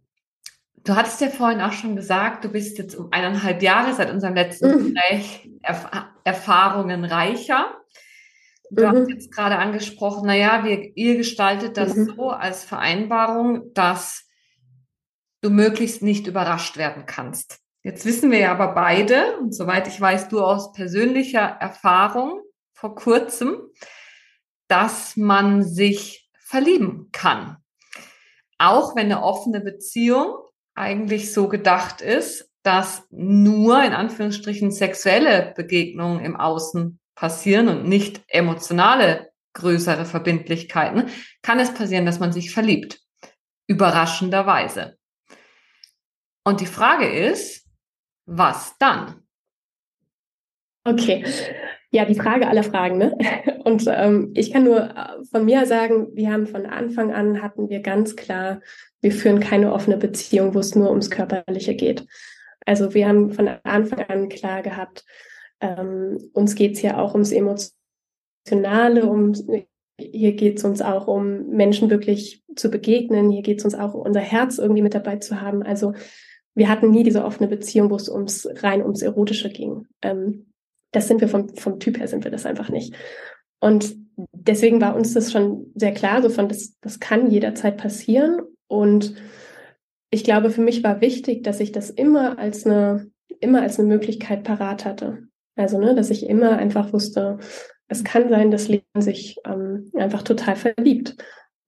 du 0.83 0.95
hattest 0.95 1.21
ja 1.21 1.29
vorhin 1.29 1.61
auch 1.61 1.71
schon 1.71 1.95
gesagt, 1.95 2.43
du 2.43 2.49
bist 2.49 2.77
jetzt 2.77 2.95
um 2.95 3.07
eineinhalb 3.11 3.61
Jahre 3.63 3.93
seit 3.93 4.11
unserem 4.11 4.35
letzten 4.35 4.71
mhm. 4.71 4.93
Gespräch 4.93 5.49
erf 5.61 5.89
Erfahrungen 6.23 7.05
reicher. 7.05 7.77
Du 8.69 8.83
mhm. 8.83 8.89
hast 8.89 9.09
jetzt 9.09 9.31
gerade 9.31 9.57
angesprochen, 9.57 10.27
naja, 10.27 10.63
wir, 10.65 10.95
ihr 10.95 11.17
gestaltet 11.17 11.77
das 11.77 11.95
mhm. 11.95 12.13
so 12.15 12.29
als 12.29 12.63
Vereinbarung, 12.63 13.73
dass 13.73 14.29
du 15.41 15.49
möglichst 15.49 16.01
nicht 16.01 16.27
überrascht 16.27 16.77
werden 16.77 17.05
kannst. 17.05 17.59
Jetzt 17.83 18.05
wissen 18.05 18.29
wir 18.31 18.39
ja 18.39 18.51
aber 18.51 18.73
beide, 18.73 19.37
und 19.37 19.55
soweit 19.55 19.87
ich 19.87 19.99
weiß, 19.99 20.29
du 20.29 20.41
aus 20.41 20.71
persönlicher 20.71 21.41
Erfahrung 21.41 22.41
vor 22.73 22.95
kurzem, 22.95 23.57
dass 24.67 25.17
man 25.17 25.63
sich 25.63 26.29
verlieben 26.39 27.09
kann. 27.11 27.57
Auch 28.57 28.95
wenn 28.95 29.05
eine 29.05 29.23
offene 29.23 29.61
Beziehung 29.61 30.35
eigentlich 30.75 31.33
so 31.33 31.47
gedacht 31.47 32.01
ist, 32.01 32.49
dass 32.63 33.03
nur 33.09 33.83
in 33.83 33.93
Anführungsstrichen 33.93 34.71
sexuelle 34.71 35.53
Begegnungen 35.55 36.23
im 36.23 36.35
Außen 36.35 36.99
passieren 37.15 37.67
und 37.67 37.87
nicht 37.87 38.21
emotionale 38.27 39.31
größere 39.53 40.05
Verbindlichkeiten, 40.05 41.09
kann 41.41 41.59
es 41.59 41.73
passieren, 41.73 42.05
dass 42.05 42.19
man 42.19 42.31
sich 42.31 42.53
verliebt. 42.53 43.01
Überraschenderweise. 43.67 44.97
Und 46.43 46.61
die 46.61 46.65
Frage 46.65 47.07
ist, 47.07 47.67
was 48.25 48.75
dann? 48.79 49.23
Okay. 50.83 51.25
Ja, 51.91 52.05
die 52.05 52.15
Frage 52.15 52.47
aller 52.47 52.63
Fragen, 52.63 52.97
ne? 52.97 53.17
Und 53.63 53.85
ähm, 53.87 54.31
ich 54.33 54.51
kann 54.51 54.63
nur 54.63 54.79
äh, 54.79 55.23
von 55.29 55.45
mir 55.45 55.65
sagen, 55.65 56.07
wir 56.15 56.31
haben 56.31 56.47
von 56.47 56.65
Anfang 56.65 57.13
an 57.13 57.41
hatten 57.41 57.69
wir 57.69 57.81
ganz 57.81 58.15
klar, 58.15 58.61
wir 59.01 59.11
führen 59.11 59.39
keine 59.39 59.73
offene 59.73 59.97
Beziehung, 59.97 60.55
wo 60.55 60.59
es 60.59 60.73
nur 60.73 60.89
ums 60.89 61.11
Körperliche 61.11 61.75
geht. 61.75 62.07
Also 62.65 62.93
wir 62.93 63.07
haben 63.07 63.31
von 63.31 63.47
Anfang 63.63 63.99
an 64.05 64.29
klar 64.29 64.61
gehabt, 64.61 65.03
ähm, 65.59 66.17
uns 66.33 66.55
geht 66.55 66.75
es 66.75 66.81
ja 66.81 66.97
auch 66.97 67.13
ums 67.13 67.31
Emotionale, 67.31 69.05
um 69.05 69.33
hier 69.97 70.31
geht 70.33 70.57
es 70.57 70.63
uns 70.63 70.81
auch 70.81 71.07
um 71.07 71.47
Menschen 71.49 71.89
wirklich 71.89 72.43
zu 72.55 72.71
begegnen, 72.71 73.29
hier 73.29 73.43
geht 73.43 73.59
es 73.59 73.65
uns 73.65 73.75
auch 73.75 73.93
um 73.93 74.01
unser 74.01 74.21
Herz 74.21 74.57
irgendwie 74.57 74.81
mit 74.81 74.95
dabei 74.95 75.17
zu 75.17 75.41
haben. 75.41 75.61
Also 75.61 75.93
wir 76.55 76.69
hatten 76.69 76.91
nie 76.91 77.03
diese 77.03 77.23
offene 77.23 77.47
Beziehung, 77.47 77.89
wo 77.89 77.95
es 77.95 78.09
ums 78.09 78.47
rein 78.61 78.81
ums 78.81 79.01
Erotische 79.01 79.49
ging. 79.49 79.87
Ähm, 80.01 80.51
das 80.91 81.07
sind 81.07 81.21
wir 81.21 81.29
vom, 81.29 81.49
vom 81.55 81.79
Typ 81.79 81.99
her 81.99 82.07
sind 82.07 82.23
wir 82.23 82.31
das 82.31 82.45
einfach 82.45 82.69
nicht. 82.69 82.93
Und 83.59 83.95
deswegen 84.33 84.81
war 84.81 84.95
uns 84.95 85.13
das 85.13 85.31
schon 85.31 85.71
sehr 85.75 85.93
klar, 85.93 86.21
so 86.21 86.29
von 86.29 86.49
das, 86.49 86.77
das 86.81 86.99
kann 86.99 87.31
jederzeit 87.31 87.77
passieren. 87.77 88.41
Und 88.67 89.15
ich 90.09 90.23
glaube, 90.23 90.49
für 90.49 90.61
mich 90.61 90.83
war 90.83 90.99
wichtig, 90.99 91.43
dass 91.43 91.59
ich 91.59 91.71
das 91.71 91.89
immer 91.89 92.37
als 92.37 92.65
eine, 92.65 93.09
immer 93.39 93.61
als 93.61 93.79
eine 93.79 93.87
Möglichkeit 93.87 94.43
parat 94.43 94.83
hatte. 94.83 95.23
Also, 95.55 95.79
ne, 95.79 95.95
dass 95.95 96.09
ich 96.09 96.27
immer 96.27 96.57
einfach 96.57 96.91
wusste, 96.91 97.39
es 97.87 98.03
kann 98.03 98.29
sein, 98.29 98.51
dass 98.51 98.67
Leon 98.67 98.83
sich 98.99 99.37
ähm, 99.45 99.91
einfach 99.95 100.23
total 100.23 100.55
verliebt 100.55 101.15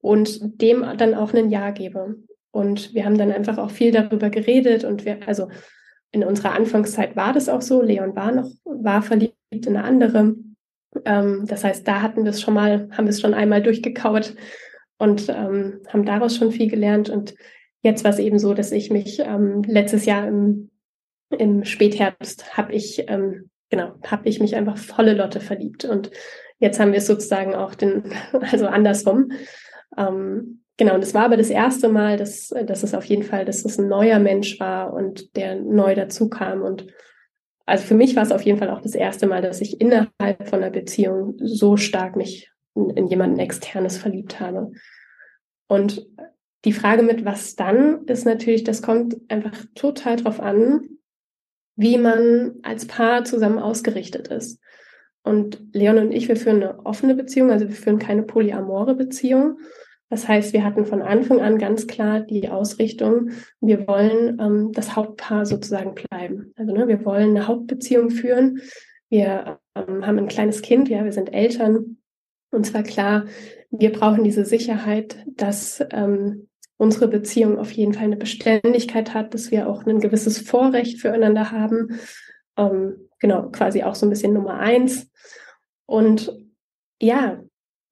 und 0.00 0.60
dem 0.60 0.84
dann 0.96 1.14
auch 1.14 1.32
ein 1.32 1.50
Ja 1.50 1.70
gebe. 1.70 2.16
Und 2.54 2.94
wir 2.94 3.04
haben 3.04 3.18
dann 3.18 3.32
einfach 3.32 3.58
auch 3.58 3.72
viel 3.72 3.90
darüber 3.90 4.30
geredet 4.30 4.84
und 4.84 5.04
wir, 5.04 5.26
also 5.26 5.48
in 6.12 6.22
unserer 6.22 6.52
Anfangszeit 6.52 7.16
war 7.16 7.32
das 7.32 7.48
auch 7.48 7.62
so. 7.62 7.82
Leon 7.82 8.14
war 8.14 8.30
noch, 8.30 8.48
war 8.64 9.02
verliebt 9.02 9.34
in 9.50 9.76
eine 9.76 9.82
andere. 9.82 10.36
Ähm, 11.04 11.46
das 11.48 11.64
heißt, 11.64 11.86
da 11.88 12.00
hatten 12.00 12.22
wir 12.22 12.30
es 12.30 12.40
schon 12.40 12.54
mal, 12.54 12.88
haben 12.92 13.06
wir 13.06 13.10
es 13.10 13.20
schon 13.20 13.34
einmal 13.34 13.60
durchgekaut 13.60 14.36
und 14.98 15.28
ähm, 15.30 15.80
haben 15.88 16.04
daraus 16.04 16.36
schon 16.36 16.52
viel 16.52 16.70
gelernt. 16.70 17.10
Und 17.10 17.34
jetzt 17.82 18.04
war 18.04 18.12
es 18.12 18.20
eben 18.20 18.38
so, 18.38 18.54
dass 18.54 18.70
ich 18.70 18.88
mich 18.88 19.18
ähm, 19.18 19.62
letztes 19.66 20.06
Jahr 20.06 20.28
im, 20.28 20.70
im 21.36 21.64
Spätherbst 21.64 22.56
habe 22.56 22.72
ich, 22.72 23.04
ähm, 23.08 23.50
genau, 23.68 23.94
habe 24.06 24.28
ich 24.28 24.38
mich 24.38 24.54
einfach 24.54 24.78
volle 24.78 25.14
Lotte 25.14 25.40
verliebt. 25.40 25.84
Und 25.84 26.12
jetzt 26.60 26.78
haben 26.78 26.92
wir 26.92 26.98
es 26.98 27.08
sozusagen 27.08 27.56
auch 27.56 27.74
den, 27.74 28.12
also 28.32 28.68
andersrum. 28.68 29.32
Ähm, 29.98 30.60
Genau, 30.76 30.94
und 30.94 31.02
es 31.02 31.14
war 31.14 31.24
aber 31.24 31.36
das 31.36 31.50
erste 31.50 31.88
Mal, 31.88 32.16
dass, 32.16 32.52
dass 32.66 32.82
es 32.82 32.94
auf 32.94 33.04
jeden 33.04 33.22
Fall, 33.22 33.44
dass 33.44 33.64
es 33.64 33.78
ein 33.78 33.88
neuer 33.88 34.18
Mensch 34.18 34.58
war 34.58 34.92
und 34.92 35.36
der 35.36 35.60
neu 35.60 35.94
dazu 35.94 36.28
kam. 36.28 36.62
Und 36.62 36.86
also 37.64 37.84
für 37.84 37.94
mich 37.94 38.16
war 38.16 38.24
es 38.24 38.32
auf 38.32 38.42
jeden 38.42 38.58
Fall 38.58 38.70
auch 38.70 38.80
das 38.80 38.94
erste 38.94 39.26
Mal, 39.26 39.40
dass 39.40 39.60
ich 39.60 39.80
innerhalb 39.80 40.48
von 40.48 40.62
einer 40.62 40.70
Beziehung 40.70 41.36
so 41.38 41.76
stark 41.76 42.16
mich 42.16 42.50
in, 42.74 42.90
in 42.90 43.06
jemanden 43.06 43.38
externes 43.38 43.98
verliebt 43.98 44.40
habe. 44.40 44.72
Und 45.68 46.06
die 46.64 46.72
Frage 46.72 47.02
mit 47.02 47.24
was 47.24 47.54
dann 47.54 48.04
ist 48.06 48.24
natürlich, 48.24 48.64
das 48.64 48.82
kommt 48.82 49.16
einfach 49.28 49.64
total 49.74 50.16
drauf 50.16 50.40
an, 50.40 50.88
wie 51.76 51.98
man 51.98 52.54
als 52.62 52.86
Paar 52.86 53.24
zusammen 53.24 53.58
ausgerichtet 53.58 54.28
ist. 54.28 54.60
Und 55.22 55.62
Leon 55.72 55.98
und 55.98 56.12
ich, 56.12 56.28
wir 56.28 56.36
führen 56.36 56.62
eine 56.62 56.84
offene 56.84 57.14
Beziehung, 57.14 57.50
also 57.50 57.68
wir 57.68 57.74
führen 57.74 57.98
keine 57.98 58.22
polyamore 58.24 58.94
Beziehung. 58.94 59.58
Das 60.14 60.28
heißt, 60.28 60.52
wir 60.52 60.62
hatten 60.62 60.86
von 60.86 61.02
Anfang 61.02 61.40
an 61.40 61.58
ganz 61.58 61.88
klar 61.88 62.20
die 62.20 62.48
Ausrichtung, 62.48 63.30
wir 63.60 63.88
wollen 63.88 64.38
ähm, 64.40 64.70
das 64.70 64.94
Hauptpaar 64.94 65.44
sozusagen 65.44 65.92
bleiben. 65.92 66.52
Also 66.54 66.72
ne, 66.72 66.86
wir 66.86 67.04
wollen 67.04 67.30
eine 67.30 67.48
Hauptbeziehung 67.48 68.10
führen. 68.10 68.60
Wir 69.08 69.58
ähm, 69.74 70.06
haben 70.06 70.18
ein 70.18 70.28
kleines 70.28 70.62
Kind, 70.62 70.88
ja, 70.88 71.02
wir 71.02 71.12
sind 71.12 71.34
Eltern. 71.34 71.96
Und 72.52 72.64
zwar 72.64 72.84
klar, 72.84 73.24
wir 73.72 73.90
brauchen 73.90 74.22
diese 74.22 74.44
Sicherheit, 74.44 75.16
dass 75.26 75.84
ähm, 75.90 76.46
unsere 76.76 77.08
Beziehung 77.08 77.58
auf 77.58 77.72
jeden 77.72 77.94
Fall 77.94 78.04
eine 78.04 78.16
Beständigkeit 78.16 79.14
hat, 79.14 79.34
dass 79.34 79.50
wir 79.50 79.68
auch 79.68 79.84
ein 79.84 79.98
gewisses 79.98 80.38
Vorrecht 80.38 81.00
füreinander 81.00 81.50
haben. 81.50 81.98
Ähm, 82.56 83.08
genau, 83.18 83.50
quasi 83.50 83.82
auch 83.82 83.96
so 83.96 84.06
ein 84.06 84.10
bisschen 84.10 84.32
Nummer 84.32 84.60
eins. 84.60 85.10
Und 85.86 86.32
ja, 87.02 87.42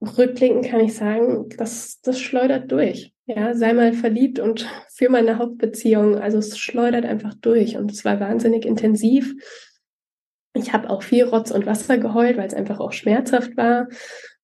rückblickend 0.03 0.67
kann 0.67 0.81
ich 0.81 0.95
sagen, 0.95 1.49
das, 1.57 2.01
das 2.01 2.21
schleudert 2.21 2.71
durch. 2.71 3.13
Ja, 3.27 3.55
sei 3.55 3.73
mal 3.73 3.93
verliebt 3.93 4.39
und 4.39 4.67
für 4.95 5.09
meine 5.09 5.39
Hauptbeziehung. 5.39 6.17
Also 6.17 6.39
es 6.39 6.59
schleudert 6.59 7.05
einfach 7.05 7.35
durch 7.35 7.77
und 7.77 7.91
es 7.91 8.05
war 8.05 8.21
wahnsinnig 8.21 8.65
intensiv. 8.65 9.35
Ich 10.55 10.73
habe 10.73 10.91
auch 10.91 11.03
viel 11.03 11.25
Rotz 11.25 11.51
und 11.51 11.67
Wasser 11.67 11.99
geheult, 11.99 12.37
weil 12.37 12.47
es 12.47 12.55
einfach 12.55 12.79
auch 12.79 12.93
schmerzhaft 12.93 13.57
war, 13.57 13.89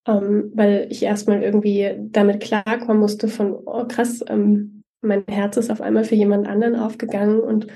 ähm, 0.07 0.51
weil 0.55 0.87
ich 0.91 1.03
erstmal 1.03 1.43
irgendwie 1.43 1.97
damit 1.99 2.41
klarkommen 2.41 2.99
musste 2.99 3.29
von, 3.29 3.53
oh 3.53 3.85
krass, 3.87 4.25
ähm, 4.29 4.85
mein 5.01 5.25
Herz 5.29 5.57
ist 5.57 5.71
auf 5.71 5.81
einmal 5.81 6.05
für 6.05 6.15
jemand 6.15 6.49
anderen 6.49 6.77
aufgegangen 6.77 7.41
und 7.41 7.67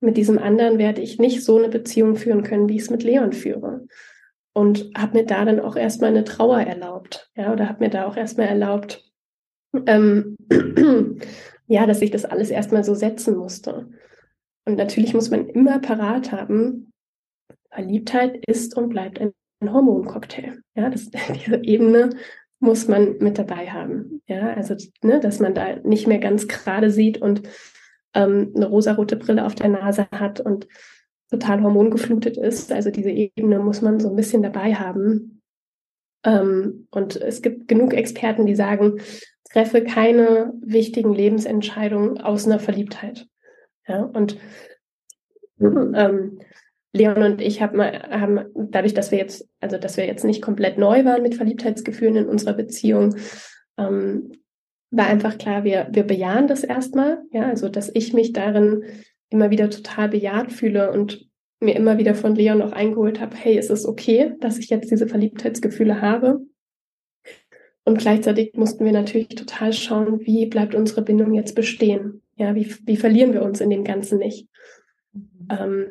mit 0.00 0.16
diesem 0.16 0.38
anderen 0.38 0.78
werde 0.78 1.00
ich 1.00 1.18
nicht 1.18 1.42
so 1.42 1.56
eine 1.56 1.68
Beziehung 1.68 2.14
führen 2.14 2.42
können, 2.42 2.68
wie 2.68 2.76
ich 2.76 2.82
es 2.82 2.90
mit 2.90 3.02
Leon 3.02 3.32
führe 3.32 3.86
und 4.58 4.90
habe 4.98 5.18
mir 5.18 5.24
da 5.24 5.44
dann 5.44 5.60
auch 5.60 5.76
erstmal 5.76 6.10
eine 6.10 6.24
Trauer 6.24 6.60
erlaubt, 6.60 7.30
ja, 7.36 7.52
oder 7.52 7.68
habe 7.68 7.84
mir 7.84 7.90
da 7.90 8.08
auch 8.08 8.16
erstmal 8.16 8.48
erlaubt, 8.48 9.08
ähm, 9.86 10.36
ja, 11.68 11.86
dass 11.86 12.02
ich 12.02 12.10
das 12.10 12.24
alles 12.24 12.50
erstmal 12.50 12.82
so 12.82 12.96
setzen 12.96 13.36
musste. 13.36 13.88
Und 14.64 14.74
natürlich 14.74 15.14
muss 15.14 15.30
man 15.30 15.48
immer 15.48 15.78
parat 15.78 16.32
haben, 16.32 16.92
Verliebtheit 17.70 18.44
ist 18.48 18.76
und 18.76 18.88
bleibt 18.88 19.20
ein, 19.20 19.32
Hormoncocktail. 19.62 20.60
Ja, 20.74 20.90
das, 20.90 21.08
diese 21.34 21.62
Ebene 21.62 22.10
muss 22.58 22.88
man 22.88 23.18
mit 23.18 23.38
dabei 23.38 23.70
haben. 23.70 24.22
Ja, 24.26 24.54
also, 24.54 24.74
ne, 25.04 25.20
dass 25.20 25.38
man 25.38 25.54
da 25.54 25.76
nicht 25.84 26.08
mehr 26.08 26.18
ganz 26.18 26.48
gerade 26.48 26.90
sieht 26.90 27.22
und 27.22 27.42
ähm, 28.12 28.52
eine 28.56 28.66
rosarote 28.66 29.14
Brille 29.16 29.46
auf 29.46 29.54
der 29.54 29.68
Nase 29.68 30.08
hat 30.10 30.40
und 30.40 30.66
total 31.30 31.62
hormongeflutet 31.62 32.36
ist. 32.36 32.72
Also 32.72 32.90
diese 32.90 33.10
Ebene 33.10 33.58
muss 33.58 33.82
man 33.82 34.00
so 34.00 34.08
ein 34.10 34.16
bisschen 34.16 34.42
dabei 34.42 34.74
haben. 34.74 35.42
Ähm, 36.24 36.88
und 36.90 37.16
es 37.16 37.42
gibt 37.42 37.68
genug 37.68 37.94
Experten, 37.94 38.46
die 38.46 38.54
sagen, 38.54 39.00
treffe 39.50 39.82
keine 39.82 40.52
wichtigen 40.60 41.14
Lebensentscheidungen 41.14 42.20
aus 42.20 42.46
einer 42.46 42.58
Verliebtheit. 42.58 43.26
Ja, 43.86 44.02
und 44.02 44.36
ähm, 45.60 46.38
Leon 46.92 47.22
und 47.22 47.40
ich 47.40 47.60
haben, 47.60 47.80
haben 47.80 48.46
dadurch, 48.54 48.94
dass 48.94 49.10
wir 49.10 49.18
jetzt, 49.18 49.48
also 49.60 49.78
dass 49.78 49.96
wir 49.96 50.06
jetzt 50.06 50.24
nicht 50.24 50.42
komplett 50.42 50.78
neu 50.78 51.04
waren 51.04 51.22
mit 51.22 51.34
Verliebtheitsgefühlen 51.34 52.16
in 52.16 52.28
unserer 52.28 52.54
Beziehung, 52.54 53.16
ähm, 53.76 54.32
war 54.90 55.06
einfach 55.06 55.36
klar, 55.36 55.64
wir, 55.64 55.88
wir 55.90 56.04
bejahen 56.04 56.46
das 56.46 56.64
erstmal, 56.64 57.22
ja, 57.30 57.42
also 57.42 57.68
dass 57.68 57.90
ich 57.92 58.14
mich 58.14 58.32
darin 58.32 58.84
immer 59.30 59.50
wieder 59.50 59.70
total 59.70 60.08
bejaht 60.08 60.52
fühle 60.52 60.90
und 60.92 61.28
mir 61.60 61.74
immer 61.74 61.98
wieder 61.98 62.14
von 62.14 62.34
Leon 62.34 62.62
auch 62.62 62.72
eingeholt 62.72 63.20
habe, 63.20 63.36
hey, 63.36 63.58
ist 63.58 63.70
es 63.70 63.84
okay, 63.84 64.34
dass 64.40 64.58
ich 64.58 64.70
jetzt 64.70 64.90
diese 64.90 65.08
Verliebtheitsgefühle 65.08 66.00
habe? 66.00 66.40
Und 67.84 67.98
gleichzeitig 67.98 68.52
mussten 68.54 68.84
wir 68.84 68.92
natürlich 68.92 69.28
total 69.28 69.72
schauen, 69.72 70.20
wie 70.20 70.46
bleibt 70.46 70.74
unsere 70.74 71.02
Bindung 71.02 71.34
jetzt 71.34 71.54
bestehen? 71.54 72.22
Ja, 72.36 72.54
wie, 72.54 72.72
wie 72.84 72.96
verlieren 72.96 73.32
wir 73.32 73.42
uns 73.42 73.60
in 73.60 73.70
dem 73.70 73.82
Ganzen 73.82 74.18
nicht? 74.18 74.46
Mhm. 75.12 75.48
Ähm, 75.50 75.86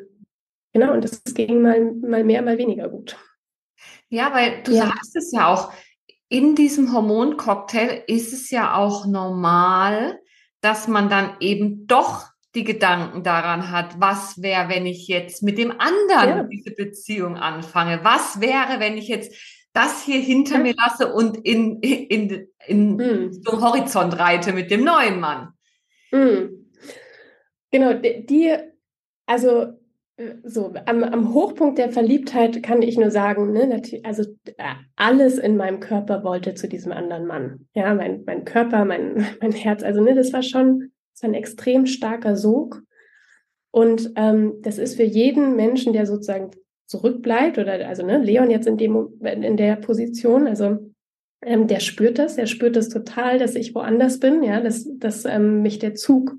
genau, 0.72 0.92
und 0.92 1.04
das 1.04 1.22
ging 1.24 1.60
mal, 1.60 1.92
mal 1.94 2.24
mehr, 2.24 2.40
mal 2.42 2.56
weniger 2.56 2.88
gut. 2.88 3.16
Ja, 4.08 4.32
weil 4.32 4.62
du 4.62 4.72
ja. 4.72 4.86
sagst 4.86 5.16
es 5.16 5.32
ja 5.32 5.52
auch, 5.52 5.72
in 6.28 6.54
diesem 6.54 6.92
Hormoncocktail 6.92 8.04
ist 8.06 8.32
es 8.32 8.50
ja 8.50 8.76
auch 8.76 9.06
normal, 9.06 10.20
dass 10.60 10.88
man 10.88 11.08
dann 11.08 11.36
eben 11.40 11.86
doch 11.86 12.26
die 12.54 12.64
Gedanken 12.64 13.22
daran 13.22 13.70
hat, 13.70 14.00
was 14.00 14.40
wäre, 14.42 14.68
wenn 14.68 14.86
ich 14.86 15.06
jetzt 15.06 15.42
mit 15.42 15.58
dem 15.58 15.70
anderen 15.72 16.28
ja. 16.28 16.42
diese 16.44 16.70
Beziehung 16.70 17.36
anfange? 17.36 18.00
Was 18.02 18.40
wäre, 18.40 18.80
wenn 18.80 18.96
ich 18.96 19.08
jetzt 19.08 19.34
das 19.72 20.02
hier 20.04 20.20
hinter 20.20 20.56
ja. 20.56 20.62
mir 20.62 20.74
lasse 20.74 21.12
und 21.12 21.36
in, 21.36 21.80
in, 21.80 22.48
in 22.66 22.96
mhm. 22.96 23.32
so 23.32 23.60
Horizont 23.60 24.18
reite 24.18 24.52
mit 24.52 24.70
dem 24.70 24.82
neuen 24.82 25.20
Mann? 25.20 25.48
Mhm. 26.10 26.70
Genau, 27.70 27.92
die, 27.92 28.56
also 29.26 29.78
so 30.42 30.74
am, 30.86 31.04
am, 31.04 31.32
Hochpunkt 31.32 31.78
der 31.78 31.90
Verliebtheit 31.90 32.62
kann 32.62 32.82
ich 32.82 32.98
nur 32.98 33.10
sagen, 33.10 33.52
ne, 33.52 33.80
also 34.02 34.24
äh, 34.46 34.74
alles 34.96 35.38
in 35.38 35.56
meinem 35.56 35.78
Körper 35.78 36.24
wollte 36.24 36.54
zu 36.54 36.68
diesem 36.68 36.90
anderen 36.90 37.26
Mann. 37.26 37.66
Ja, 37.74 37.94
mein, 37.94 38.24
mein 38.26 38.44
Körper, 38.44 38.84
mein, 38.84 39.26
mein 39.40 39.52
Herz, 39.52 39.82
also 39.82 40.02
ne, 40.02 40.14
das 40.14 40.32
war 40.32 40.42
schon 40.42 40.90
ist 41.18 41.24
ein 41.24 41.34
extrem 41.34 41.86
starker 41.86 42.36
Sog. 42.36 42.82
Und 43.70 44.12
ähm, 44.16 44.54
das 44.62 44.78
ist 44.78 44.94
für 44.94 45.02
jeden 45.02 45.56
Menschen, 45.56 45.92
der 45.92 46.06
sozusagen 46.06 46.52
zurückbleibt, 46.86 47.58
oder 47.58 47.86
also 47.86 48.06
ne, 48.06 48.18
Leon 48.18 48.50
jetzt 48.50 48.66
in, 48.66 48.78
dem, 48.78 49.18
in 49.20 49.56
der 49.56 49.76
Position, 49.76 50.46
also 50.46 50.78
ähm, 51.42 51.66
der 51.66 51.80
spürt 51.80 52.18
das, 52.18 52.38
er 52.38 52.46
spürt 52.46 52.76
das 52.76 52.88
total, 52.88 53.38
dass 53.38 53.56
ich 53.56 53.74
woanders 53.74 54.20
bin, 54.20 54.42
ja, 54.42 54.60
dass, 54.60 54.88
dass 54.96 55.24
ähm, 55.24 55.62
mich 55.62 55.78
der 55.78 55.94
Zug 55.94 56.36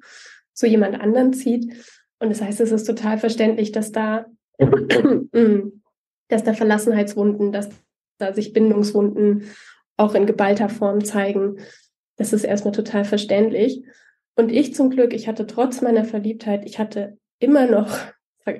zu 0.53 0.65
jemand 0.65 0.99
anderen 0.99 1.33
zieht. 1.33 1.71
Und 2.19 2.29
das 2.29 2.41
heißt, 2.41 2.61
es 2.61 2.71
ist 2.71 2.85
total 2.85 3.17
verständlich, 3.17 3.71
dass 3.71 3.91
da, 3.91 4.25
dass 6.29 6.43
da 6.43 6.53
Verlassenheitswunden, 6.53 7.51
dass 7.51 7.69
da 8.17 8.33
sich 8.33 8.53
Bindungswunden 8.53 9.43
auch 9.97 10.15
in 10.15 10.25
geballter 10.25 10.69
Form 10.69 11.03
zeigen. 11.03 11.57
Das 12.17 12.33
ist 12.33 12.43
erstmal 12.43 12.73
total 12.73 13.05
verständlich. 13.05 13.83
Und 14.39 14.53
ich 14.53 14.73
zum 14.73 14.89
Glück, 14.89 15.13
ich 15.13 15.27
hatte 15.27 15.45
trotz 15.47 15.81
meiner 15.81 16.05
Verliebtheit, 16.05 16.65
ich 16.65 16.79
hatte 16.79 17.17
immer 17.39 17.67
noch 17.67 17.89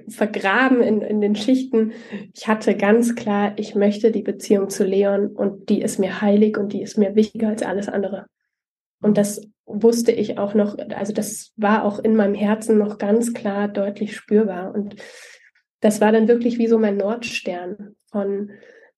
vergraben 0.10 0.82
in, 0.82 1.02
in 1.02 1.22
den 1.22 1.38
Schichten. 1.38 1.94
Ich 2.36 2.50
hatte 2.50 2.76
ganz 2.76 3.16
klar, 3.16 3.54
ich 3.56 3.76
möchte 3.76 4.12
die 4.12 4.22
Beziehung 4.22 4.68
zu 4.68 4.84
Leon 4.84 5.28
und 5.28 5.70
die 5.70 5.82
ist 5.82 5.98
mir 5.98 6.20
heilig 6.20 6.58
und 6.58 6.74
die 6.74 6.82
ist 6.82 6.98
mir 6.98 7.16
wichtiger 7.16 7.48
als 7.48 7.64
alles 7.64 7.88
andere. 7.88 8.26
Und 9.02 9.18
das 9.18 9.42
wusste 9.66 10.12
ich 10.12 10.38
auch 10.38 10.54
noch, 10.54 10.78
also 10.94 11.14
das 11.14 11.54
war 11.56 11.86
auch 11.86 12.00
in 12.00 12.18
meinem 12.18 12.36
Herzen 12.36 12.78
noch 12.78 12.98
ganz 12.98 13.34
klar 13.34 13.70
deutlich 13.70 14.18
spürbar. 14.18 14.76
Und 14.76 14.98
das 15.80 16.02
war 16.02 16.12
dann 16.12 16.28
wirklich 16.28 16.58
wie 16.58 16.68
so 16.68 16.78
mein 16.78 16.98
Nordstern 16.98 17.96
von, 18.12 18.52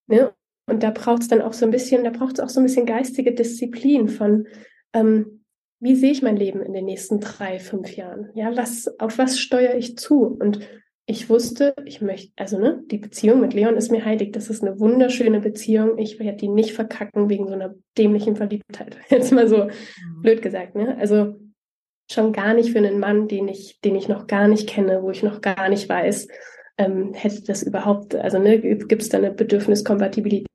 ne? 0.08 0.34
Und 0.66 0.82
da 0.82 0.90
braucht 0.90 1.22
es 1.22 1.28
dann 1.28 1.44
auch 1.44 1.54
so 1.54 1.64
ein 1.64 1.72
bisschen, 1.72 2.04
da 2.04 2.10
braucht 2.10 2.40
es 2.40 2.40
auch 2.40 2.50
so 2.50 2.60
ein 2.60 2.64
bisschen 2.64 2.88
geistige 2.88 3.36
Disziplin 3.36 4.08
von, 4.08 4.48
ähm, 4.94 5.41
wie 5.82 5.96
sehe 5.96 6.12
ich 6.12 6.22
mein 6.22 6.38
Leben 6.38 6.62
in 6.62 6.74
den 6.74 6.86
nächsten 6.86 7.20
drei, 7.20 7.60
fünf 7.60 7.96
Jahren? 7.96 8.30
Ja, 8.36 8.56
was, 8.56 8.88
auf 9.00 9.18
was 9.18 9.40
steuere 9.40 9.76
ich 9.76 9.98
zu? 9.98 10.26
Und 10.26 10.60
ich 11.08 11.28
wusste, 11.28 11.74
ich 11.86 12.02
möchte, 12.02 12.32
also 12.38 12.60
ne, 12.60 12.84
die 12.86 13.00
Beziehung 13.00 13.42
mit 13.42 13.54
Leon 13.54 13.76
ist 13.76 13.92
mir 13.92 14.06
heilig. 14.06 14.32
Das 14.32 14.50
ist 14.50 14.64
eine 14.64 14.80
wunderschöne 14.80 15.42
Beziehung. 15.42 15.98
Ich 15.98 16.20
werde 16.20 16.38
die 16.38 16.48
nicht 16.48 16.74
verkacken 16.74 17.30
wegen 17.30 17.48
so 17.48 17.54
einer 17.54 17.74
dämlichen 17.98 18.36
Verliebtheit. 18.36 18.96
Jetzt 19.10 19.32
mal 19.32 19.48
so 19.48 19.66
mhm. 19.66 20.22
blöd 20.22 20.42
gesagt, 20.42 20.76
ne? 20.76 20.96
Also 21.00 21.36
schon 22.12 22.32
gar 22.32 22.54
nicht 22.54 22.72
für 22.72 22.78
einen 22.78 23.00
Mann, 23.00 23.28
den 23.28 23.48
ich, 23.48 23.80
den 23.82 23.96
ich 23.96 24.08
noch 24.08 24.28
gar 24.28 24.48
nicht 24.48 24.70
kenne, 24.70 25.02
wo 25.02 25.10
ich 25.10 25.24
noch 25.24 25.42
gar 25.42 25.68
nicht 25.68 25.90
weiß, 25.90 26.28
ähm, 26.78 27.14
hätte 27.14 27.44
das 27.44 27.64
überhaupt, 27.64 28.16
also 28.16 28.38
ne, 28.38 28.60
gibt 28.60 29.02
es 29.02 29.10
da 29.10 29.18
eine 29.18 29.32
Bedürfniskompatibilität 29.32 30.46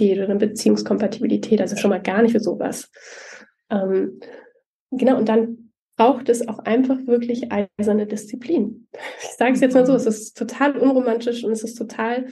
oder 0.00 0.24
eine 0.24 0.36
Beziehungskompatibilität, 0.36 1.60
also 1.60 1.76
schon 1.76 1.90
mal 1.90 2.02
gar 2.02 2.22
nicht 2.22 2.32
für 2.32 2.40
sowas. 2.40 2.90
Ähm, 3.70 4.20
genau, 4.90 5.16
und 5.18 5.28
dann 5.28 5.70
braucht 5.96 6.28
es 6.28 6.46
auch 6.46 6.60
einfach 6.60 6.98
wirklich 7.06 7.48
eiserne 7.50 8.06
Disziplin. 8.06 8.88
Ich 9.20 9.30
sage 9.36 9.52
es 9.52 9.60
jetzt 9.60 9.74
mal 9.74 9.84
so, 9.84 9.94
es 9.94 10.06
ist 10.06 10.36
total 10.36 10.76
unromantisch 10.76 11.44
und 11.44 11.50
es 11.50 11.64
ist 11.64 11.74
total, 11.74 12.26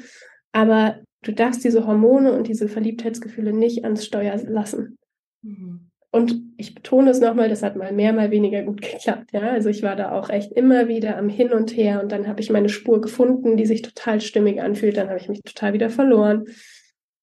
aber 0.52 1.00
du 1.22 1.32
darfst 1.32 1.64
diese 1.64 1.86
Hormone 1.86 2.32
und 2.32 2.46
diese 2.46 2.68
Verliebtheitsgefühle 2.68 3.52
nicht 3.52 3.84
ans 3.84 4.04
Steuer 4.04 4.36
lassen. 4.46 4.96
Mhm. 5.42 5.90
Und 6.12 6.40
ich 6.56 6.74
betone 6.74 7.10
es 7.10 7.20
nochmal, 7.20 7.50
das 7.50 7.62
hat 7.62 7.76
mal 7.76 7.92
mehr, 7.92 8.12
mal 8.12 8.30
weniger 8.30 8.62
gut 8.62 8.80
geklappt. 8.80 9.32
Ja, 9.32 9.50
also 9.50 9.68
ich 9.68 9.82
war 9.82 9.96
da 9.96 10.12
auch 10.12 10.30
echt 10.30 10.52
immer 10.52 10.88
wieder 10.88 11.18
am 11.18 11.28
Hin 11.28 11.52
und 11.52 11.76
Her 11.76 12.00
und 12.02 12.10
dann 12.10 12.26
habe 12.26 12.40
ich 12.40 12.48
meine 12.48 12.70
Spur 12.70 13.02
gefunden, 13.02 13.56
die 13.56 13.66
sich 13.66 13.82
total 13.82 14.20
stimmig 14.22 14.62
anfühlt. 14.62 14.96
Dann 14.96 15.08
habe 15.08 15.18
ich 15.18 15.28
mich 15.28 15.42
total 15.42 15.74
wieder 15.74 15.90
verloren. 15.90 16.44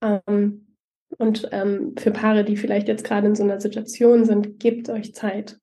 Ähm, 0.04 0.73
und 1.18 1.50
ähm, 1.52 1.94
für 1.98 2.12
Paare, 2.12 2.44
die 2.44 2.58
vielleicht 2.58 2.88
jetzt 2.88 3.04
gerade 3.04 3.28
in 3.28 3.36
so 3.36 3.44
einer 3.44 3.60
Situation 3.60 4.26
sind, 4.26 4.60
gebt 4.60 4.90
euch 4.90 5.14
Zeit. 5.14 5.60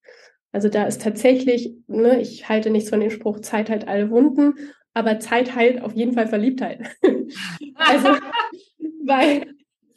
Also 0.52 0.68
da 0.68 0.84
ist 0.84 1.02
tatsächlich, 1.02 1.74
ne, 1.86 2.20
ich 2.20 2.48
halte 2.48 2.70
nichts 2.70 2.90
von 2.90 3.00
dem 3.00 3.10
Spruch, 3.10 3.40
Zeit 3.40 3.70
heilt 3.70 3.86
alle 3.86 4.10
Wunden, 4.10 4.54
aber 4.94 5.20
Zeit 5.20 5.54
heilt 5.54 5.82
auf 5.82 5.92
jeden 5.94 6.14
Fall 6.14 6.26
Verliebtheit. 6.26 6.80
also, 7.76 8.08
weil 9.04 9.46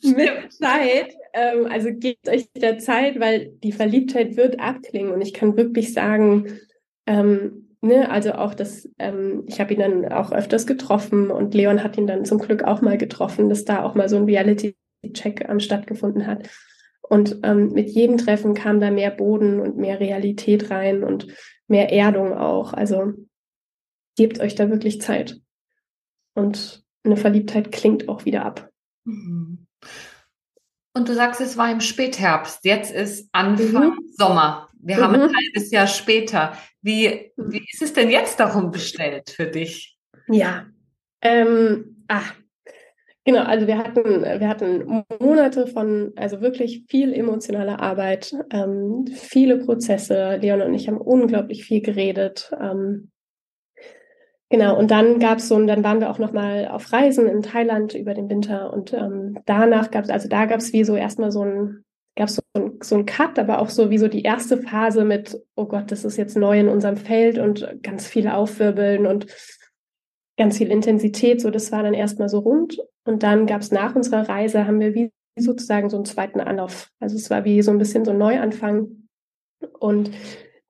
mit 0.03 0.53
Zeit, 0.53 1.15
ähm, 1.33 1.67
also 1.69 1.89
gebt 1.93 2.27
euch 2.29 2.51
der 2.53 2.77
Zeit, 2.77 3.19
weil 3.19 3.53
die 3.63 3.71
Verliebtheit 3.71 4.35
wird 4.35 4.59
abklingen. 4.59 5.13
Und 5.13 5.21
ich 5.21 5.33
kann 5.33 5.57
wirklich 5.57 5.93
sagen, 5.93 6.59
ähm, 7.07 7.69
ne, 7.81 8.09
also 8.11 8.33
auch 8.33 8.53
das, 8.53 8.89
ähm, 8.99 9.43
ich 9.47 9.59
habe 9.59 9.73
ihn 9.73 9.79
dann 9.79 10.11
auch 10.11 10.31
öfters 10.31 10.67
getroffen 10.67 11.31
und 11.31 11.53
Leon 11.53 11.83
hat 11.83 11.97
ihn 11.97 12.07
dann 12.07 12.25
zum 12.25 12.39
Glück 12.39 12.63
auch 12.63 12.81
mal 12.81 12.97
getroffen, 12.97 13.49
dass 13.49 13.65
da 13.65 13.83
auch 13.83 13.95
mal 13.95 14.09
so 14.09 14.17
ein 14.17 14.27
Reality-Check 15.03 15.45
ähm, 15.49 15.59
stattgefunden 15.59 16.27
hat. 16.27 16.49
Und 17.01 17.39
ähm, 17.43 17.73
mit 17.73 17.89
jedem 17.89 18.17
Treffen 18.17 18.53
kam 18.53 18.79
da 18.79 18.89
mehr 18.89 19.11
Boden 19.11 19.59
und 19.59 19.77
mehr 19.77 19.99
Realität 19.99 20.71
rein 20.71 21.03
und 21.03 21.27
mehr 21.67 21.91
Erdung 21.91 22.33
auch. 22.33 22.73
Also 22.73 23.13
gebt 24.15 24.39
euch 24.39 24.55
da 24.55 24.69
wirklich 24.69 25.01
Zeit. 25.01 25.39
Und 26.33 26.83
eine 27.03 27.17
Verliebtheit 27.17 27.71
klingt 27.71 28.07
auch 28.07 28.25
wieder 28.25 28.45
ab. 28.45 28.69
Mhm. 29.03 29.67
Und 30.95 31.09
du 31.09 31.13
sagst, 31.13 31.41
es 31.41 31.57
war 31.57 31.71
im 31.71 31.81
Spätherbst. 31.81 32.63
Jetzt 32.63 32.93
ist 32.93 33.27
Anfang 33.31 33.95
mhm. 33.95 34.09
Sommer. 34.15 34.69
Wir 34.79 34.97
mhm. 34.97 35.01
haben 35.01 35.15
ein 35.15 35.35
halbes 35.35 35.71
Jahr 35.71 35.87
später. 35.87 36.57
Wie, 36.81 37.31
wie 37.35 37.65
ist 37.71 37.81
es 37.81 37.93
denn 37.93 38.09
jetzt 38.09 38.39
darum 38.39 38.71
bestellt 38.71 39.31
für 39.31 39.47
dich? 39.47 39.97
Ja, 40.27 40.67
ähm, 41.21 42.05
ah, 42.07 42.23
genau. 43.23 43.43
Also 43.43 43.67
wir 43.67 43.77
hatten, 43.77 44.03
wir 44.03 44.47
hatten 44.47 45.03
Monate 45.19 45.67
von, 45.67 46.13
also 46.15 46.41
wirklich 46.41 46.85
viel 46.87 47.13
emotionaler 47.13 47.79
Arbeit, 47.79 48.35
ähm, 48.51 49.05
viele 49.07 49.57
Prozesse. 49.57 50.37
Leon 50.37 50.61
und 50.61 50.73
ich 50.73 50.87
haben 50.87 50.97
unglaublich 50.97 51.65
viel 51.65 51.81
geredet. 51.81 52.51
Ähm, 52.59 53.09
Genau, 54.49 54.77
und 54.77 54.91
dann 54.91 55.17
gab 55.17 55.39
es 55.39 55.47
so, 55.47 55.55
und 55.55 55.65
dann 55.65 55.83
waren 55.83 55.99
wir 55.99 56.11
auch 56.11 56.19
nochmal 56.19 56.67
auf 56.67 56.93
Reisen 56.93 57.27
in 57.27 57.41
Thailand 57.41 57.95
über 57.95 58.13
den 58.13 58.29
Winter 58.29 58.71
und 58.71 58.93
ähm, 58.93 59.39
danach 59.47 59.89
gab 59.89 60.03
es, 60.03 60.11
also 60.11 60.29
da 60.29 60.45
gab 60.45 60.59
es 60.59 60.73
wie 60.73 60.83
so 60.83 60.95
erstmal 60.95 61.31
so 61.31 61.41
ein, 61.43 61.83
gab 62.15 62.27
es 62.27 62.35
so 62.35 62.43
so 62.83 62.95
ein 62.95 63.05
Cut, 63.05 63.39
aber 63.39 63.59
auch 63.59 63.69
so 63.69 63.89
wie 63.89 63.97
so 63.97 64.07
die 64.07 64.23
erste 64.23 64.57
Phase 64.57 65.05
mit, 65.05 65.41
oh 65.55 65.65
Gott, 65.65 65.91
das 65.91 66.05
ist 66.05 66.17
jetzt 66.17 66.37
neu 66.37 66.59
in 66.59 66.69
unserem 66.69 66.97
Feld 66.97 67.37
und 67.39 67.67
ganz 67.81 68.07
viel 68.07 68.27
Aufwirbeln 68.27 69.07
und 69.07 69.27
ganz 70.37 70.57
viel 70.57 70.71
Intensität, 70.71 71.41
so 71.41 71.49
das 71.49 71.71
war 71.71 71.83
dann 71.83 71.93
erstmal 71.93 72.29
so 72.29 72.39
rund. 72.39 72.79
Und 73.05 73.23
dann 73.23 73.45
gab 73.45 73.61
es 73.61 73.71
nach 73.71 73.95
unserer 73.95 74.27
Reise, 74.27 74.65
haben 74.65 74.79
wir 74.79 74.93
wie 74.95 75.11
sozusagen 75.37 75.89
so 75.89 75.97
einen 75.97 76.05
zweiten 76.05 76.39
Anlauf. 76.39 76.89
Also 76.99 77.15
es 77.15 77.29
war 77.29 77.45
wie 77.45 77.61
so 77.61 77.71
ein 77.71 77.77
bisschen 77.77 78.05
so 78.05 78.11
ein 78.11 78.17
Neuanfang. 78.17 79.07
Und 79.79 80.11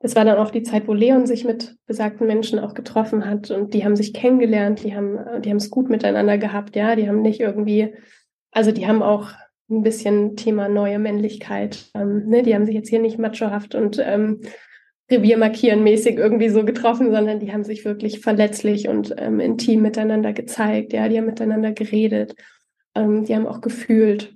es 0.03 0.16
war 0.18 0.26
dann 0.26 0.38
auch 0.38 0.51
die 0.51 0.64
Zeit, 0.64 0.88
wo 0.88 0.93
Leon 0.93 1.26
sich 1.26 1.45
mit 1.45 1.78
besagten 1.86 2.28
Menschen 2.28 2.59
auch 2.59 2.74
getroffen 2.74 3.26
hat 3.26 3.51
und 3.51 3.74
die 3.74 3.86
haben 3.86 3.95
sich 3.95 4.14
kennengelernt, 4.14 4.84
die 4.84 4.93
haben, 4.93 5.18
die 5.41 5.49
haben 5.49 5.57
es 5.57 5.72
gut 5.72 5.89
miteinander 5.89 6.38
gehabt, 6.38 6.76
ja, 6.76 6.97
die 6.97 7.07
haben 7.07 7.22
nicht 7.22 7.39
irgendwie, 7.39 7.95
also 8.51 8.74
die 8.74 8.86
haben 8.86 9.01
auch 9.01 9.32
ein 9.70 9.82
bisschen 9.82 10.36
Thema 10.36 10.68
neue 10.68 10.99
Männlichkeit, 10.99 11.89
ähm, 11.95 12.28
ne, 12.28 12.43
die 12.43 12.53
haben 12.53 12.66
sich 12.66 12.76
jetzt 12.76 12.89
hier 12.89 12.99
nicht 12.99 13.18
machohaft 13.18 13.76
und 13.76 13.97
ähm, 13.97 14.41
Revier 15.14 15.38
markieren 15.38 15.84
mäßig 15.84 16.18
irgendwie 16.18 16.49
so 16.49 16.66
getroffen, 16.66 17.11
sondern 17.11 17.39
die 17.39 17.51
haben 17.51 17.64
sich 17.64 17.86
wirklich 17.86 18.20
verletzlich 18.20 18.88
und 18.88 19.14
ähm, 19.18 19.39
intim 19.39 19.82
miteinander 19.82 20.34
gezeigt, 20.34 20.93
ja, 20.93 21.07
die 21.07 21.18
haben 21.18 21.26
miteinander 21.26 21.72
geredet, 21.72 22.36
ähm, 22.95 23.26
die 23.26 23.36
haben 23.36 23.47
auch 23.47 23.61
gefühlt. 23.61 24.36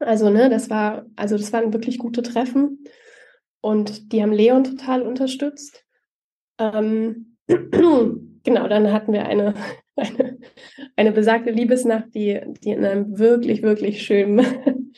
Also, 0.00 0.30
ne, 0.30 0.48
das 0.48 0.70
war, 0.70 1.06
also 1.16 1.36
das 1.36 1.52
waren 1.52 1.72
wirklich 1.72 1.98
gute 1.98 2.22
Treffen. 2.22 2.84
Und 3.60 4.12
die 4.12 4.22
haben 4.22 4.32
Leon 4.32 4.64
total 4.64 5.02
unterstützt. 5.02 5.84
Ähm, 6.58 7.36
genau, 7.46 8.68
dann 8.68 8.92
hatten 8.92 9.12
wir 9.12 9.26
eine, 9.26 9.54
eine, 9.96 10.38
eine 10.96 11.12
besagte 11.12 11.50
Liebesnacht, 11.50 12.14
die, 12.14 12.40
die 12.62 12.70
in 12.70 12.84
einem 12.84 13.18
wirklich, 13.18 13.62
wirklich 13.62 14.02
schönen, 14.02 14.92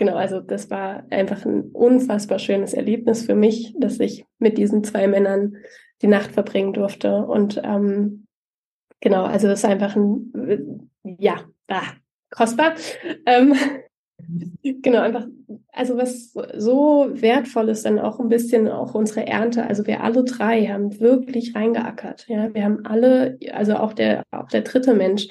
genau, 0.00 0.16
also 0.16 0.40
das 0.40 0.70
war 0.70 1.04
einfach 1.10 1.44
ein 1.44 1.70
unfassbar 1.72 2.38
schönes 2.38 2.72
Erlebnis 2.72 3.26
für 3.26 3.34
mich, 3.34 3.74
dass 3.78 4.00
ich 4.00 4.24
mit 4.38 4.56
diesen 4.56 4.82
zwei 4.82 5.06
Männern 5.06 5.56
die 6.00 6.06
Nacht 6.06 6.32
verbringen 6.32 6.72
durfte. 6.72 7.26
Und 7.26 7.60
ähm, 7.62 8.26
genau, 9.00 9.24
also 9.24 9.46
das 9.46 9.60
ist 9.60 9.64
einfach 9.66 9.94
ein, 9.94 10.90
ja, 11.04 11.44
ah, 11.68 11.92
kostbar. 12.30 12.74
Ähm, 13.26 13.54
Genau, 14.62 15.00
einfach, 15.00 15.26
also 15.72 15.96
was 15.96 16.34
so 16.58 17.08
wertvoll 17.10 17.70
ist, 17.70 17.86
dann 17.86 17.98
auch 17.98 18.20
ein 18.20 18.28
bisschen 18.28 18.68
auch 18.68 18.94
unsere 18.94 19.26
Ernte. 19.26 19.66
Also 19.66 19.86
wir 19.86 20.02
alle 20.02 20.24
drei 20.24 20.66
haben 20.66 21.00
wirklich 21.00 21.54
reingeackert. 21.54 22.26
Ja, 22.28 22.52
wir 22.52 22.62
haben 22.62 22.84
alle, 22.84 23.38
also 23.50 23.76
auch 23.76 23.94
der, 23.94 24.24
auch 24.30 24.48
der 24.48 24.60
dritte 24.60 24.92
Mensch, 24.92 25.28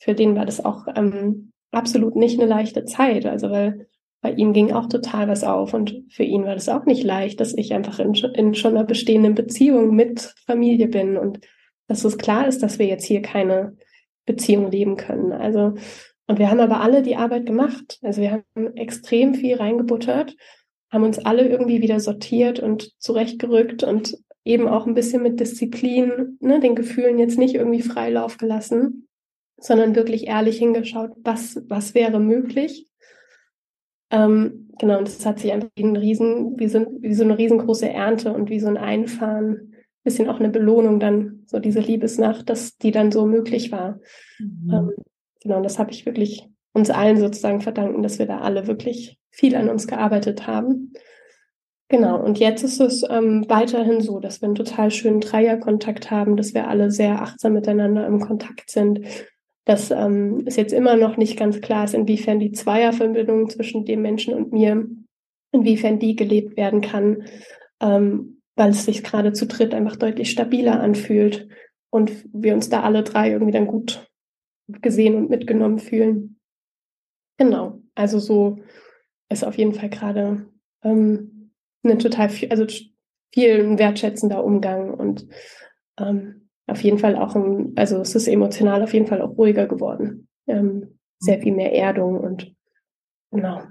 für 0.00 0.14
den 0.14 0.34
war 0.34 0.44
das 0.44 0.62
auch 0.62 0.88
ähm, 0.96 1.52
absolut 1.70 2.16
nicht 2.16 2.40
eine 2.40 2.48
leichte 2.48 2.84
Zeit. 2.84 3.26
Also 3.26 3.48
weil 3.50 3.86
bei 4.22 4.30
ihm 4.30 4.52
ging 4.52 4.72
auch 4.72 4.88
total 4.88 5.28
was 5.28 5.44
auf 5.44 5.74
und 5.74 6.04
für 6.08 6.22
ihn 6.22 6.44
war 6.44 6.54
das 6.54 6.68
auch 6.68 6.86
nicht 6.86 7.02
leicht, 7.02 7.40
dass 7.40 7.52
ich 7.52 7.74
einfach 7.74 7.98
in, 7.98 8.14
in 8.14 8.54
schon 8.54 8.76
einer 8.76 8.86
bestehenden 8.86 9.34
Beziehung 9.34 9.94
mit 9.94 10.32
Familie 10.46 10.88
bin 10.88 11.16
und 11.16 11.40
dass 11.88 12.04
es 12.04 12.16
klar 12.16 12.46
ist, 12.46 12.62
dass 12.62 12.78
wir 12.78 12.86
jetzt 12.86 13.04
hier 13.04 13.20
keine 13.20 13.76
Beziehung 14.24 14.70
leben 14.70 14.96
können. 14.96 15.32
Also 15.32 15.74
und 16.28 16.38
wir 16.38 16.50
haben 16.50 16.60
aber 16.60 16.80
alle 16.80 17.02
die 17.02 17.16
Arbeit 17.16 17.46
gemacht. 17.46 17.98
Also 18.00 18.22
wir 18.22 18.32
haben 18.32 18.76
extrem 18.76 19.34
viel 19.34 19.56
reingebuttert, 19.56 20.36
haben 20.90 21.04
uns 21.04 21.18
alle 21.18 21.48
irgendwie 21.48 21.82
wieder 21.82 22.00
sortiert 22.00 22.60
und 22.60 22.92
zurechtgerückt 23.00 23.82
und 23.82 24.16
eben 24.44 24.68
auch 24.68 24.86
ein 24.86 24.94
bisschen 24.94 25.22
mit 25.22 25.40
Disziplin, 25.40 26.38
ne, 26.40 26.60
den 26.60 26.74
Gefühlen 26.74 27.18
jetzt 27.18 27.38
nicht 27.38 27.54
irgendwie 27.54 27.82
Freilauf 27.82 28.38
gelassen, 28.38 29.08
sondern 29.58 29.94
wirklich 29.94 30.26
ehrlich 30.26 30.58
hingeschaut, 30.58 31.10
was, 31.22 31.60
was 31.68 31.94
wäre 31.94 32.18
möglich. 32.18 32.86
Ähm, 34.12 34.68
genau, 34.78 34.98
und 34.98 35.08
das 35.08 35.24
hat 35.26 35.40
sich 35.40 35.52
einfach 35.52 35.70
wie, 35.74 35.84
ein 35.84 35.96
riesen, 35.96 36.58
wie, 36.58 36.68
so, 36.68 36.86
wie 37.00 37.14
so 37.14 37.24
eine 37.24 37.38
riesengroße 37.38 37.88
Ernte 37.88 38.32
und 38.32 38.50
wie 38.50 38.60
so 38.60 38.68
ein 38.68 38.76
Einfahren, 38.76 39.74
bisschen 40.04 40.28
auch 40.28 40.38
eine 40.38 40.50
Belohnung 40.50 41.00
dann, 41.00 41.42
so 41.46 41.58
diese 41.58 41.80
Liebesnacht, 41.80 42.48
dass 42.50 42.76
die 42.76 42.90
dann 42.90 43.10
so 43.10 43.24
möglich 43.24 43.72
war. 43.72 44.00
Mhm. 44.38 44.70
Ähm, 44.72 44.92
genau, 45.42 45.56
und 45.56 45.62
das 45.62 45.78
habe 45.78 45.90
ich 45.90 46.06
wirklich 46.06 46.48
uns 46.72 46.90
allen 46.90 47.18
sozusagen 47.18 47.60
verdanken, 47.60 48.02
dass 48.02 48.18
wir 48.18 48.26
da 48.26 48.38
alle 48.38 48.66
wirklich 48.66 49.18
viel 49.30 49.54
an 49.54 49.68
uns 49.68 49.86
gearbeitet 49.86 50.46
haben. 50.46 50.92
Genau, 51.88 52.18
und 52.22 52.38
jetzt 52.38 52.64
ist 52.64 52.80
es 52.80 53.04
ähm, 53.08 53.44
weiterhin 53.48 54.00
so, 54.00 54.18
dass 54.18 54.40
wir 54.40 54.46
einen 54.46 54.54
total 54.54 54.90
schönen 54.90 55.20
Dreierkontakt 55.20 56.10
haben, 56.10 56.36
dass 56.36 56.54
wir 56.54 56.68
alle 56.68 56.90
sehr 56.90 57.20
achtsam 57.20 57.52
miteinander 57.52 58.06
im 58.06 58.18
Kontakt 58.18 58.70
sind, 58.70 59.00
dass 59.64 59.90
ähm, 59.90 60.42
es 60.46 60.56
jetzt 60.56 60.72
immer 60.72 60.96
noch 60.96 61.16
nicht 61.16 61.38
ganz 61.38 61.60
klar 61.60 61.84
ist, 61.84 61.94
inwiefern 61.94 62.40
die 62.40 62.52
Zweierverbindung 62.52 63.48
zwischen 63.48 63.84
dem 63.84 64.02
Menschen 64.02 64.34
und 64.34 64.52
mir, 64.52 64.88
inwiefern 65.52 65.98
die 65.98 66.16
gelebt 66.16 66.56
werden 66.56 66.80
kann, 66.80 67.24
ähm, 67.80 68.40
weil 68.56 68.70
es 68.70 68.84
sich 68.84 69.04
gerade 69.04 69.32
zu 69.32 69.46
dritt 69.46 69.74
einfach 69.74 69.96
deutlich 69.96 70.30
stabiler 70.30 70.80
anfühlt 70.80 71.48
und 71.90 72.10
wir 72.32 72.54
uns 72.54 72.68
da 72.70 72.82
alle 72.82 73.02
drei 73.02 73.30
irgendwie 73.30 73.52
dann 73.52 73.66
gut 73.66 74.08
gesehen 74.80 75.14
und 75.14 75.30
mitgenommen 75.30 75.78
fühlen. 75.78 76.40
Genau, 77.38 77.80
also 77.94 78.18
so 78.18 78.58
ist 79.28 79.44
auf 79.44 79.56
jeden 79.56 79.74
Fall 79.74 79.90
gerade 79.90 80.46
ähm, 80.82 81.52
eine 81.82 81.98
total 81.98 82.28
viel, 82.28 82.50
also 82.50 82.66
viel 83.32 83.78
wertschätzender 83.78 84.44
Umgang 84.44 84.94
und 84.94 85.26
ähm, 85.98 86.41
auf 86.72 86.82
jeden 86.82 86.98
Fall 86.98 87.16
auch 87.16 87.36
ein, 87.36 87.72
also 87.76 88.00
es 88.00 88.14
ist 88.14 88.26
emotional 88.26 88.82
auf 88.82 88.92
jeden 88.92 89.06
Fall 89.06 89.22
auch 89.22 89.36
ruhiger 89.36 89.66
geworden. 89.66 90.28
Ähm, 90.46 90.98
sehr 91.18 91.40
viel 91.40 91.54
mehr 91.54 91.72
Erdung 91.72 92.18
und 92.18 92.52
genau. 93.30 93.62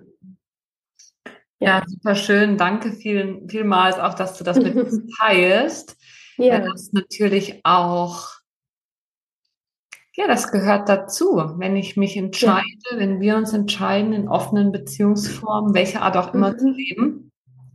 Ja, 1.59 1.79
ja 1.79 1.83
super 1.85 2.15
schön. 2.15 2.57
Danke 2.57 2.93
vielen, 2.93 3.49
vielmals 3.49 3.99
auch, 3.99 4.13
dass 4.13 4.37
du 4.37 4.43
das 4.43 4.57
mit 4.57 4.75
uns 4.75 5.01
teilst. 5.19 5.97
Ja. 6.37 6.59
Das 6.59 6.93
natürlich 6.93 7.59
auch, 7.63 8.29
ja, 10.15 10.27
das 10.27 10.51
gehört 10.51 10.87
dazu. 10.87 11.35
Wenn 11.57 11.75
ich 11.75 11.97
mich 11.97 12.15
entscheide, 12.15 12.65
ja. 12.91 12.97
wenn 12.97 13.19
wir 13.19 13.35
uns 13.35 13.51
entscheiden, 13.53 14.13
in 14.13 14.29
offenen 14.29 14.71
Beziehungsformen, 14.71 15.73
welche 15.73 16.01
Art 16.01 16.15
auch 16.15 16.33
immer 16.33 16.53
mhm. 16.53 16.57
zu 16.57 16.69
leben, 16.69 17.31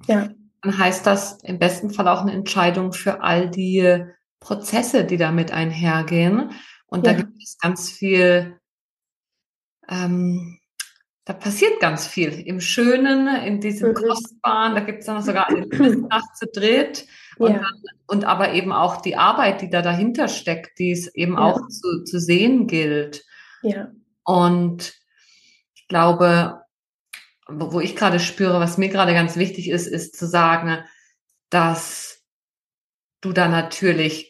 ja. 0.07 0.29
dann 0.63 0.79
heißt 0.79 1.07
das 1.07 1.43
im 1.43 1.59
besten 1.59 1.91
Fall 1.91 2.09
auch 2.09 2.23
eine 2.23 2.33
Entscheidung 2.33 2.93
für 2.93 3.23
all 3.23 3.51
die 3.51 4.07
Prozesse, 4.41 5.05
die 5.05 5.17
damit 5.17 5.53
einhergehen. 5.53 6.51
Und 6.87 7.07
ja. 7.07 7.13
da 7.13 7.19
gibt 7.19 7.43
es 7.43 7.59
ganz 7.59 7.91
viel, 7.91 8.59
ähm, 9.89 10.59
da 11.25 11.33
passiert 11.33 11.81
ganz 11.81 12.07
viel 12.07 12.33
im 12.33 12.61
Schönen, 12.61 13.27
in 13.45 13.61
diesem 13.61 13.91
mhm. 13.91 13.95
Kostbaren. 13.95 14.75
Da 14.75 14.81
gibt 14.81 15.01
es 15.01 15.07
dann 15.07 15.23
sogar 15.23 15.49
eine 15.49 15.67
Nacht 16.09 16.37
zu 16.37 16.47
dritt. 16.47 17.07
Und, 17.39 17.53
ja. 17.53 17.59
dann, 17.59 17.83
und 18.07 18.25
aber 18.25 18.53
eben 18.53 18.73
auch 18.73 19.03
die 19.03 19.17
Arbeit, 19.17 19.61
die 19.61 19.69
da 19.69 19.83
dahinter 19.83 20.29
steckt, 20.29 20.79
die 20.79 20.93
es 20.93 21.13
eben 21.15 21.35
ja. 21.35 21.41
auch 21.41 21.69
zu, 21.69 22.05
zu 22.05 22.19
sehen 22.21 22.67
gilt. 22.67 23.25
Ja. 23.63 23.91
Und 24.25 24.95
ich 25.75 25.89
glaube, 25.89 26.63
wo 27.49 27.81
ich 27.81 27.95
gerade 27.95 28.21
spüre, 28.21 28.59
was 28.59 28.79
mir 28.79 28.89
gerade 28.89 29.13
ganz 29.13 29.37
wichtig 29.37 29.71
ist, 29.71 29.87
ist 29.87 30.17
zu 30.17 30.27
sagen, 30.27 30.85
dass 31.51 32.16
du 33.21 33.33
da 33.33 33.49
natürlich 33.49 34.29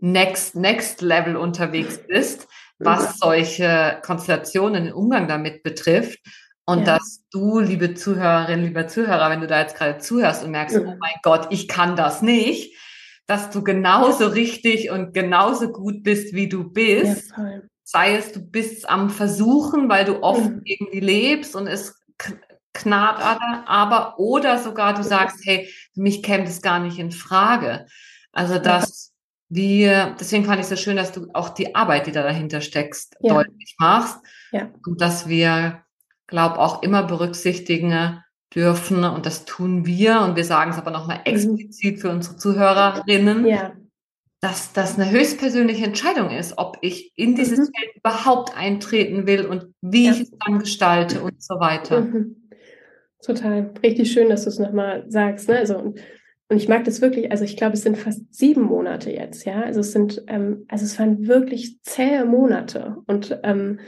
next, 0.00 0.54
next 0.54 1.00
level 1.02 1.36
unterwegs 1.36 2.00
bist, 2.06 2.46
was 2.78 3.18
solche 3.18 4.00
Konstellationen 4.04 4.86
im 4.86 4.94
Umgang 4.94 5.28
damit 5.28 5.62
betrifft. 5.62 6.20
Und 6.64 6.80
ja. 6.80 6.96
dass 6.96 7.24
du, 7.30 7.60
liebe 7.60 7.94
Zuhörerin, 7.94 8.62
lieber 8.62 8.86
Zuhörer, 8.88 9.30
wenn 9.30 9.40
du 9.40 9.46
da 9.46 9.60
jetzt 9.60 9.76
gerade 9.76 9.98
zuhörst 9.98 10.44
und 10.44 10.50
merkst, 10.50 10.76
mhm. 10.76 10.88
oh 10.88 10.96
mein 11.00 11.14
Gott, 11.22 11.48
ich 11.50 11.66
kann 11.66 11.96
das 11.96 12.20
nicht, 12.20 12.76
dass 13.26 13.50
du 13.50 13.64
genauso 13.64 14.26
richtig 14.26 14.90
und 14.90 15.14
genauso 15.14 15.72
gut 15.72 16.02
bist, 16.02 16.34
wie 16.34 16.48
du 16.48 16.70
bist. 16.70 17.32
Ja, 17.36 17.60
Sei 17.84 18.16
es, 18.16 18.32
du 18.32 18.40
bist 18.40 18.88
am 18.88 19.08
Versuchen, 19.08 19.88
weil 19.88 20.04
du 20.04 20.22
oft 20.22 20.44
mhm. 20.44 20.60
irgendwie 20.64 21.00
lebst 21.00 21.56
und 21.56 21.66
es 21.66 21.98
knarrt 22.74 23.22
aber, 23.66 24.18
oder 24.18 24.58
sogar 24.58 24.94
du 24.94 25.02
sagst, 25.02 25.38
hey, 25.44 25.72
mich 25.94 26.22
käme 26.22 26.44
das 26.44 26.60
gar 26.60 26.80
nicht 26.80 26.98
in 26.98 27.12
Frage. 27.12 27.86
Also, 28.38 28.58
dass 28.60 29.12
wir, 29.48 30.14
deswegen 30.20 30.44
fand 30.44 30.60
ich 30.60 30.64
es 30.64 30.68
so 30.68 30.76
schön, 30.76 30.96
dass 30.96 31.10
du 31.10 31.26
auch 31.32 31.48
die 31.48 31.74
Arbeit, 31.74 32.06
die 32.06 32.12
da 32.12 32.22
dahinter 32.22 32.60
steckst, 32.60 33.16
ja. 33.20 33.34
deutlich 33.34 33.74
machst. 33.78 34.18
Ja. 34.52 34.70
Und 34.86 35.00
dass 35.00 35.28
wir 35.28 35.82
glaube 36.28 36.60
auch 36.60 36.82
immer 36.82 37.02
berücksichtigen 37.02 38.22
dürfen 38.54 39.02
und 39.02 39.26
das 39.26 39.44
tun 39.44 39.86
wir 39.86 40.20
und 40.20 40.36
wir 40.36 40.44
sagen 40.44 40.70
es 40.70 40.78
aber 40.78 40.92
nochmal 40.92 41.18
mhm. 41.18 41.24
explizit 41.24 42.00
für 42.00 42.10
unsere 42.10 42.36
Zuhörerinnen, 42.36 43.44
ja. 43.44 43.72
dass 44.40 44.72
das 44.72 44.98
eine 44.98 45.10
höchstpersönliche 45.10 45.84
Entscheidung 45.84 46.30
ist, 46.30 46.58
ob 46.58 46.78
ich 46.80 47.12
in 47.16 47.34
dieses 47.34 47.58
mhm. 47.58 47.64
Feld 47.64 47.96
überhaupt 47.96 48.56
eintreten 48.56 49.26
will 49.26 49.46
und 49.46 49.74
wie 49.80 50.06
ja. 50.06 50.12
ich 50.12 50.20
es 50.20 50.30
dann 50.46 50.60
gestalte 50.60 51.22
und 51.22 51.42
so 51.42 51.58
weiter. 51.58 52.02
Mhm. 52.02 52.48
Total. 53.20 53.72
Richtig 53.82 54.12
schön, 54.12 54.28
dass 54.28 54.44
du 54.44 54.50
es 54.50 54.60
nochmal 54.60 55.04
sagst. 55.08 55.48
Ne? 55.48 55.58
Also, 55.58 55.76
und, 55.76 55.98
und 56.48 56.56
ich 56.56 56.68
mag 56.68 56.84
das 56.84 57.02
wirklich, 57.02 57.30
also 57.30 57.44
ich 57.44 57.56
glaube, 57.56 57.74
es 57.74 57.82
sind 57.82 57.98
fast 57.98 58.34
sieben 58.34 58.62
Monate 58.62 59.10
jetzt, 59.10 59.44
ja. 59.44 59.62
Also 59.62 59.80
es 59.80 59.92
sind, 59.92 60.24
ähm, 60.28 60.64
also 60.68 60.84
es 60.84 60.98
waren 60.98 61.26
wirklich 61.26 61.82
zähe 61.82 62.24
Monate. 62.24 62.96
Und 63.06 63.38
ähm, 63.42 63.80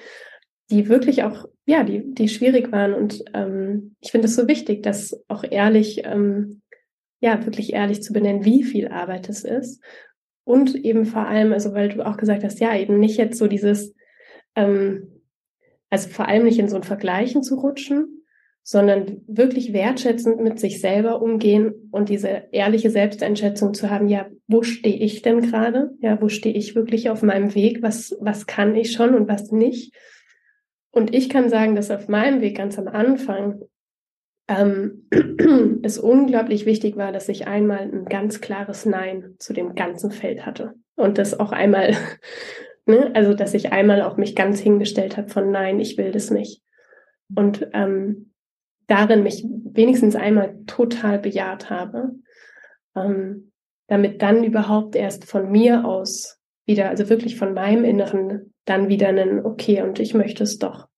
die 0.70 0.88
wirklich 0.88 1.24
auch, 1.24 1.46
ja, 1.64 1.84
die, 1.84 2.14
die 2.14 2.28
schwierig 2.28 2.70
waren. 2.70 2.92
Und 2.92 3.24
ähm, 3.32 3.96
ich 4.00 4.11
finde 4.11 4.26
es 4.26 4.36
so 4.36 4.46
wichtig, 4.46 4.82
das 4.82 5.18
auch 5.28 5.42
ehrlich, 5.42 6.02
ähm, 6.04 6.61
ja, 7.20 7.44
wirklich 7.46 7.72
ehrlich 7.72 8.02
zu 8.02 8.12
benennen, 8.12 8.44
wie 8.44 8.62
viel 8.62 8.88
Arbeit 8.88 9.28
es 9.30 9.44
ist. 9.44 9.82
Und 10.44 10.74
eben 10.74 11.06
vor 11.06 11.26
allem, 11.26 11.52
also 11.52 11.72
weil 11.72 11.88
du 11.88 12.06
auch 12.06 12.18
gesagt 12.18 12.44
hast, 12.44 12.61
ja, 12.61 12.76
eben 12.76 13.00
nicht 13.00 13.16
jetzt 13.16 13.38
so 13.38 13.46
dieses, 13.46 13.94
ähm, 14.54 15.22
also 15.88 16.11
vor 16.11 16.28
allem 16.28 16.44
nicht 16.44 16.58
in 16.58 16.68
so 16.68 16.76
ein 16.76 16.82
Vergleichen 16.82 17.42
zu 17.42 17.56
rutschen, 17.56 18.19
sondern 18.62 19.22
wirklich 19.26 19.72
wertschätzend 19.72 20.40
mit 20.40 20.61
sich 20.61 20.80
selber 20.80 21.22
umgehen 21.22 21.88
und 21.90 22.08
diese 22.08 22.44
ehrliche 22.52 22.90
Selbsteinschätzung 22.90 23.74
zu 23.74 23.90
haben, 23.90 24.08
ja, 24.08 24.26
wo 24.46 24.62
stehe 24.62 24.96
ich 24.96 25.22
denn 25.22 25.40
gerade? 25.40 25.90
Ja, 26.00 26.20
wo 26.20 26.28
stehe 26.28 26.54
ich 26.54 26.74
wirklich 26.74 27.11
auf 27.11 27.22
meinem 27.22 27.54
Weg? 27.54 27.82
Was, 27.82 28.16
was 28.20 28.46
kann 28.46 28.74
ich 28.76 28.92
schon 28.92 29.14
und 29.14 29.28
was 29.28 29.50
nicht? 29.50 29.94
Und 30.90 31.14
ich 31.14 31.28
kann 31.28 31.48
sagen, 31.48 31.74
dass 31.74 31.90
auf 31.90 32.08
meinem 32.08 32.40
Weg 32.40 32.56
ganz 32.56 32.78
am 32.78 32.88
Anfang 32.88 33.62
ähm, 34.48 35.06
es 35.82 35.98
unglaublich 35.98 36.66
wichtig 36.66 36.96
war, 36.96 37.12
dass 37.12 37.28
ich 37.28 37.46
einmal 37.46 37.80
ein 37.80 38.04
ganz 38.06 38.40
klares 38.40 38.84
Nein 38.84 39.36
zu 39.38 39.52
dem 39.52 39.74
ganzen 39.74 40.11
Feld 40.11 40.44
hatte. 40.44 40.74
Und 40.96 41.18
das 41.18 41.38
auch 41.38 41.52
einmal, 41.52 41.96
ne, 42.86 43.11
also 43.14 43.32
dass 43.32 43.54
ich 43.54 43.72
einmal 43.72 44.02
auch 44.02 44.16
mich 44.16 44.34
ganz 44.34 44.61
hingestellt 44.61 45.16
habe 45.16 45.28
von 45.28 45.50
Nein, 45.50 45.80
ich 45.80 45.96
will 45.96 46.11
das 46.11 46.30
nicht. 46.30 46.62
Und 47.34 47.68
ähm, 47.72 48.30
darin 48.91 49.22
mich 49.22 49.45
wenigstens 49.45 50.16
einmal 50.16 50.59
total 50.66 51.18
bejaht 51.18 51.70
habe, 51.70 52.11
ähm, 52.97 53.53
damit 53.86 54.20
dann 54.22 54.45
überhaupt 54.45 54.97
erst 54.97 55.24
von 55.24 55.51
mir 55.51 55.84
aus 55.84 56.38
wieder, 56.66 56.88
also 56.88 57.09
wirklich 57.09 57.36
von 57.36 57.55
meinem 57.55 57.84
Inneren 57.84 58.53
dann 58.64 58.88
wieder 58.88 59.09
einen, 59.09 59.45
okay, 59.45 59.82
und 59.82 59.99
ich 59.99 60.14
möchte 60.14 60.45
es 60.45 60.59
doch. 60.59 60.88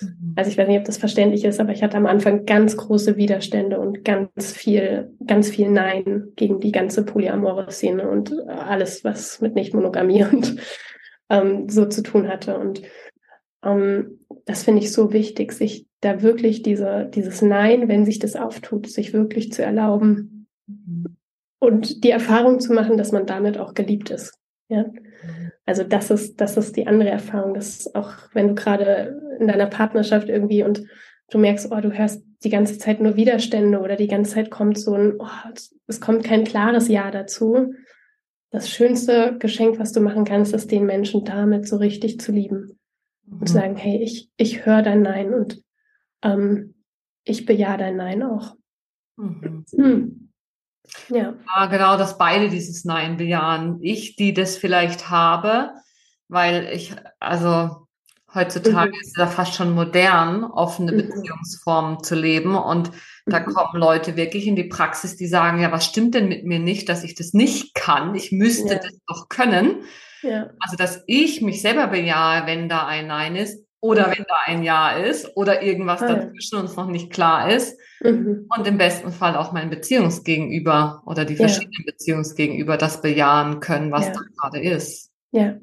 Mhm. 0.00 0.34
Also 0.36 0.50
ich 0.50 0.58
weiß 0.58 0.68
nicht, 0.68 0.78
ob 0.78 0.84
das 0.84 0.98
verständlich 0.98 1.44
ist, 1.44 1.60
aber 1.60 1.72
ich 1.72 1.82
hatte 1.82 1.96
am 1.96 2.06
Anfang 2.06 2.46
ganz 2.46 2.76
große 2.76 3.16
Widerstände 3.16 3.78
und 3.78 4.04
ganz 4.04 4.52
viel, 4.52 5.12
ganz 5.26 5.50
viel 5.50 5.70
Nein 5.70 6.28
gegen 6.36 6.60
die 6.60 6.72
ganze 6.72 7.04
polyamore 7.04 7.70
Szene 7.70 8.08
und 8.08 8.32
alles, 8.48 9.04
was 9.04 9.40
mit 9.40 9.54
Nicht-Monogamie 9.54 10.24
und 10.32 10.56
ähm, 11.28 11.68
so 11.68 11.86
zu 11.86 12.02
tun 12.02 12.28
hatte. 12.28 12.58
Und 12.58 12.82
ähm, 13.64 14.19
das 14.50 14.64
finde 14.64 14.82
ich 14.82 14.90
so 14.90 15.12
wichtig, 15.12 15.52
sich 15.52 15.86
da 16.00 16.22
wirklich 16.22 16.62
diese, 16.62 17.08
dieses 17.14 17.40
Nein, 17.40 17.86
wenn 17.86 18.04
sich 18.04 18.18
das 18.18 18.34
auftut, 18.34 18.88
sich 18.88 19.12
wirklich 19.12 19.52
zu 19.52 19.62
erlauben 19.62 20.48
mhm. 20.66 21.16
und 21.60 22.02
die 22.02 22.10
Erfahrung 22.10 22.58
zu 22.58 22.72
machen, 22.72 22.96
dass 22.96 23.12
man 23.12 23.26
damit 23.26 23.58
auch 23.58 23.74
geliebt 23.74 24.10
ist. 24.10 24.34
Ja. 24.68 24.82
Mhm. 24.88 25.52
Also 25.66 25.84
das 25.84 26.10
ist, 26.10 26.40
das 26.40 26.56
ist 26.56 26.76
die 26.76 26.88
andere 26.88 27.10
Erfahrung, 27.10 27.54
dass 27.54 27.94
auch 27.94 28.12
wenn 28.32 28.48
du 28.48 28.54
gerade 28.56 29.22
in 29.38 29.46
deiner 29.46 29.68
Partnerschaft 29.68 30.28
irgendwie 30.28 30.64
und 30.64 30.82
du 31.30 31.38
merkst, 31.38 31.70
oh, 31.70 31.80
du 31.80 31.96
hörst 31.96 32.24
die 32.42 32.50
ganze 32.50 32.76
Zeit 32.76 33.00
nur 33.00 33.14
Widerstände 33.14 33.78
oder 33.78 33.94
die 33.94 34.08
ganze 34.08 34.32
Zeit 34.32 34.50
kommt 34.50 34.80
so 34.80 34.94
ein, 34.94 35.12
oh, 35.20 35.28
es 35.86 36.00
kommt 36.00 36.24
kein 36.24 36.42
klares 36.42 36.88
Ja 36.88 37.12
dazu. 37.12 37.72
Das 38.50 38.68
schönste 38.68 39.36
Geschenk, 39.38 39.78
was 39.78 39.92
du 39.92 40.00
machen 40.00 40.24
kannst, 40.24 40.54
ist 40.54 40.72
den 40.72 40.86
Menschen 40.86 41.24
damit 41.24 41.68
so 41.68 41.76
richtig 41.76 42.18
zu 42.18 42.32
lieben. 42.32 42.79
Und 43.30 43.46
zu 43.46 43.54
sagen, 43.54 43.76
hey, 43.76 44.02
ich, 44.02 44.30
ich 44.36 44.66
höre 44.66 44.82
dein 44.82 45.02
Nein 45.02 45.32
und 45.32 45.62
ähm, 46.22 46.74
ich 47.24 47.46
bejahe 47.46 47.78
dein 47.78 47.96
Nein 47.96 48.22
auch. 48.22 48.56
Mhm. 49.16 49.64
Hm. 49.74 50.32
Ja. 51.08 51.34
ja, 51.56 51.66
genau, 51.66 51.96
dass 51.96 52.18
beide 52.18 52.48
dieses 52.48 52.84
Nein 52.84 53.16
bejahen. 53.16 53.78
Ich, 53.80 54.16
die 54.16 54.34
das 54.34 54.56
vielleicht 54.56 55.08
habe, 55.10 55.70
weil 56.28 56.68
ich, 56.72 56.94
also 57.20 57.86
heutzutage 58.34 58.90
mhm. 58.90 59.00
ist 59.00 59.08
es 59.08 59.16
ja 59.16 59.26
fast 59.26 59.54
schon 59.54 59.74
modern, 59.74 60.44
offene 60.44 60.92
mhm. 60.92 60.96
Beziehungsformen 60.96 62.02
zu 62.02 62.14
leben. 62.14 62.56
Und 62.56 62.90
da 63.26 63.40
mhm. 63.40 63.44
kommen 63.46 63.80
Leute 63.80 64.16
wirklich 64.16 64.46
in 64.46 64.56
die 64.56 64.64
Praxis, 64.64 65.16
die 65.16 65.26
sagen, 65.26 65.60
ja, 65.60 65.70
was 65.70 65.84
stimmt 65.86 66.14
denn 66.14 66.28
mit 66.28 66.44
mir 66.44 66.58
nicht, 66.58 66.88
dass 66.88 67.04
ich 67.04 67.14
das 67.14 67.32
nicht 67.32 67.74
kann? 67.74 68.14
Ich 68.14 68.32
müsste 68.32 68.74
ja. 68.74 68.78
das 68.78 68.98
doch 69.06 69.28
können. 69.28 69.82
Ja. 70.22 70.50
Also, 70.60 70.76
dass 70.76 71.02
ich 71.06 71.40
mich 71.42 71.62
selber 71.62 71.88
bejahe, 71.88 72.46
wenn 72.46 72.68
da 72.68 72.86
ein 72.86 73.06
Nein 73.06 73.36
ist, 73.36 73.64
oder 73.80 74.10
wenn 74.10 74.24
da 74.28 74.34
ein 74.44 74.62
Ja 74.62 74.90
ist 74.92 75.36
oder 75.36 75.62
irgendwas 75.62 76.02
ah, 76.02 76.14
dazwischen 76.14 76.58
uns 76.58 76.76
noch 76.76 76.86
nicht 76.86 77.10
klar 77.10 77.50
ist. 77.50 77.78
Mhm. 78.02 78.46
Und 78.54 78.66
im 78.66 78.78
besten 78.78 79.10
Fall 79.10 79.36
auch 79.36 79.52
mein 79.52 79.70
Beziehungsgegenüber 79.70 81.02
oder 81.06 81.24
die 81.24 81.36
verschiedenen 81.36 81.84
ja. 81.86 81.92
Beziehungsgegenüber 81.92 82.76
das 82.76 83.00
bejahen 83.00 83.60
können, 83.60 83.90
was 83.90 84.06
ja. 84.06 84.12
da 84.12 84.20
gerade 84.38 84.60
ist. 84.60 85.10
Ja. 85.32 85.56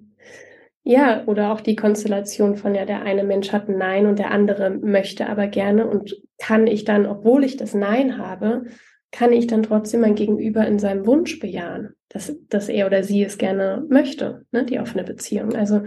Ja, 0.84 1.26
oder 1.26 1.52
auch 1.52 1.60
die 1.60 1.76
Konstellation 1.76 2.56
von 2.56 2.74
ja, 2.74 2.86
der 2.86 3.02
eine 3.02 3.26
Mensch 3.26 3.52
hat 3.52 3.68
ein 3.68 3.78
Nein 3.78 4.06
und 4.06 4.20
der 4.20 4.32
andere 4.32 4.70
möchte 4.70 5.28
aber 5.28 5.48
gerne 5.48 5.86
und 5.86 6.16
kann 6.38 6.66
ich 6.66 6.86
dann, 6.86 7.06
obwohl 7.06 7.44
ich 7.44 7.58
das 7.58 7.74
Nein 7.74 8.18
habe, 8.18 8.68
kann 9.12 9.32
ich 9.32 9.48
dann 9.48 9.64
trotzdem 9.64 10.02
mein 10.02 10.16
Gegenüber 10.16 10.68
in 10.68 10.80
seinem 10.80 11.06
Wunsch 11.06 11.40
bejahen, 11.40 11.94
dass, 12.10 12.36
dass 12.50 12.70
er 12.70 12.86
oder 12.88 13.04
sie 13.04 13.24
es 13.24 13.38
gerne 13.38 13.86
möchte, 13.90 14.46
ne, 14.52 14.66
die 14.66 14.80
offene 14.80 15.04
Beziehung. 15.04 15.56
Also 15.56 15.82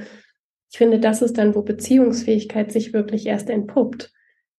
ich 0.70 0.78
finde, 0.78 1.00
das 1.00 1.20
ist 1.22 1.36
dann, 1.36 1.54
wo 1.54 1.62
Beziehungsfähigkeit 1.62 2.72
sich 2.72 2.92
wirklich 2.92 3.26
erst 3.26 3.50
entpuppt. 3.50 4.12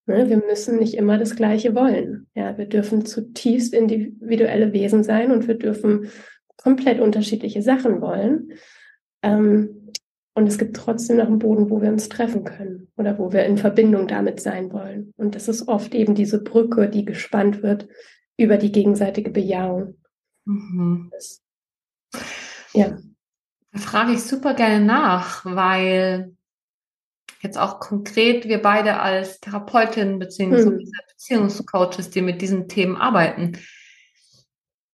Ne? 0.05 0.29
Wir 0.29 0.37
müssen 0.37 0.77
nicht 0.77 0.95
immer 0.95 1.17
das 1.17 1.35
Gleiche 1.35 1.73
wollen. 1.73 2.27
Ja, 2.35 2.57
wir 2.57 2.65
dürfen 2.65 3.05
zutiefst 3.05 3.73
individuelle 3.73 4.73
Wesen 4.73 5.03
sein 5.03 5.31
und 5.31 5.47
wir 5.47 5.55
dürfen 5.55 6.09
komplett 6.57 6.99
unterschiedliche 6.99 7.61
Sachen 7.61 8.01
wollen. 8.01 8.53
Ähm, 9.23 9.91
Und 10.33 10.47
es 10.47 10.57
gibt 10.57 10.75
trotzdem 10.77 11.17
noch 11.17 11.27
einen 11.27 11.39
Boden, 11.39 11.69
wo 11.69 11.81
wir 11.81 11.89
uns 11.89 12.07
treffen 12.07 12.43
können 12.43 12.87
oder 12.97 13.17
wo 13.17 13.33
wir 13.33 13.43
in 13.45 13.57
Verbindung 13.57 14.07
damit 14.07 14.39
sein 14.39 14.71
wollen. 14.71 15.13
Und 15.17 15.35
das 15.35 15.47
ist 15.47 15.67
oft 15.67 15.93
eben 15.93 16.15
diese 16.15 16.41
Brücke, 16.41 16.87
die 16.89 17.03
gespannt 17.03 17.63
wird 17.63 17.87
über 18.41 18.57
die 18.57 18.71
gegenseitige 18.71 19.29
Bejahung. 19.29 19.95
Mhm. 20.45 21.11
Ja. 22.73 22.97
Da 23.73 23.79
frage 23.79 24.13
ich 24.13 24.23
super 24.23 24.53
gerne 24.53 24.83
nach, 24.83 25.45
weil 25.45 26.35
jetzt 27.41 27.57
auch 27.57 27.79
konkret 27.79 28.47
wir 28.47 28.61
beide 28.61 28.99
als 28.99 29.39
Therapeutin 29.39 30.19
bzw. 30.19 30.69
Mhm. 30.69 30.91
Beziehungscoaches, 31.09 32.09
die 32.09 32.21
mit 32.21 32.41
diesen 32.41 32.67
Themen 32.67 32.97
arbeiten. 32.97 33.57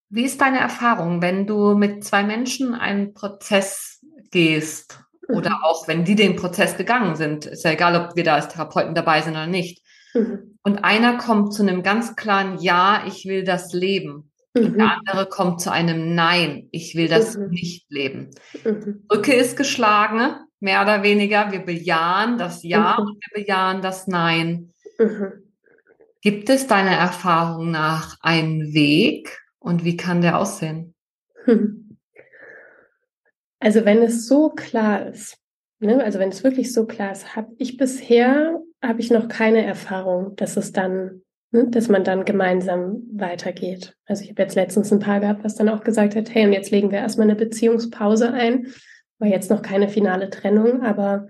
Wie 0.09 0.23
ist 0.23 0.39
deine 0.39 0.59
Erfahrung, 0.59 1.21
wenn 1.21 1.47
du 1.47 1.75
mit 1.75 2.03
zwei 2.03 2.23
Menschen 2.23 2.73
einen 2.73 3.13
Prozess 3.13 4.05
gehst 4.31 4.99
oder 5.27 5.49
mhm. 5.49 5.63
auch 5.63 5.87
wenn 5.87 6.05
die 6.05 6.15
den 6.15 6.35
Prozess 6.35 6.77
gegangen 6.77 7.15
sind, 7.15 7.45
ist 7.45 7.65
ja 7.65 7.71
egal, 7.71 7.95
ob 7.95 8.15
wir 8.15 8.23
da 8.23 8.35
als 8.35 8.47
Therapeuten 8.47 8.95
dabei 8.95 9.21
sind 9.21 9.33
oder 9.33 9.47
nicht. 9.47 9.81
Mhm. 10.17 10.57
Und 10.63 10.83
einer 10.83 11.17
kommt 11.17 11.53
zu 11.53 11.63
einem 11.63 11.83
ganz 11.83 12.15
klaren 12.15 12.59
Ja, 12.59 13.03
ich 13.07 13.25
will 13.25 13.43
das 13.43 13.73
leben. 13.73 14.31
Mhm. 14.53 14.65
Und 14.65 14.77
der 14.77 14.97
andere 14.97 15.29
kommt 15.29 15.61
zu 15.61 15.71
einem 15.71 16.15
Nein, 16.15 16.67
ich 16.71 16.95
will 16.95 17.07
das 17.07 17.37
mhm. 17.37 17.49
nicht 17.49 17.89
leben. 17.89 18.31
Mhm. 18.63 19.05
Brücke 19.07 19.33
ist 19.33 19.57
geschlagen, 19.57 20.35
mehr 20.59 20.81
oder 20.81 21.03
weniger. 21.03 21.51
Wir 21.51 21.59
bejahen 21.59 22.37
das 22.37 22.63
Ja 22.63 22.97
mhm. 22.99 23.07
und 23.07 23.15
wir 23.15 23.43
bejahen 23.43 23.81
das 23.81 24.07
Nein. 24.07 24.73
Gibt 26.21 26.49
es 26.49 26.67
deiner 26.67 26.91
Erfahrung 26.91 27.71
nach 27.71 28.17
einen 28.21 28.73
Weg 28.73 29.39
und 29.59 29.83
wie 29.83 29.95
kann 29.95 30.21
der 30.21 30.39
aussehen? 30.39 30.95
Also 33.59 33.85
wenn 33.85 34.01
es 34.01 34.27
so 34.27 34.49
klar 34.49 35.07
ist, 35.07 35.37
ne, 35.79 36.03
also 36.03 36.19
wenn 36.19 36.29
es 36.29 36.43
wirklich 36.43 36.73
so 36.73 36.85
klar 36.85 37.11
ist, 37.11 37.35
habe 37.35 37.53
ich 37.57 37.77
bisher, 37.77 38.59
habe 38.81 38.99
ich 38.99 39.11
noch 39.11 39.27
keine 39.27 39.65
Erfahrung, 39.65 40.35
dass 40.35 40.57
es 40.57 40.71
dann, 40.71 41.21
ne, 41.51 41.67
dass 41.69 41.89
man 41.89 42.03
dann 42.03 42.25
gemeinsam 42.25 43.03
weitergeht. 43.13 43.95
Also 44.05 44.23
ich 44.23 44.29
habe 44.29 44.41
jetzt 44.41 44.55
letztens 44.55 44.91
ein 44.91 44.99
Paar 44.99 45.19
gehabt, 45.19 45.43
was 45.43 45.55
dann 45.55 45.69
auch 45.69 45.83
gesagt 45.83 46.15
hat, 46.15 46.33
hey, 46.33 46.45
und 46.45 46.53
jetzt 46.53 46.71
legen 46.71 46.91
wir 46.91 46.99
erstmal 46.99 47.27
eine 47.27 47.35
Beziehungspause 47.35 48.31
ein. 48.31 48.67
War 49.19 49.27
jetzt 49.27 49.49
noch 49.49 49.61
keine 49.61 49.89
finale 49.89 50.29
Trennung, 50.29 50.83
aber 50.83 51.27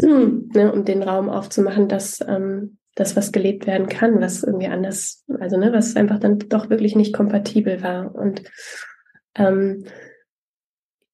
ne, 0.00 0.72
um 0.72 0.84
den 0.84 1.02
Raum 1.02 1.28
aufzumachen, 1.28 1.88
dass 1.88 2.20
ähm, 2.26 2.78
das, 2.94 3.16
was 3.16 3.32
gelebt 3.32 3.66
werden 3.66 3.88
kann, 3.88 4.20
was 4.20 4.44
irgendwie 4.44 4.68
anders, 4.68 5.24
also 5.40 5.56
ne, 5.56 5.72
was 5.72 5.96
einfach 5.96 6.20
dann 6.20 6.38
doch 6.38 6.70
wirklich 6.70 6.94
nicht 6.94 7.12
kompatibel 7.12 7.82
war. 7.82 8.14
Und 8.14 8.44
ähm, 9.34 9.84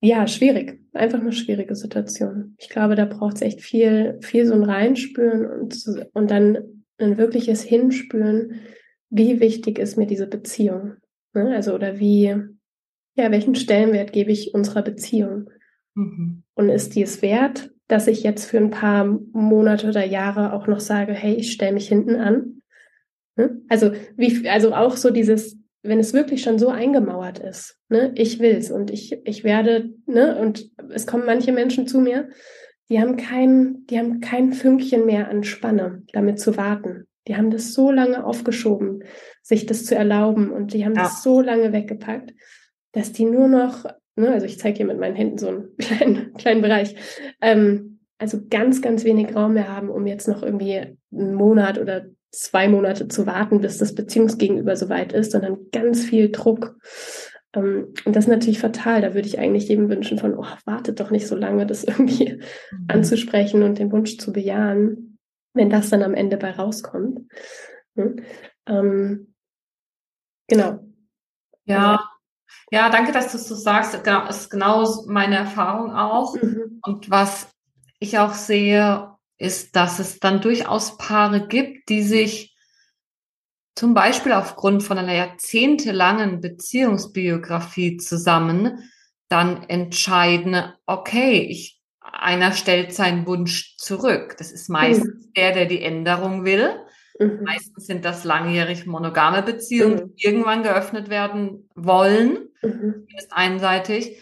ja, 0.01 0.27
schwierig. 0.27 0.81
Einfach 0.93 1.21
eine 1.21 1.33
schwierige 1.33 1.77
Situation. 1.77 2.55
Ich 2.59 2.69
glaube, 2.69 2.95
da 2.95 3.05
braucht 3.05 3.37
es 3.37 3.43
echt 3.43 3.61
viel, 3.61 4.19
viel 4.23 4.47
so 4.47 4.55
ein 4.55 4.65
Reinspüren 4.65 5.47
und, 5.47 6.09
und 6.15 6.31
dann 6.31 6.85
ein 6.99 7.19
wirkliches 7.19 7.63
Hinspüren, 7.63 8.61
wie 9.11 9.41
wichtig 9.41 9.79
ist 9.79 9.97
mir 9.97 10.07
diese 10.07 10.27
Beziehung. 10.27 10.95
Ne? 11.35 11.55
Also, 11.55 11.75
oder 11.75 11.99
wie, 11.99 12.35
ja, 13.15 13.31
welchen 13.31 13.55
Stellenwert 13.55 14.13
gebe 14.13 14.33
ich 14.33 14.55
unserer 14.55 14.83
Beziehung? 14.83 15.51
Mhm. 15.95 16.45
Und 16.55 16.69
ist 16.71 16.95
die 16.95 17.03
es 17.03 17.21
wert, 17.21 17.71
dass 17.89 18.07
ich 18.07 18.23
jetzt 18.23 18.47
für 18.47 18.59
ein 18.59 18.71
paar 18.71 19.05
Monate 19.05 19.89
oder 19.89 20.05
Jahre 20.05 20.53
auch 20.53 20.67
noch 20.67 20.81
sage, 20.81 21.13
hey, 21.13 21.35
ich 21.35 21.53
stelle 21.53 21.73
mich 21.73 21.89
hinten 21.89 22.17
an? 22.17 22.63
Ne? 23.37 23.61
Also, 23.69 23.93
wie, 24.17 24.49
also 24.49 24.75
auch 24.75 24.97
so 24.97 25.11
dieses, 25.11 25.60
wenn 25.83 25.99
es 25.99 26.13
wirklich 26.13 26.43
schon 26.43 26.59
so 26.59 26.69
eingemauert 26.69 27.39
ist, 27.39 27.79
ne, 27.89 28.13
ich 28.15 28.39
will's 28.39 28.71
und 28.71 28.91
ich, 28.91 29.19
ich 29.25 29.45
werde, 29.45 29.91
ne, 30.07 30.39
und 30.39 30.71
es 30.91 31.07
kommen 31.07 31.25
manche 31.25 31.53
Menschen 31.53 31.87
zu 31.87 32.01
mir, 32.01 32.29
die 32.91 33.01
haben 33.01 33.17
kein, 33.17 33.87
die 33.87 33.99
haben 33.99 34.21
kein 34.21 34.53
Fünkchen 34.53 35.07
mehr 35.07 35.29
an 35.29 35.45
Spanne, 35.45 36.03
damit 36.13 36.41
zu 36.41 36.57
warten. 36.57 37.07
Die 37.29 37.37
haben 37.37 37.51
das 37.51 37.73
so 37.73 37.91
lange 37.91 38.25
aufgeschoben, 38.25 39.05
sich 39.43 39.67
das 39.67 39.85
zu 39.85 39.95
erlauben 39.95 40.51
und 40.51 40.73
die 40.73 40.85
haben 40.85 40.95
ja. 40.95 41.05
das 41.05 41.23
so 41.23 41.41
lange 41.41 41.73
weggepackt, 41.73 42.35
dass 42.93 43.13
die 43.13 43.25
nur 43.25 43.49
noch, 43.49 43.85
ne, 44.17 44.31
also 44.31 44.47
ich 44.47 44.59
zeige 44.59 44.79
hier 44.79 44.87
mit 44.87 44.99
meinen 44.99 45.17
Händen 45.17 45.39
so 45.39 45.49
einen 45.49 45.77
kleinen, 45.79 46.35
kleinen 46.35 46.63
Bereich, 46.63 46.97
ähm, 47.41 48.01
also 48.19 48.39
ganz, 48.51 48.83
ganz 48.83 49.05
wenig 49.05 49.35
Raum 49.35 49.55
mehr 49.55 49.75
haben, 49.75 49.89
um 49.89 50.07
jetzt 50.07 50.29
noch 50.29 50.43
irgendwie 50.43 50.99
einen 51.13 51.35
Monat 51.35 51.79
oder 51.79 52.07
zwei 52.31 52.69
Monate 52.69 53.09
zu 53.09 53.27
warten, 53.27 53.61
bis 53.61 53.79
das 53.79 53.95
Beziehungsgegenüber 53.95 54.77
soweit 54.77 55.13
ist, 55.13 55.33
sondern 55.33 55.71
ganz 55.73 56.05
viel 56.05 56.31
Druck. 56.31 56.77
Ähm, 57.55 57.93
und 58.05 58.17
das 58.17 58.25
ist 58.25 58.31
natürlich 58.31 58.61
fatal. 58.61 59.01
Da 59.01 59.15
würde 59.15 59.27
ich 59.27 59.39
eigentlich 59.39 59.69
jedem 59.69 59.89
wünschen 59.89 60.19
von, 60.19 60.37
oh, 60.37 60.47
wartet 60.65 61.01
doch 61.01 61.11
nicht 61.11 61.27
so 61.27 61.35
lange, 61.35 61.67
das 61.67 61.85
irgendwie 61.85 62.35
mhm. 62.35 62.87
anzusprechen 62.89 63.63
und 63.63 63.79
den 63.79 63.91
Wunsch 63.93 64.19
zu 64.19 64.33
bejahen, 64.33 65.19
wenn 65.55 65.71
das 65.71 65.91
dann 65.91 66.03
am 66.03 66.15
Ende 66.15 66.37
bei 66.37 66.53
rauskommt. 66.53 67.29
Hm? 67.97 68.17
Ähm, 68.67 69.35
genau. 70.49 70.81
Ja. 71.65 72.05
Ja, 72.73 72.89
danke, 72.89 73.11
dass 73.11 73.33
du 73.33 73.39
es 73.39 73.49
so 73.49 73.57
sagst. 73.57 73.99
Das 74.05 74.41
ist 74.43 74.51
genau 74.51 75.05
meine 75.07 75.37
Erfahrung 75.37 75.93
auch. 75.93 76.37
Mhm. 76.41 76.81
Und 76.83 77.11
was 77.11 77.49
ich 77.99 78.19
auch 78.19 78.33
sehe, 78.33 79.10
ist, 79.41 79.75
dass 79.75 79.99
es 79.99 80.21
dann 80.21 80.41
durchaus 80.41 80.99
Paare 80.99 81.49
gibt, 81.49 81.89
die 81.89 82.03
sich 82.03 82.55
zum 83.75 83.95
Beispiel 83.95 84.33
aufgrund 84.33 84.83
von 84.83 84.99
einer 84.99 85.15
jahrzehntelangen 85.15 86.41
Beziehungsbiografie 86.41 87.97
zusammen 87.97 88.79
dann 89.29 89.63
entscheiden, 89.69 90.73
okay, 90.87 91.41
ich, 91.41 91.81
einer 92.01 92.53
stellt 92.53 92.93
seinen 92.93 93.27
Wunsch 93.27 93.77
zurück. 93.79 94.37
Das 94.39 94.53
ist 94.53 94.69
meistens 94.69 95.27
mhm. 95.27 95.33
der, 95.37 95.53
der 95.53 95.67
die 95.67 95.83
Änderung 95.83 96.45
will. 96.45 96.75
Mhm. 97.19 97.45
Meistens 97.45 97.87
sind 97.87 98.05
das 98.05 98.25
langjährig 98.25 98.87
monogame 98.87 99.43
Beziehungen, 99.43 99.95
mhm. 99.95 100.15
die 100.17 100.27
irgendwann 100.27 100.63
geöffnet 100.63 101.09
werden 101.09 101.71
wollen, 101.75 102.49
mhm. 102.61 103.07
ist 103.17 103.33
einseitig. 103.33 104.19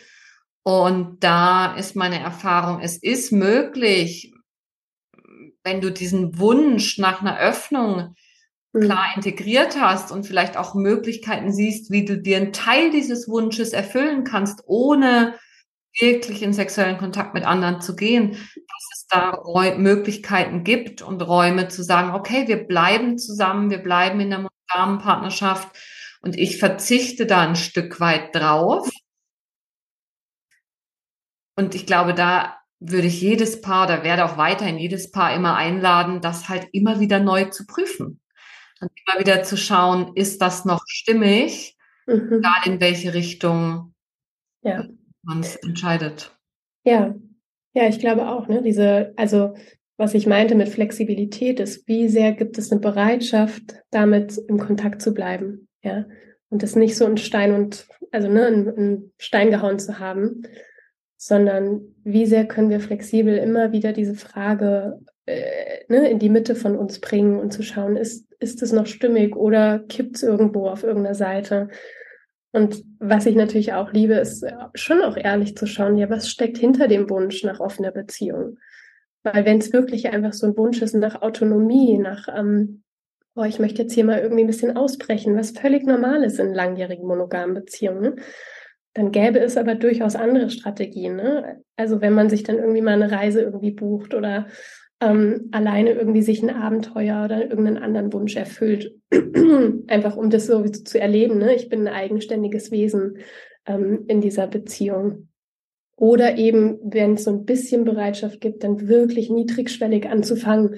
Und 0.63 1.25
da 1.25 1.75
ist 1.75 1.97
meine 1.97 2.21
Erfahrung, 2.21 2.81
es 2.81 3.03
ist 3.03 3.33
möglich, 3.33 4.35
wenn 5.69 5.83
du 5.83 5.93
diesen 5.93 6.39
Wunsch 6.39 6.99
nach 6.99 7.21
einer 7.21 7.39
Öffnung 7.39 8.15
mhm. 8.73 8.81
klar 8.81 9.07
integriert 9.15 9.79
hast 9.79 10.11
und 10.11 10.27
vielleicht 10.27 10.57
auch 10.57 10.75
Möglichkeiten 10.75 11.53
siehst, 11.53 11.91
wie 11.91 12.07
du 12.07 12.17
dir 12.17 12.39
einen 12.39 12.55
Teil 12.55 12.91
dieses 12.91 13.29
Wunsches 13.29 13.73
erfüllen 13.75 14.25
kannst, 14.25 14.63
ohne 14.67 15.39
wirklich 16.01 16.43
in 16.43 16.53
sexuellen 16.55 16.97
Kontakt 16.97 17.35
mit 17.35 17.45
anderen 17.45 17.81
zu 17.81 17.97
gehen, 17.97 18.31
dass 18.33 18.89
es 18.95 19.07
da 19.11 19.31
Räu 19.31 19.77
Möglichkeiten 19.77 20.65
gibt 20.65 21.03
und 21.03 21.21
Räume 21.21 21.69
zu 21.69 21.83
sagen, 21.83 22.15
okay, 22.15 22.47
wir 22.47 22.67
bleiben 22.67 23.19
zusammen, 23.19 23.71
wir 23.71 23.83
bleiben 23.83 24.21
in 24.21 24.31
der 24.31 24.39
monogamen 24.39 25.01
Partnerschaft 25.01 25.69
und 26.23 26.39
ich 26.39 26.59
verzichte 26.59 27.27
da 27.27 27.41
ein 27.41 27.57
Stück 27.57 28.01
weit 28.01 28.35
drauf. 28.35 28.89
Und 31.57 31.75
ich 31.75 31.87
glaube, 31.87 32.15
da 32.15 32.58
würde 32.81 33.09
ich 33.09 33.21
jedes 33.21 33.61
Paar 33.61 33.87
oder 33.87 34.05
werde 34.05 34.25
auch 34.25 34.37
weiterhin 34.37 34.79
jedes 34.79 35.11
Paar 35.11 35.35
immer 35.35 35.57
einladen, 35.57 36.21
das 36.21 36.49
halt 36.49 36.69
immer 36.73 37.01
wieder 37.01 37.19
neu 37.19 37.47
zu 37.47 37.67
prüfen. 37.67 38.21
Und 38.81 38.91
immer 39.07 39.21
wieder 39.21 39.43
zu 39.43 39.57
schauen, 39.57 40.13
ist 40.15 40.41
das 40.41 40.65
noch 40.65 40.83
stimmig, 40.87 41.77
mhm. 42.07 42.39
egal 42.39 42.63
in 42.67 42.81
welche 42.81 43.13
Richtung 43.15 43.95
ja. 44.63 44.85
man 45.23 45.41
es 45.41 45.57
entscheidet. 45.57 46.37
Ja, 46.85 47.15
ja, 47.75 47.89
ich 47.89 47.99
glaube 47.99 48.29
auch, 48.29 48.49
ne, 48.49 48.63
diese, 48.63 49.13
also 49.17 49.55
was 49.97 50.15
ich 50.15 50.27
meinte 50.29 50.55
mit 50.55 50.69
Flexibilität 50.69 51.59
ist, 51.59 51.87
wie 51.89 52.09
sehr 52.09 52.33
gibt 52.33 52.57
es 52.57 52.71
eine 52.71 52.81
Bereitschaft, 52.81 53.83
damit 53.91 54.39
im 54.49 54.59
Kontakt 54.59 55.03
zu 55.03 55.13
bleiben, 55.13 55.69
ja, 55.83 56.07
und 56.51 56.63
das 56.63 56.77
nicht 56.77 56.97
so 56.97 57.05
ein 57.05 57.19
Stein 57.19 57.53
und, 57.53 57.89
also 58.13 58.29
ne, 58.29 58.47
ein 58.47 59.13
Stein 59.19 59.51
gehauen 59.51 59.81
zu 59.81 59.99
haben, 59.99 60.43
sondern 61.19 61.81
wie 62.05 62.27
sehr 62.27 62.47
können 62.47 62.71
wir 62.71 62.81
flexibel 62.81 63.37
immer 63.37 63.73
wieder 63.73 63.93
diese 63.93 64.15
Frage 64.15 65.01
äh, 65.27 65.81
ne, 65.89 66.09
in 66.09 66.21
die 66.21 66.31
Mitte 66.31 66.55
von 66.55 66.77
uns 66.77 67.01
bringen 67.01 67.39
und 67.41 67.53
zu 67.53 67.63
schauen, 67.63 67.97
ist, 67.97 68.33
ist 68.39 68.63
es 68.63 68.73
noch 68.73 68.87
stimmig 68.87 69.35
oder 69.37 69.81
kippt 69.81 70.17
es 70.17 70.23
irgendwo 70.23 70.69
auf 70.69 70.85
irgendeiner 70.85 71.17
Seite? 71.17 71.69
Und 72.53 72.85
was 73.01 73.27
ich 73.27 73.35
natürlich 73.35 73.73
auch 73.73 73.93
liebe, 73.93 74.15
ist 74.15 74.47
schon 74.75 75.03
auch 75.03 75.17
ehrlich 75.17 75.57
zu 75.57 75.67
schauen, 75.67 75.99
ja, 75.99 76.09
was 76.09 76.31
steckt 76.31 76.57
hinter 76.57 76.87
dem 76.87 77.11
Wunsch 77.11 77.43
nach 77.43 77.59
offener 77.59 77.91
Beziehung? 77.91 78.59
Weil 79.25 79.45
wenn 79.45 79.59
es 79.59 79.73
wirklich 79.73 80.09
einfach 80.09 80.33
so 80.33 80.47
ein 80.47 80.57
Wunsch 80.57 80.81
ist 80.81 80.95
nach 80.95 81.21
Autonomie, 81.21 81.99
nach, 81.99 82.29
ähm, 82.35 82.85
boah, 83.35 83.47
ich 83.47 83.59
möchte 83.59 83.83
jetzt 83.83 83.93
hier 83.93 84.05
mal 84.05 84.21
irgendwie 84.21 84.45
ein 84.45 84.49
bisschen 84.49 84.77
ausbrechen, 84.77 85.37
was 85.37 85.51
völlig 85.51 85.85
normal 85.85 86.23
ist 86.23 86.39
in 86.39 86.55
langjährigen 86.55 87.07
monogamen 87.07 87.55
Beziehungen, 87.55 88.21
dann 88.99 89.13
gäbe 89.13 89.39
es 89.39 89.57
aber 89.57 89.77
durchaus 89.77 90.17
andere 90.17 90.51
Strategien. 90.51 91.15
Ne? 91.15 91.63
Also 91.77 92.01
wenn 92.01 92.15
man 92.15 92.29
sich 92.29 92.43
dann 92.43 92.59
irgendwie 92.59 92.81
mal 92.81 93.01
eine 93.01 93.13
Reise 93.13 93.43
irgendwie 93.43 93.71
bucht 93.71 94.13
oder 94.13 94.49
ähm, 95.01 95.51
alleine 95.53 95.93
irgendwie 95.93 96.23
sich 96.23 96.43
ein 96.43 96.51
Abenteuer 96.51 97.25
oder 97.25 97.49
irgendeinen 97.49 97.79
anderen 97.79 98.13
Wunsch 98.13 98.35
erfüllt, 98.35 98.93
einfach 99.87 100.17
um 100.17 100.31
das 100.31 100.49
so 100.49 100.65
zu 100.65 101.01
erleben. 101.01 101.39
Ne? 101.39 101.55
Ich 101.55 101.69
bin 101.69 101.87
ein 101.87 101.95
eigenständiges 101.95 102.73
Wesen 102.73 103.19
ähm, 103.67 104.05
in 104.09 104.21
dieser 104.21 104.49
Beziehung. 104.49 105.29
Oder 105.95 106.37
eben, 106.37 106.81
wenn 106.83 107.15
es 107.15 107.23
so 107.23 107.31
ein 107.31 107.45
bisschen 107.45 107.85
Bereitschaft 107.85 108.41
gibt, 108.41 108.65
dann 108.65 108.89
wirklich 108.89 109.31
niedrigschwellig 109.31 110.09
anzufangen 110.09 110.75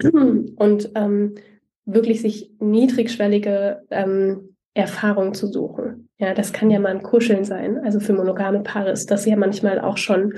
und 0.02 0.90
ähm, 0.96 1.36
wirklich 1.84 2.20
sich 2.20 2.50
niedrigschwellige 2.58 3.84
ähm, 3.92 4.55
Erfahrungen 4.76 5.32
zu 5.32 5.46
suchen. 5.46 6.10
Ja, 6.18 6.34
das 6.34 6.52
kann 6.52 6.70
ja 6.70 6.78
mal 6.78 6.90
ein 6.90 7.02
Kuscheln 7.02 7.44
sein. 7.44 7.78
Also 7.78 7.98
für 7.98 8.12
monogame 8.12 8.60
Paare 8.60 8.90
ist 8.90 9.10
das 9.10 9.24
ja 9.24 9.36
manchmal 9.36 9.80
auch 9.80 9.96
schon 9.96 10.34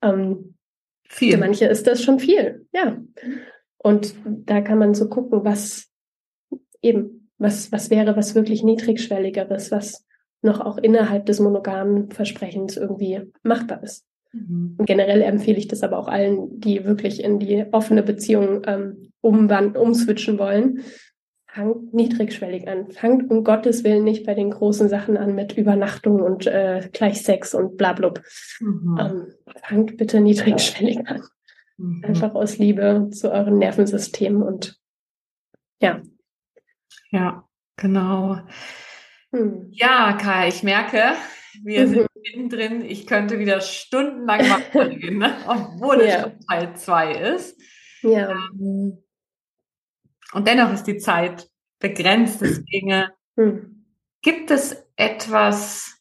ähm, 0.00 0.54
viel. 1.08 1.32
Für 1.32 1.38
manche 1.38 1.66
ist 1.66 1.86
das 1.86 2.02
schon 2.02 2.20
viel, 2.20 2.66
ja. 2.72 2.96
Und 3.78 4.14
da 4.24 4.60
kann 4.60 4.78
man 4.78 4.94
so 4.94 5.08
gucken, 5.08 5.44
was 5.44 5.90
eben, 6.82 7.30
was, 7.38 7.72
was 7.72 7.90
wäre 7.90 8.16
was 8.16 8.34
wirklich 8.34 8.62
niedrigschwelligeres, 8.62 9.72
was 9.72 10.06
noch 10.40 10.60
auch 10.60 10.78
innerhalb 10.78 11.26
des 11.26 11.40
monogamen 11.40 12.10
Versprechens 12.10 12.76
irgendwie 12.76 13.22
machbar 13.42 13.82
ist. 13.82 14.06
Mhm. 14.32 14.76
Und 14.78 14.86
generell 14.86 15.22
empfehle 15.22 15.58
ich 15.58 15.68
das 15.68 15.82
aber 15.82 15.98
auch 15.98 16.08
allen, 16.08 16.60
die 16.60 16.84
wirklich 16.84 17.22
in 17.24 17.40
die 17.40 17.64
offene 17.72 18.04
Beziehung 18.04 18.62
ähm, 18.66 19.10
umwand 19.20 19.76
umswitchen 19.76 20.38
wollen. 20.38 20.84
Fangt 21.54 21.94
niedrigschwellig 21.94 22.66
an. 22.66 22.90
Fangt 22.90 23.30
um 23.30 23.44
Gottes 23.44 23.84
Willen 23.84 24.02
nicht 24.02 24.26
bei 24.26 24.34
den 24.34 24.50
großen 24.50 24.88
Sachen 24.88 25.16
an 25.16 25.36
mit 25.36 25.56
Übernachtung 25.56 26.20
und 26.20 26.48
äh, 26.48 26.88
gleich 26.92 27.22
Sex 27.22 27.54
und 27.54 27.76
bla 27.76 27.92
bla. 27.92 28.12
Mhm. 28.58 28.98
Ähm, 29.00 29.26
fangt 29.62 29.96
bitte 29.96 30.20
niedrigschwellig 30.20 31.06
an. 31.06 31.22
Mhm. 31.76 32.04
Einfach 32.04 32.34
aus 32.34 32.58
Liebe 32.58 33.08
zu 33.12 33.30
euren 33.30 33.58
Nervensystemen 33.58 34.42
und 34.42 34.80
ja. 35.80 36.02
Ja, 37.10 37.48
genau. 37.76 38.40
Hm. 39.30 39.68
Ja, 39.70 40.14
Kai, 40.14 40.48
ich 40.48 40.64
merke, 40.64 41.12
wir 41.62 41.86
sind 41.86 42.08
mittendrin. 42.20 42.84
Ich 42.84 43.06
könnte 43.06 43.38
wieder 43.38 43.60
stundenlang 43.60 44.40
weitergehen, 44.40 45.18
ne? 45.18 45.36
obwohl 45.46 46.00
es 46.00 46.14
ja. 46.14 46.20
schon 46.22 46.40
Teil 46.48 46.74
2 46.74 47.12
ist. 47.12 47.60
Ja. 48.02 48.32
Ähm, 48.58 49.03
und 50.34 50.46
dennoch 50.48 50.72
ist 50.72 50.84
die 50.84 50.98
Zeit 50.98 51.48
begrenzt. 51.78 52.40
Deswegen 52.40 53.06
hm. 53.36 53.86
gibt 54.22 54.50
es 54.50 54.76
etwas, 54.96 55.98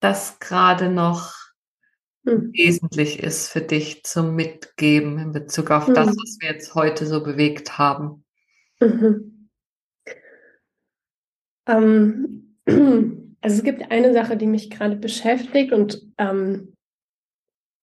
das 0.00 0.38
gerade 0.38 0.88
noch 0.88 1.34
hm. 2.24 2.52
wesentlich 2.52 3.22
ist 3.22 3.48
für 3.48 3.60
dich 3.60 4.04
zum 4.04 4.34
Mitgeben 4.34 5.18
in 5.18 5.32
Bezug 5.32 5.70
auf 5.70 5.86
hm. 5.86 5.94
das, 5.94 6.08
was 6.08 6.38
wir 6.40 6.50
jetzt 6.50 6.74
heute 6.74 7.06
so 7.06 7.22
bewegt 7.22 7.78
haben? 7.78 8.24
Mhm. 8.80 9.48
Ähm, 11.66 12.58
also 12.66 13.56
es 13.56 13.62
gibt 13.62 13.90
eine 13.90 14.12
Sache, 14.12 14.36
die 14.36 14.46
mich 14.46 14.70
gerade 14.70 14.96
beschäftigt 14.96 15.72
und 15.72 16.02
ähm, 16.18 16.74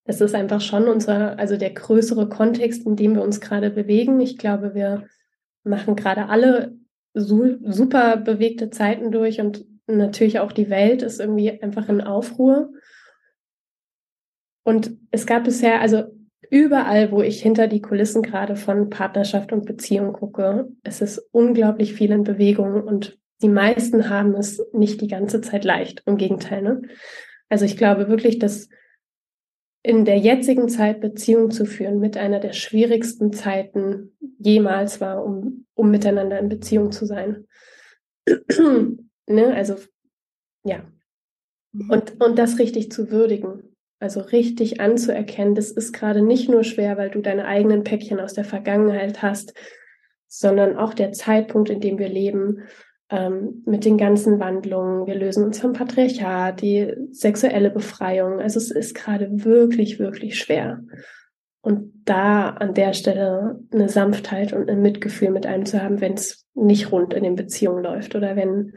das 0.06 0.22
ist 0.22 0.36
einfach 0.36 0.62
schon 0.62 0.88
unser, 0.88 1.40
also 1.40 1.58
der 1.58 1.72
größere 1.72 2.28
Kontext, 2.28 2.86
in 2.86 2.96
dem 2.96 3.16
wir 3.16 3.22
uns 3.22 3.40
gerade 3.40 3.70
bewegen. 3.70 4.20
Ich 4.20 4.38
glaube, 4.38 4.76
wir 4.76 5.08
machen 5.64 5.96
gerade 5.96 6.30
alle 6.30 6.76
su 7.14 7.58
super 7.64 8.18
bewegte 8.18 8.70
Zeiten 8.70 9.12
durch 9.12 9.40
und 9.40 9.66
natürlich 9.88 10.40
auch 10.40 10.52
die 10.52 10.70
Welt 10.70 11.02
ist 11.02 11.20
irgendwie 11.20 11.62
einfach 11.62 11.90
in 11.90 12.02
Aufruhr. 12.02 12.72
Und 14.64 14.98
es 15.12 15.26
gab 15.26 15.44
bisher, 15.44 15.82
also 15.82 16.04
überall, 16.50 17.12
wo 17.12 17.22
ich 17.22 17.42
hinter 17.42 17.68
die 17.68 17.82
Kulissen 17.82 18.22
gerade 18.22 18.56
von 18.56 18.90
Partnerschaft 18.90 19.52
und 19.52 19.66
Beziehung 19.66 20.14
gucke, 20.14 20.70
es 20.84 21.02
ist 21.02 21.20
unglaublich 21.32 21.94
viel 21.94 22.12
in 22.12 22.24
Bewegung 22.24 22.84
und 22.84 23.20
die 23.42 23.50
meisten 23.50 24.10
haben 24.10 24.36
es 24.36 24.66
nicht 24.72 25.02
die 25.02 25.08
ganze 25.08 25.42
Zeit 25.42 25.66
leicht. 25.66 26.02
Im 26.06 26.18
Gegenteil. 26.18 26.62
Ne? 26.62 26.82
Also 27.50 27.66
ich 27.66 27.76
glaube 27.76 28.08
wirklich, 28.08 28.40
dass 28.40 28.70
in 29.84 30.06
der 30.06 30.18
jetzigen 30.18 30.70
Zeit 30.70 31.02
Beziehung 31.02 31.52
zu 31.52 31.66
führen 31.66 32.00
mit 32.00 32.16
einer 32.18 32.40
der 32.40 32.54
schwierigsten 32.54 33.34
Zeiten 33.34 34.18
jemals 34.40 35.02
war, 35.02 35.24
um, 35.24 35.66
um 35.74 35.92
miteinander 35.92 36.40
in 36.40 36.48
Beziehung 36.48 36.94
zu 36.94 37.06
sein. 37.06 37.46
ne? 39.28 39.54
Also 39.54 39.76
ja. 40.64 40.84
Mhm. 41.74 41.90
Und, 41.90 42.22
und 42.22 42.40
das 42.40 42.60
richtig 42.60 42.92
zu 42.92 43.12
würdigen. 43.12 43.76
Also 44.00 44.20
richtig 44.20 44.82
anzuerkennen, 44.82 45.56
das 45.56 45.72
ist 45.72 45.94
gerade 45.94 46.22
nicht 46.22 46.50
nur 46.50 46.64
schwer, 46.64 46.98
weil 46.98 47.10
du 47.10 47.22
deine 47.22 47.46
eigenen 47.46 47.84
Päckchen 47.84 48.20
aus 48.20 48.34
der 48.34 48.44
Vergangenheit 48.44 49.22
hast, 49.22 49.54
sondern 50.28 50.78
auch 50.78 50.94
der 50.94 51.14
Zeitpunkt, 51.14 51.70
in 51.70 51.80
dem 51.80 51.98
wir 52.00 52.10
leben 52.10 52.64
ähm, 53.14 53.62
mit 53.68 53.86
den 53.86 53.98
ganzen 54.00 54.40
Wandlungen. 54.40 55.06
Wir 55.06 55.14
lösen 55.14 55.46
uns 55.46 55.60
vom 55.60 55.74
Patriarchat, 55.74 56.62
die 56.62 56.92
sexuelle 57.12 57.70
Befreiung. 57.70 58.40
Also 58.40 58.58
es 58.58 58.72
ist 58.72 58.96
gerade 58.96 59.46
wirklich, 59.46 60.00
wirklich 60.00 60.40
schwer. 60.40 60.82
Und 61.62 61.94
da 62.06 62.50
an 62.50 62.74
der 62.74 62.94
Stelle 62.94 63.60
eine 63.72 63.88
Sanftheit 63.88 64.52
und 64.52 64.68
ein 64.68 64.82
Mitgefühl 64.82 65.30
mit 65.30 65.46
einem 65.46 65.68
zu 65.68 65.82
haben, 65.82 66.02
wenn 66.02 66.14
es 66.14 66.48
nicht 66.56 66.92
rund 66.92 67.14
in 67.14 67.24
den 67.24 67.36
Beziehungen 67.36 67.84
läuft 67.84 68.16
oder 68.16 68.36
wenn, 68.36 68.74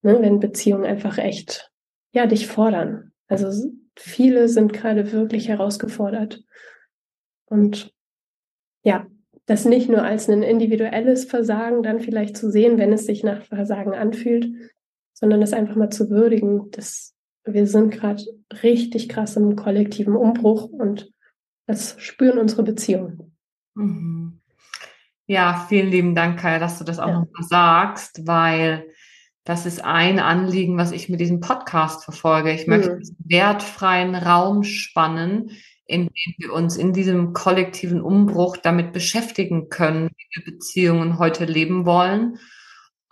ne, 0.00 0.18
wenn 0.18 0.40
Beziehungen 0.40 0.86
einfach 0.86 1.18
echt, 1.18 1.70
ja, 2.12 2.26
dich 2.26 2.46
fordern. 2.46 3.12
Also 3.26 3.70
viele 3.96 4.48
sind 4.48 4.72
gerade 4.72 5.12
wirklich 5.12 5.48
herausgefordert. 5.48 6.42
Und 7.50 7.92
ja, 8.82 9.06
das 9.48 9.64
nicht 9.64 9.88
nur 9.88 10.02
als 10.02 10.28
ein 10.28 10.42
individuelles 10.42 11.24
Versagen 11.24 11.82
dann 11.82 12.00
vielleicht 12.00 12.36
zu 12.36 12.50
sehen, 12.50 12.76
wenn 12.76 12.92
es 12.92 13.06
sich 13.06 13.24
nach 13.24 13.42
Versagen 13.44 13.94
anfühlt, 13.94 14.46
sondern 15.14 15.40
es 15.40 15.54
einfach 15.54 15.74
mal 15.74 15.88
zu 15.88 16.10
würdigen, 16.10 16.70
dass 16.70 17.14
wir 17.44 17.66
sind 17.66 17.90
gerade 17.90 18.22
richtig 18.62 19.08
krass 19.08 19.36
im 19.36 19.56
kollektiven 19.56 20.16
Umbruch 20.16 20.64
und 20.64 21.10
das 21.66 21.96
spüren 21.98 22.38
unsere 22.38 22.62
Beziehungen. 22.62 23.36
Mhm. 23.74 24.40
Ja, 25.26 25.66
vielen 25.68 25.90
lieben 25.90 26.14
Dank, 26.14 26.38
Kaya, 26.38 26.58
dass 26.58 26.78
du 26.78 26.84
das 26.84 26.98
auch 26.98 27.08
ja. 27.08 27.20
nochmal 27.20 27.42
sagst, 27.42 28.26
weil 28.26 28.86
das 29.44 29.64
ist 29.64 29.82
ein 29.82 30.18
Anliegen, 30.18 30.76
was 30.76 30.92
ich 30.92 31.08
mit 31.08 31.20
diesem 31.20 31.40
Podcast 31.40 32.04
verfolge. 32.04 32.52
Ich 32.52 32.66
möchte 32.66 32.96
mhm. 32.96 33.16
wertfreien 33.24 34.14
Raum 34.14 34.62
spannen, 34.62 35.52
indem 35.88 36.34
wir 36.36 36.52
uns 36.52 36.76
in 36.76 36.92
diesem 36.92 37.32
kollektiven 37.32 38.02
Umbruch 38.02 38.58
damit 38.58 38.92
beschäftigen 38.92 39.70
können, 39.70 40.10
wie 40.10 40.26
wir 40.36 40.52
Beziehungen 40.52 41.18
heute 41.18 41.46
leben 41.46 41.86
wollen 41.86 42.38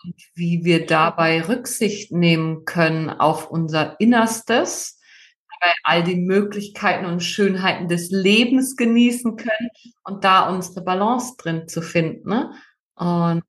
und 0.04 0.14
wie 0.34 0.60
wir 0.62 0.86
dabei 0.86 1.42
Rücksicht 1.42 2.12
nehmen 2.12 2.66
können 2.66 3.08
auf 3.08 3.50
unser 3.50 3.98
Innerstes, 3.98 5.00
dabei 5.48 5.74
all 5.84 6.04
die 6.04 6.16
Möglichkeiten 6.16 7.06
und 7.06 7.20
Schönheiten 7.22 7.88
des 7.88 8.10
Lebens 8.10 8.76
genießen 8.76 9.36
können 9.36 9.70
und 10.04 10.24
da 10.24 10.50
unsere 10.50 10.84
Balance 10.84 11.34
drin 11.38 11.68
zu 11.68 11.80
finden. 11.80 12.28
Ne? 12.28 12.52
Und 12.94 13.42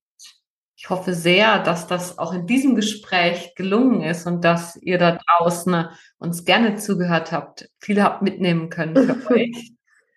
ich 0.78 0.92
hoffe 0.92 1.16
sehr, 1.16 1.58
dass 1.64 1.88
das 1.88 2.20
auch 2.20 2.34
in 2.34 2.46
diesem 2.46 2.76
Gespräch 2.76 3.56
gelungen 3.56 4.04
ist 4.04 4.28
und 4.28 4.44
dass 4.44 4.76
ihr 4.76 5.00
da 5.00 5.18
draußen 5.18 5.88
uns 6.20 6.46
gerne 6.46 6.76
zugehört 6.76 7.32
habt, 7.32 7.68
viel 7.80 8.02
habt 8.02 8.22
mitnehmen 8.22 8.70
können 8.70 8.96
für 8.96 9.32
euch. 9.34 9.74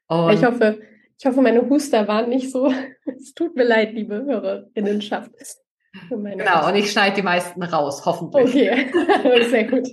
Und 0.09 0.35
ich 0.35 0.45
hoffe, 0.45 0.81
ich 1.19 1.25
hoffe, 1.25 1.41
meine 1.41 1.69
Huster 1.69 2.07
waren 2.09 2.29
nicht 2.29 2.51
so. 2.51 2.73
Es 3.07 3.35
tut 3.35 3.57
mir 3.57 3.65
leid, 3.65 3.95
liebe 3.95 4.25
Hörerinnenschaft. 4.25 5.31
Genau, 6.09 6.69
und 6.69 6.77
ich 6.77 6.93
schneide 6.93 7.17
die 7.17 7.23
meisten 7.23 7.63
raus, 7.63 8.05
hoffentlich. 8.05 8.45
Okay, 8.45 9.45
sehr 9.51 9.65
gut. 9.65 9.89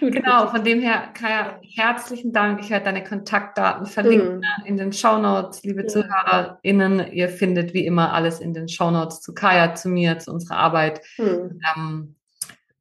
Genau, 0.00 0.48
von 0.48 0.64
dem 0.64 0.80
her, 0.80 1.10
Kaya, 1.14 1.60
herzlichen 1.62 2.32
Dank. 2.32 2.60
Ich 2.60 2.70
werde 2.70 2.86
deine 2.86 3.04
Kontaktdaten 3.04 3.86
verlinken 3.86 4.38
mhm. 4.38 4.66
in 4.66 4.76
den 4.76 4.92
Show 4.92 5.18
Notes. 5.18 5.62
Liebe 5.62 5.82
ja. 5.82 5.86
ZuhörerInnen, 5.86 7.12
ihr 7.12 7.28
findet 7.28 7.74
wie 7.74 7.86
immer 7.86 8.12
alles 8.12 8.40
in 8.40 8.54
den 8.54 8.68
Show 8.68 8.90
Notes 8.90 9.20
zu 9.20 9.34
Kaya, 9.34 9.74
zu 9.74 9.88
mir, 9.88 10.18
zu 10.18 10.32
unserer 10.32 10.58
Arbeit. 10.58 11.00
Mhm. 11.18 11.60
Ähm, 11.76 12.14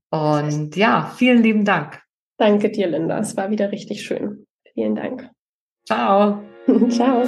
und 0.10 0.76
ja, 0.76 1.12
vielen 1.16 1.42
lieben 1.42 1.66
Dank. 1.66 2.02
Danke 2.38 2.70
dir, 2.70 2.88
Linda. 2.88 3.20
Es 3.20 3.38
war 3.38 3.50
wieder 3.50 3.72
richtig 3.72 4.04
schön. 4.04 4.46
Vielen 4.74 4.96
Dank. 4.96 5.30
Ciao. 5.86 6.42
Ciao. 6.90 7.28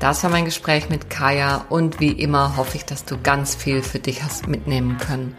Das 0.00 0.22
war 0.22 0.30
mein 0.30 0.44
Gespräch 0.44 0.90
mit 0.90 1.10
Kaya 1.10 1.64
und 1.70 1.98
wie 1.98 2.12
immer 2.12 2.56
hoffe 2.56 2.76
ich, 2.76 2.84
dass 2.84 3.04
du 3.04 3.20
ganz 3.20 3.56
viel 3.56 3.82
für 3.82 3.98
dich 3.98 4.22
hast 4.22 4.46
mitnehmen 4.46 4.96
können. 4.98 5.36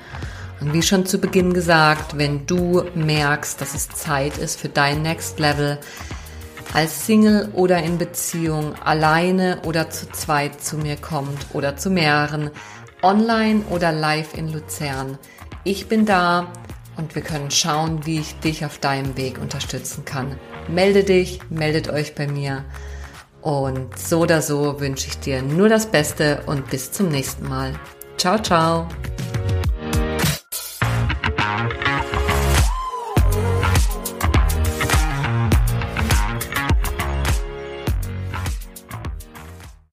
Und 0.61 0.73
wie 0.73 0.81
schon 0.81 1.05
zu 1.05 1.19
Beginn 1.19 1.53
gesagt, 1.53 2.17
wenn 2.17 2.45
du 2.45 2.83
merkst, 2.95 3.61
dass 3.61 3.75
es 3.75 3.89
Zeit 3.89 4.37
ist 4.37 4.59
für 4.59 4.69
dein 4.69 5.01
Next 5.01 5.39
Level, 5.39 5.79
als 6.73 7.05
Single 7.05 7.49
oder 7.53 7.81
in 7.81 7.97
Beziehung, 7.97 8.75
alleine 8.75 9.61
oder 9.65 9.89
zu 9.89 10.09
zweit 10.11 10.61
zu 10.61 10.77
mir 10.77 10.97
kommt 10.97 11.47
oder 11.53 11.77
zu 11.77 11.89
mehreren, 11.89 12.51
online 13.01 13.63
oder 13.69 13.91
live 13.91 14.37
in 14.37 14.51
Luzern. 14.51 15.17
Ich 15.63 15.87
bin 15.87 16.05
da 16.05 16.51
und 16.97 17.15
wir 17.15 17.21
können 17.21 17.49
schauen, 17.49 18.05
wie 18.05 18.19
ich 18.19 18.39
dich 18.39 18.65
auf 18.65 18.77
deinem 18.77 19.17
Weg 19.17 19.39
unterstützen 19.39 20.05
kann. 20.05 20.37
Melde 20.67 21.03
dich, 21.03 21.39
meldet 21.49 21.89
euch 21.89 22.13
bei 22.13 22.27
mir. 22.27 22.65
Und 23.41 23.97
so 23.97 24.19
oder 24.19 24.41
so 24.41 24.79
wünsche 24.81 25.07
ich 25.07 25.17
dir 25.19 25.41
nur 25.41 25.69
das 25.69 25.85
Beste 25.85 26.43
und 26.45 26.69
bis 26.69 26.91
zum 26.91 27.07
nächsten 27.07 27.47
Mal. 27.47 27.73
Ciao, 28.17 28.37
ciao. 28.37 28.87